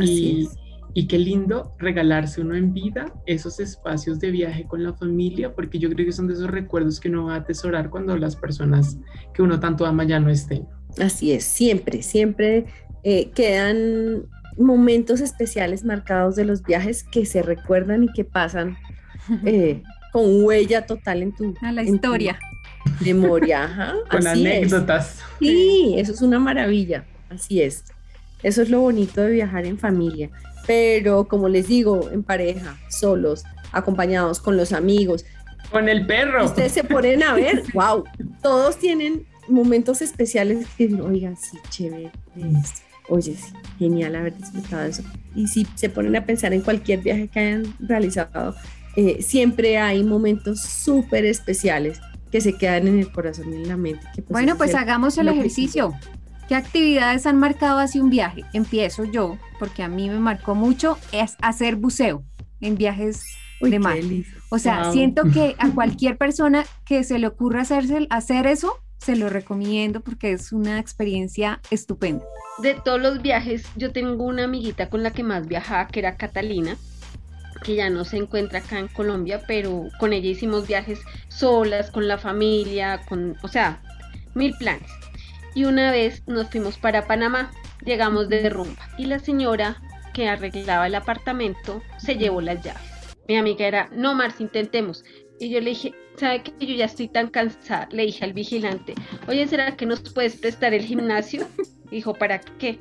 y, 0.00 0.48
y 0.94 1.06
qué 1.06 1.18
lindo 1.18 1.74
regalarse 1.78 2.40
uno 2.40 2.54
en 2.54 2.72
vida 2.72 3.12
esos 3.26 3.60
espacios 3.60 4.18
de 4.18 4.30
viaje 4.30 4.64
con 4.66 4.82
la 4.82 4.92
familia, 4.94 5.54
porque 5.54 5.78
yo 5.78 5.88
creo 5.90 6.06
que 6.06 6.12
son 6.12 6.26
de 6.26 6.34
esos 6.34 6.50
recuerdos 6.50 7.00
que 7.00 7.08
uno 7.08 7.26
va 7.26 7.34
a 7.34 7.38
atesorar 7.38 7.90
cuando 7.90 8.16
las 8.16 8.36
personas 8.36 8.98
que 9.34 9.42
uno 9.42 9.60
tanto 9.60 9.86
ama 9.86 10.04
ya 10.04 10.18
no 10.20 10.30
estén. 10.30 10.66
Así 11.00 11.32
es, 11.32 11.44
siempre, 11.44 12.02
siempre 12.02 12.66
eh, 13.04 13.30
quedan 13.30 14.26
momentos 14.58 15.20
especiales 15.20 15.84
marcados 15.84 16.36
de 16.36 16.44
los 16.44 16.62
viajes 16.62 17.04
que 17.04 17.24
se 17.24 17.42
recuerdan 17.42 18.04
y 18.04 18.12
que 18.12 18.24
pasan 18.24 18.76
eh, 19.44 19.82
con 20.12 20.44
huella 20.44 20.86
total 20.86 21.22
en 21.22 21.34
tu... 21.34 21.54
A 21.62 21.72
la 21.72 21.82
historia. 21.82 22.38
memoria, 23.00 23.94
con 24.10 24.26
anécdotas. 24.26 25.20
Sí, 25.38 25.94
eso 25.96 26.12
es 26.12 26.22
una 26.22 26.38
maravilla, 26.38 27.04
así 27.28 27.62
es. 27.62 27.84
Eso 28.42 28.62
es 28.62 28.70
lo 28.70 28.80
bonito 28.80 29.20
de 29.20 29.30
viajar 29.30 29.66
en 29.66 29.78
familia 29.78 30.30
pero 30.70 31.26
como 31.26 31.48
les 31.48 31.66
digo, 31.66 32.10
en 32.12 32.22
pareja, 32.22 32.78
solos, 32.88 33.42
acompañados 33.72 34.38
con 34.38 34.56
los 34.56 34.72
amigos. 34.72 35.24
Con 35.72 35.88
el 35.88 36.06
perro. 36.06 36.44
Ustedes 36.44 36.70
se 36.70 36.84
ponen 36.84 37.24
a 37.24 37.34
ver, 37.34 37.64
wow, 37.74 38.04
todos 38.40 38.78
tienen 38.78 39.26
momentos 39.48 40.00
especiales 40.00 40.66
que 40.76 40.86
dicen, 40.86 41.00
oigan, 41.00 41.36
sí, 41.36 41.58
chévere, 41.70 42.12
oye, 43.08 43.34
sí, 43.34 43.52
genial 43.80 44.14
haber 44.14 44.36
disfrutado 44.36 44.84
eso. 44.84 45.02
Y 45.34 45.48
si 45.48 45.66
se 45.74 45.88
ponen 45.88 46.14
a 46.14 46.24
pensar 46.24 46.52
en 46.52 46.60
cualquier 46.60 47.00
viaje 47.00 47.26
que 47.26 47.40
hayan 47.40 47.74
realizado, 47.80 48.54
eh, 48.94 49.22
siempre 49.22 49.78
hay 49.78 50.04
momentos 50.04 50.60
súper 50.60 51.24
especiales 51.24 52.00
que 52.30 52.40
se 52.40 52.56
quedan 52.56 52.86
en 52.86 53.00
el 53.00 53.10
corazón 53.10 53.52
y 53.52 53.56
en 53.56 53.66
la 53.66 53.76
mente. 53.76 54.06
Pues, 54.14 54.28
bueno, 54.28 54.56
pues 54.56 54.76
hagamos 54.76 55.18
el 55.18 55.26
ejercicio. 55.26 55.94
¿Qué 56.50 56.56
actividades 56.56 57.26
han 57.26 57.38
marcado 57.38 57.78
así 57.78 58.00
un 58.00 58.10
viaje? 58.10 58.42
Empiezo 58.52 59.04
yo, 59.04 59.38
porque 59.60 59.84
a 59.84 59.88
mí 59.88 60.10
me 60.10 60.18
marcó 60.18 60.56
mucho, 60.56 60.98
es 61.12 61.36
hacer 61.42 61.76
buceo 61.76 62.24
en 62.60 62.74
viajes 62.74 63.24
de 63.60 63.78
mar. 63.78 63.98
O 64.48 64.58
sea, 64.58 64.90
siento 64.90 65.22
que 65.32 65.54
a 65.60 65.70
cualquier 65.76 66.18
persona 66.18 66.64
que 66.84 67.04
se 67.04 67.20
le 67.20 67.28
ocurra 67.28 67.60
hacerse, 67.60 68.08
hacer 68.10 68.48
eso, 68.48 68.80
se 68.98 69.14
lo 69.14 69.28
recomiendo 69.28 70.00
porque 70.00 70.32
es 70.32 70.50
una 70.50 70.80
experiencia 70.80 71.60
estupenda. 71.70 72.24
De 72.58 72.74
todos 72.74 73.00
los 73.00 73.22
viajes, 73.22 73.64
yo 73.76 73.92
tengo 73.92 74.24
una 74.24 74.42
amiguita 74.42 74.90
con 74.90 75.04
la 75.04 75.12
que 75.12 75.22
más 75.22 75.46
viajaba, 75.46 75.86
que 75.86 76.00
era 76.00 76.16
Catalina, 76.16 76.76
que 77.62 77.76
ya 77.76 77.90
no 77.90 78.04
se 78.04 78.16
encuentra 78.16 78.58
acá 78.58 78.80
en 78.80 78.88
Colombia, 78.88 79.40
pero 79.46 79.84
con 80.00 80.12
ella 80.12 80.28
hicimos 80.28 80.66
viajes 80.66 80.98
solas, 81.28 81.92
con 81.92 82.08
la 82.08 82.18
familia, 82.18 83.02
con, 83.08 83.36
o 83.44 83.46
sea, 83.46 83.80
mil 84.34 84.52
planes 84.58 84.99
y 85.54 85.64
una 85.64 85.90
vez 85.90 86.22
nos 86.26 86.48
fuimos 86.50 86.78
para 86.78 87.06
Panamá, 87.06 87.50
llegamos 87.84 88.28
de 88.28 88.48
rumba 88.50 88.88
y 88.98 89.06
la 89.06 89.18
señora 89.18 89.80
que 90.12 90.28
arreglaba 90.28 90.86
el 90.86 90.94
apartamento 90.94 91.82
se 91.98 92.16
llevó 92.16 92.40
las 92.40 92.62
llaves. 92.62 92.82
Mi 93.28 93.36
amiga 93.36 93.66
era, 93.66 93.88
no 93.92 94.14
Mars, 94.14 94.40
intentemos. 94.40 95.04
Y 95.38 95.50
yo 95.50 95.60
le 95.60 95.70
dije, 95.70 95.94
¿sabe 96.16 96.42
que 96.42 96.66
yo 96.66 96.74
ya 96.74 96.86
estoy 96.86 97.08
tan 97.08 97.28
cansada? 97.28 97.88
Le 97.92 98.06
dije 98.06 98.24
al 98.24 98.32
vigilante, 98.32 98.94
oye, 99.28 99.46
¿será 99.46 99.76
que 99.76 99.86
nos 99.86 100.00
puedes 100.00 100.36
prestar 100.36 100.74
el 100.74 100.82
gimnasio? 100.82 101.46
Dijo, 101.90 102.14
¿para 102.14 102.38
qué? 102.38 102.78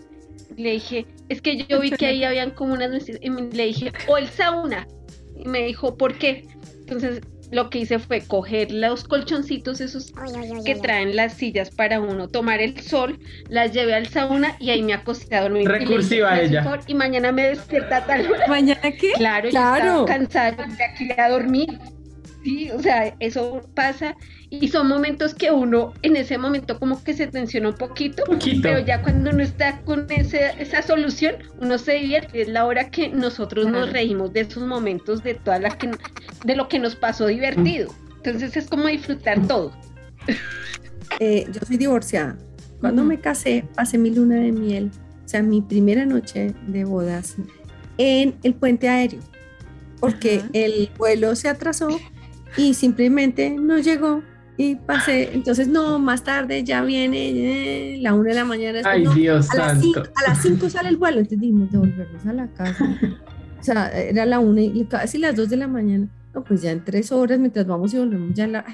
Le 0.55 0.71
dije, 0.73 1.05
es 1.29 1.41
que 1.41 1.58
yo 1.58 1.79
vi 1.79 1.89
que 1.89 2.05
ahí 2.05 2.23
habían 2.23 2.51
como 2.51 2.73
unas... 2.73 3.10
Y 3.10 3.29
le 3.29 3.65
dije, 3.65 3.91
o 4.08 4.17
el 4.17 4.27
sauna. 4.27 4.88
Y 5.36 5.47
me 5.47 5.65
dijo, 5.65 5.97
¿por 5.97 6.15
qué? 6.17 6.47
Entonces 6.82 7.21
lo 7.51 7.69
que 7.69 7.79
hice 7.79 7.99
fue 7.99 8.21
coger 8.21 8.71
los 8.71 9.03
colchoncitos 9.03 9.81
esos 9.81 10.12
que 10.65 10.75
traen 10.75 11.15
las 11.15 11.33
sillas 11.33 11.71
para 11.71 11.99
uno 11.99 12.27
tomar 12.27 12.62
el 12.62 12.79
sol, 12.79 13.19
las 13.49 13.73
llevé 13.73 13.95
al 13.95 14.07
sauna 14.07 14.55
y 14.59 14.69
ahí 14.69 14.83
me 14.83 14.93
acosté 14.93 15.35
a 15.35 15.41
dormir. 15.43 15.67
Recursiva 15.67 16.39
ella. 16.39 16.79
y 16.88 16.93
mañana 16.93 17.31
me 17.31 17.49
despierta 17.49 18.05
tal 18.05 18.29
¿Mañana 18.47 18.91
qué? 18.91 19.12
Claro, 19.15 19.49
claro. 19.49 19.85
yo 19.85 19.91
estaba 20.01 20.05
cansada 20.05 20.67
de 20.67 20.83
aquí 20.83 21.09
a 21.17 21.29
dormir. 21.29 21.79
Sí, 22.49 22.71
o 22.71 22.81
sea, 22.81 23.15
eso 23.19 23.62
pasa 23.75 24.15
y 24.49 24.69
son 24.69 24.88
momentos 24.88 25.35
que 25.35 25.51
uno 25.51 25.93
en 26.01 26.15
ese 26.15 26.35
momento 26.39 26.79
como 26.79 27.03
que 27.03 27.13
se 27.13 27.27
tensiona 27.27 27.69
un 27.69 27.75
poquito, 27.75 28.23
pero 28.63 28.79
ya 28.79 29.03
cuando 29.03 29.29
uno 29.29 29.43
está 29.43 29.79
con 29.81 30.07
esa 30.09 30.81
solución, 30.81 31.35
uno 31.62 31.77
se 31.77 31.93
divierte. 31.93 32.41
Es 32.41 32.47
la 32.47 32.65
hora 32.65 32.89
que 32.89 33.09
nosotros 33.09 33.67
nos 33.67 33.93
reímos 33.93 34.33
de 34.33 34.39
esos 34.41 34.63
momentos, 34.63 35.21
de 35.21 35.35
todas 35.35 35.62
las 35.62 35.75
que, 35.75 35.91
de 36.43 36.55
lo 36.55 36.67
que 36.67 36.79
nos 36.79 36.95
pasó 36.95 37.27
divertido. 37.27 37.93
Entonces 38.17 38.57
es 38.57 38.67
como 38.67 38.88
disfrutar 38.88 39.45
todo. 39.45 39.71
Eh, 41.19 41.45
yo 41.51 41.62
soy 41.67 41.77
divorciada. 41.77 42.35
Cuando 42.79 43.03
me 43.03 43.19
casé, 43.19 43.63
pasé 43.75 43.99
mi 43.99 44.09
luna 44.09 44.38
de 44.38 44.51
miel, 44.51 44.89
o 45.23 45.27
sea, 45.27 45.43
mi 45.43 45.62
primera 45.62 46.03
noche 46.03 46.55
de 46.65 46.83
bodas 46.83 47.35
en 47.99 48.33
el 48.41 48.55
puente 48.55 48.89
aéreo, 48.89 49.19
porque 49.99 50.41
el 50.53 50.89
vuelo 50.97 51.35
se 51.35 51.47
atrasó 51.47 51.89
y 52.57 52.73
simplemente 52.73 53.49
no 53.51 53.79
llegó 53.79 54.21
y 54.57 54.75
pasé, 54.75 55.29
entonces 55.33 55.69
no, 55.69 55.99
más 55.99 56.25
tarde 56.25 56.65
ya 56.65 56.83
viene 56.83 57.29
eh, 57.29 57.97
la 58.01 58.13
una 58.13 58.31
de 58.31 58.35
la 58.35 58.43
mañana. 58.43 58.81
Ay, 58.83 59.07
Dios 59.15 59.49
a, 59.51 59.57
las 59.57 59.79
cinco, 59.79 60.01
a 60.01 60.29
las 60.29 60.41
5 60.41 60.69
sale 60.69 60.89
el 60.89 60.97
vuelo, 60.97 61.19
entonces 61.19 61.39
dijimos 61.39 61.71
devolvernos 61.71 62.25
a 62.25 62.33
la 62.33 62.47
casa. 62.47 62.99
o 63.59 63.63
sea, 63.63 63.89
era 63.97 64.25
la 64.25 64.39
una 64.39 64.62
y 64.62 64.83
casi 64.83 65.17
las 65.17 65.33
dos 65.38 65.49
de 65.49 65.55
la 65.55 65.69
mañana. 65.69 66.09
No, 66.33 66.43
pues 66.43 66.62
ya 66.62 66.71
en 66.71 66.83
tres 66.83 67.12
horas, 67.13 67.39
mientras 67.39 67.65
vamos 67.65 67.93
y 67.93 67.99
volvemos 67.99 68.33
ya 68.33 68.47
la... 68.47 68.65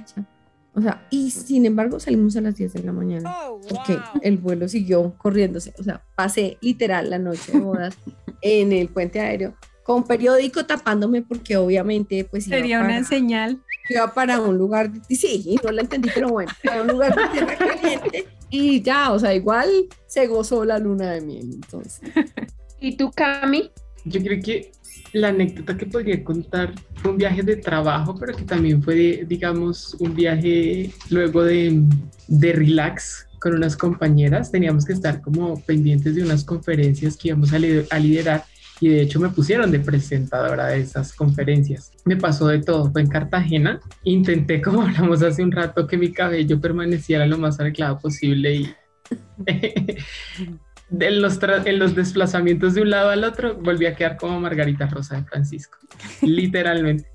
O 0.74 0.82
sea, 0.82 1.06
y 1.12 1.30
sin 1.30 1.68
embargo 1.68 2.00
salimos 2.00 2.36
a 2.36 2.42
las 2.42 2.56
10 2.56 2.74
de 2.74 2.84
la 2.84 2.92
mañana, 2.92 3.34
oh, 3.48 3.62
porque 3.70 3.98
el 4.24 4.38
vuelo 4.38 4.68
siguió 4.68 5.16
corriéndose. 5.20 5.72
O 5.80 5.84
sea, 5.84 6.04
pasé 6.16 6.58
literal 6.62 7.12
la 7.12 7.20
noche 7.20 7.52
de 7.54 7.60
bodas 7.60 7.96
en 8.42 8.74
el 8.74 8.90
puente 8.90 9.20
aéreo 9.20 9.54
con 9.86 10.04
periódico 10.04 10.66
tapándome 10.66 11.22
porque 11.22 11.58
obviamente 11.58 12.26
pues 12.26 12.46
sería 12.46 12.82
una 12.82 13.04
señal 13.04 13.62
iba 13.90 14.14
para 14.14 14.40
un 14.42 14.58
lugar 14.58 14.92
sí 15.10 15.58
no 15.64 15.72
la 15.72 15.82
entendí 15.82 16.10
pero 16.14 16.30
bueno 16.30 16.52
para 16.64 16.82
un 16.82 16.88
lugar 16.88 17.16
de 17.16 17.28
tierra 17.30 17.56
caliente 17.58 18.28
y 18.50 18.82
ya 18.82 19.12
o 19.12 19.20
sea 19.20 19.34
igual 19.34 19.70
se 20.08 20.28
gozó 20.28 20.66
la 20.66 20.80
luna 20.80 21.12
de 21.12 21.22
miel 21.22 21.52
entonces. 21.54 22.02
Y 22.80 22.98
tú 22.98 23.12
Cami 23.12 23.72
yo 24.06 24.22
creo 24.22 24.42
que 24.42 24.72
la 25.14 25.30
anécdota 25.30 25.78
que 25.78 25.86
podría 25.86 26.24
contar 26.24 26.74
fue 26.96 27.12
un 27.12 27.18
viaje 27.18 27.42
de 27.42 27.56
trabajo 27.56 28.16
pero 28.16 28.36
que 28.36 28.44
también 28.44 28.84
fue 28.84 29.26
digamos 29.28 29.96
un 30.00 30.14
viaje 30.14 30.92
luego 31.10 31.44
de, 31.44 31.82
de 32.28 32.54
relax 32.54 33.26
con 33.46 33.54
unas 33.54 33.78
compañeras, 33.78 34.52
teníamos 34.52 34.86
que 34.86 34.94
estar 34.94 35.22
como 35.22 35.62
pendientes 35.62 36.16
de 36.16 36.24
unas 36.24 36.44
conferencias 36.44 37.16
que 37.16 37.28
íbamos 37.28 37.54
a, 37.54 37.58
a 37.58 38.00
liderar 38.00 38.44
y 38.80 38.90
de 38.90 39.02
hecho 39.02 39.20
me 39.20 39.30
pusieron 39.30 39.72
de 39.72 39.80
presentadora 39.80 40.68
de 40.68 40.82
esas 40.82 41.14
conferencias. 41.14 41.92
Me 42.06 42.18
pasó 42.18 42.48
de 42.48 42.60
todo, 42.60 42.92
fue 42.92 43.02
en 43.02 43.08
Cartagena, 43.08 43.80
intenté 44.04 44.62
como 44.62 44.82
hablamos 44.84 45.22
hace 45.22 45.44
un 45.44 45.52
rato 45.52 45.88
que 45.88 45.98
mi 45.98 46.12
cabello 46.12 46.60
permaneciera 46.60 47.26
lo 47.26 47.38
más 47.38 47.60
arreglado 47.60 48.00
posible 48.00 48.56
y 48.56 48.74
en, 49.46 51.22
los 51.22 51.40
en 51.44 51.80
los 51.80 51.96
desplazamientos 51.96 52.74
de 52.74 52.82
un 52.82 52.90
lado 52.90 53.10
al 53.10 53.24
otro 53.24 53.56
volví 53.56 53.86
a 53.86 53.96
quedar 53.96 54.18
como 54.18 54.40
Margarita 54.40 54.88
Rosa 54.88 55.18
de 55.18 55.24
Francisco, 55.24 55.78
literalmente. 56.22 57.10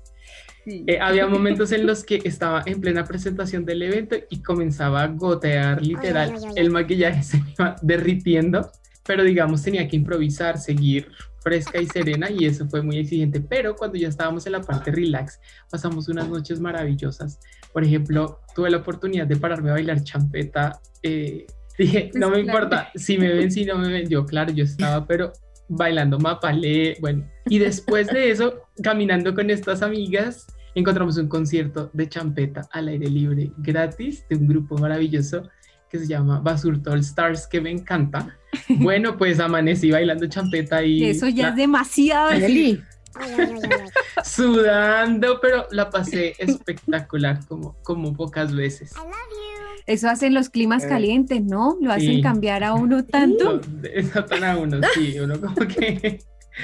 Eh, 0.65 0.99
había 1.01 1.25
momentos 1.25 1.71
en 1.71 1.87
los 1.87 2.03
que 2.03 2.21
estaba 2.23 2.61
en 2.67 2.79
plena 2.79 3.03
presentación 3.03 3.65
del 3.65 3.81
evento 3.81 4.15
y 4.29 4.43
comenzaba 4.43 5.01
a 5.01 5.07
gotear 5.07 5.81
literal, 5.81 6.35
el 6.55 6.69
maquillaje 6.69 7.23
se 7.23 7.41
iba 7.57 7.75
derritiendo, 7.81 8.69
pero 9.05 9.23
digamos 9.23 9.63
tenía 9.63 9.87
que 9.87 9.95
improvisar, 9.95 10.57
seguir 10.57 11.07
fresca 11.41 11.81
y 11.81 11.87
serena 11.87 12.29
y 12.29 12.45
eso 12.45 12.67
fue 12.69 12.81
muy 12.81 12.99
exigente, 12.99 13.41
pero 13.41 13.75
cuando 13.75 13.97
ya 13.97 14.07
estábamos 14.07 14.45
en 14.45 14.53
la 14.53 14.61
parte 14.61 14.91
relax, 14.91 15.39
pasamos 15.69 16.07
unas 16.07 16.29
noches 16.29 16.59
maravillosas. 16.59 17.39
Por 17.73 17.83
ejemplo, 17.83 18.39
tuve 18.55 18.69
la 18.69 18.77
oportunidad 18.77 19.25
de 19.25 19.37
pararme 19.37 19.69
a 19.69 19.73
bailar 19.73 20.03
champeta. 20.03 20.79
Eh, 21.01 21.47
dije, 21.77 22.09
pues 22.11 22.19
no 22.19 22.29
me 22.29 22.39
importa 22.39 22.91
si 22.95 23.17
me 23.17 23.33
ven, 23.33 23.51
si 23.51 23.65
no 23.65 23.77
me 23.77 23.89
ven, 23.89 24.07
yo 24.07 24.25
claro, 24.25 24.53
yo 24.53 24.63
estaba, 24.63 25.05
pero 25.07 25.33
bailando 25.67 26.19
mapalé, 26.19 26.97
bueno, 26.99 27.25
y 27.45 27.57
después 27.57 28.07
de 28.07 28.29
eso, 28.29 28.67
caminando 28.83 29.33
con 29.33 29.49
estas 29.49 29.81
amigas, 29.81 30.45
encontramos 30.75 31.17
un 31.17 31.27
concierto 31.27 31.89
de 31.93 32.09
champeta 32.09 32.61
al 32.71 32.89
aire 32.89 33.07
libre 33.07 33.51
gratis 33.57 34.25
de 34.29 34.35
un 34.35 34.47
grupo 34.47 34.77
maravilloso 34.77 35.49
que 35.91 35.99
se 35.99 36.07
llama 36.07 36.39
Basurto 36.39 36.91
All 36.91 37.01
Stars, 37.01 37.45
que 37.47 37.61
me 37.61 37.69
encanta. 37.69 38.37
Bueno, 38.67 39.17
pues 39.17 39.39
amanecí 39.39 39.91
bailando 39.91 40.27
champeta 40.27 40.83
y... 40.83 41.05
Eso 41.05 41.29
ya 41.29 41.49
es 41.49 41.55
demasiado, 41.55 42.31
Eli. 42.31 42.81
Sudando, 44.25 45.39
pero 45.41 45.67
la 45.71 45.89
pasé 45.89 46.35
espectacular, 46.37 47.45
como, 47.47 47.77
como 47.83 48.13
pocas 48.13 48.53
veces. 48.53 48.93
Eso 49.85 50.09
hacen 50.09 50.33
los 50.33 50.49
climas 50.49 50.83
eh, 50.83 50.89
calientes, 50.89 51.43
¿no? 51.43 51.77
Lo 51.81 51.91
hacen 51.91 52.21
cambiar 52.21 52.63
a 52.63 52.73
uno 52.73 53.05
tanto. 53.05 53.61
Eso 53.83 54.25
tan 54.25 54.43
a 54.43 54.57
uno, 54.57 54.79
sí, 54.93 55.17
uno 55.19 55.39
como 55.39 55.55
que 55.55 56.19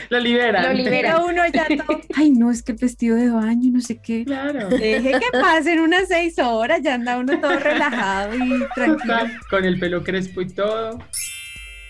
lo 0.09 0.19
libera. 0.19 0.63
Lo 0.63 0.73
libera 0.73 1.23
uno 1.23 1.43
ya 1.53 1.67
todo. 1.87 1.99
Ay, 2.15 2.31
no, 2.31 2.51
es 2.51 2.63
que 2.63 2.73
el 2.73 2.77
vestido 2.77 3.15
de 3.15 3.29
baño, 3.29 3.71
no 3.71 3.81
sé 3.81 3.99
qué. 4.01 4.25
Claro. 4.25 4.69
Deje 4.69 5.11
que 5.11 5.31
pasen 5.31 5.79
unas 5.79 6.07
seis 6.07 6.37
horas, 6.39 6.81
ya 6.81 6.95
anda 6.95 7.17
uno 7.17 7.39
todo 7.39 7.57
relajado 7.59 8.35
y 8.35 8.63
tranquilo. 8.73 9.15
Con 9.49 9.65
el 9.65 9.79
pelo 9.79 10.03
crespo 10.03 10.41
y 10.41 10.49
todo. 10.49 10.99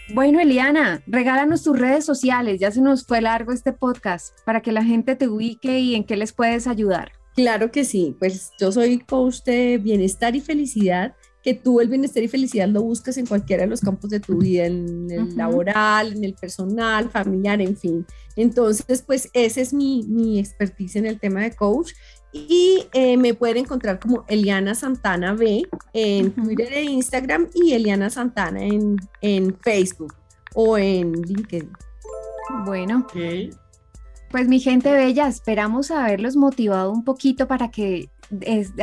Bueno, 0.10 0.39
Eliana, 0.39 1.02
regálanos 1.06 1.64
tus 1.64 1.78
redes 1.78 2.06
sociales, 2.06 2.62
ya 2.62 2.72
se 2.72 2.80
nos 2.80 3.06
fue 3.06 3.20
largo 3.20 3.52
este 3.52 3.74
podcast, 3.74 4.39
para 4.45 4.62
que 4.62 4.72
la 4.72 4.84
gente 4.84 5.18
te 5.18 5.28
ubique 5.28 5.80
y 5.80 5.95
en 5.95 6.06
qué 6.06 6.16
les 6.16 6.32
puedes 6.32 6.66
ayudar. 6.66 7.12
Claro 7.36 7.72
que 7.72 7.84
sí, 7.84 8.16
pues 8.18 8.52
yo 8.58 8.72
soy 8.72 9.00
coach 9.00 9.43
de 9.43 9.78
bienestar 9.78 10.36
y 10.36 10.41
felicidad 10.41 11.14
que 11.48 11.54
tú 11.54 11.80
el 11.80 11.88
bienestar 11.88 12.22
y 12.22 12.28
felicidad 12.28 12.68
lo 12.68 12.82
buscas 12.82 13.16
en 13.16 13.26
cualquiera 13.26 13.64
de 13.64 13.70
los 13.70 13.80
campos 13.80 14.10
de 14.10 14.20
tu 14.20 14.39
vida, 14.39 14.66
en 14.66 15.10
el 15.10 15.38
laboral, 15.38 16.12
en 16.12 16.26
el 16.26 16.34
personal, 16.34 17.10
familiar, 17.10 17.62
en 17.62 17.78
fin. 17.78 18.06
Entonces, 18.36 19.02
pues 19.02 19.30
ese 19.32 19.62
es 19.62 19.74
mi, 19.74 20.04
mi 20.10 20.39
expertise 20.39 20.98
en 20.98 21.06
el 21.06 21.22
tema 21.22 21.39
de 21.43 21.56
coach. 21.56 21.93
Y 22.34 22.84
eh, 22.91 23.16
me 23.16 23.34
pueden 23.34 23.60
encontrar 23.60 23.98
como 23.98 24.26
Eliana 24.28 24.76
Santana 24.76 25.36
B 25.36 25.64
en 25.93 26.32
Twitter 26.32 26.74
e 26.74 26.84
Instagram 26.84 27.48
y 27.54 27.72
Eliana 27.72 28.10
Santana 28.10 28.66
en, 28.66 28.98
en 29.22 29.58
Facebook 29.62 30.16
o 30.54 30.78
en 30.78 31.14
LinkedIn. 31.14 31.72
Bueno, 32.66 33.08
pues 34.32 34.50
mi 34.50 34.60
gente 34.60 34.91
bella, 34.91 35.30
esperamos 35.30 35.91
haberlos 35.91 36.36
motivado 36.36 36.91
un 36.91 37.06
poquito 37.06 37.48
para 37.48 37.72
que 37.72 38.10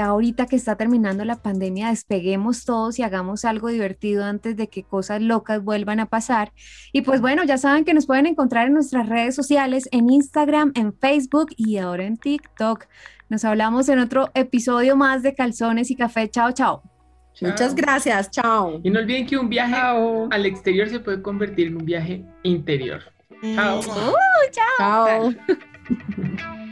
ahorita 0.01 0.47
que 0.47 0.57
está 0.57 0.76
terminando 0.76 1.24
la 1.24 1.42
pandemia, 1.42 1.90
despeguemos 1.90 2.64
todos 2.64 2.99
y 2.99 3.03
hagamos 3.03 3.45
algo 3.45 3.68
divertido 3.68 4.24
antes 4.24 4.57
de 4.57 4.68
que 4.68 4.82
cosas 4.82 5.20
locas 5.20 5.62
vuelvan 5.62 6.01
a 6.01 6.07
pasar. 6.07 6.53
Y 6.92 7.03
pues 7.03 7.20
bueno, 7.20 7.45
ya 7.45 7.59
saben 7.59 7.84
que 7.84 7.95
nos 7.95 8.07
pueden 8.07 8.26
encontrar 8.26 8.66
en 8.66 8.74
nuestras 8.74 9.09
redes 9.09 9.34
sociales, 9.34 9.88
en 9.92 10.11
Instagram, 10.11 10.72
en 10.74 10.92
Facebook 10.95 11.49
y 11.57 11.78
ahora 11.78 12.05
en 12.05 12.16
TikTok. 12.16 12.86
Nos 13.28 13.45
hablamos 13.45 13.88
en 13.88 13.99
otro 13.99 14.30
episodio 14.34 14.97
más 14.97 15.22
de 15.22 15.34
Calzones 15.34 15.90
y 15.90 15.97
Café. 15.97 16.30
Chao, 16.30 16.53
chao. 16.53 16.82
Muchas 17.40 17.74
gracias, 17.74 18.30
chao. 18.30 18.80
Y 18.84 18.90
no 18.90 19.01
olviden 19.01 19.26
que 19.26 19.36
un 19.36 19.49
viaje 19.49 19.74
al 19.74 20.47
exterior 20.47 20.88
se 20.88 21.01
puede 21.01 21.20
convertir 21.20 21.68
en 21.68 21.76
un 21.76 21.84
viaje 21.84 22.24
interior. 22.45 23.03
Chao. 23.55 23.80
Uh, 23.80 24.14
chao. 24.78 25.32
chao. 25.32 26.55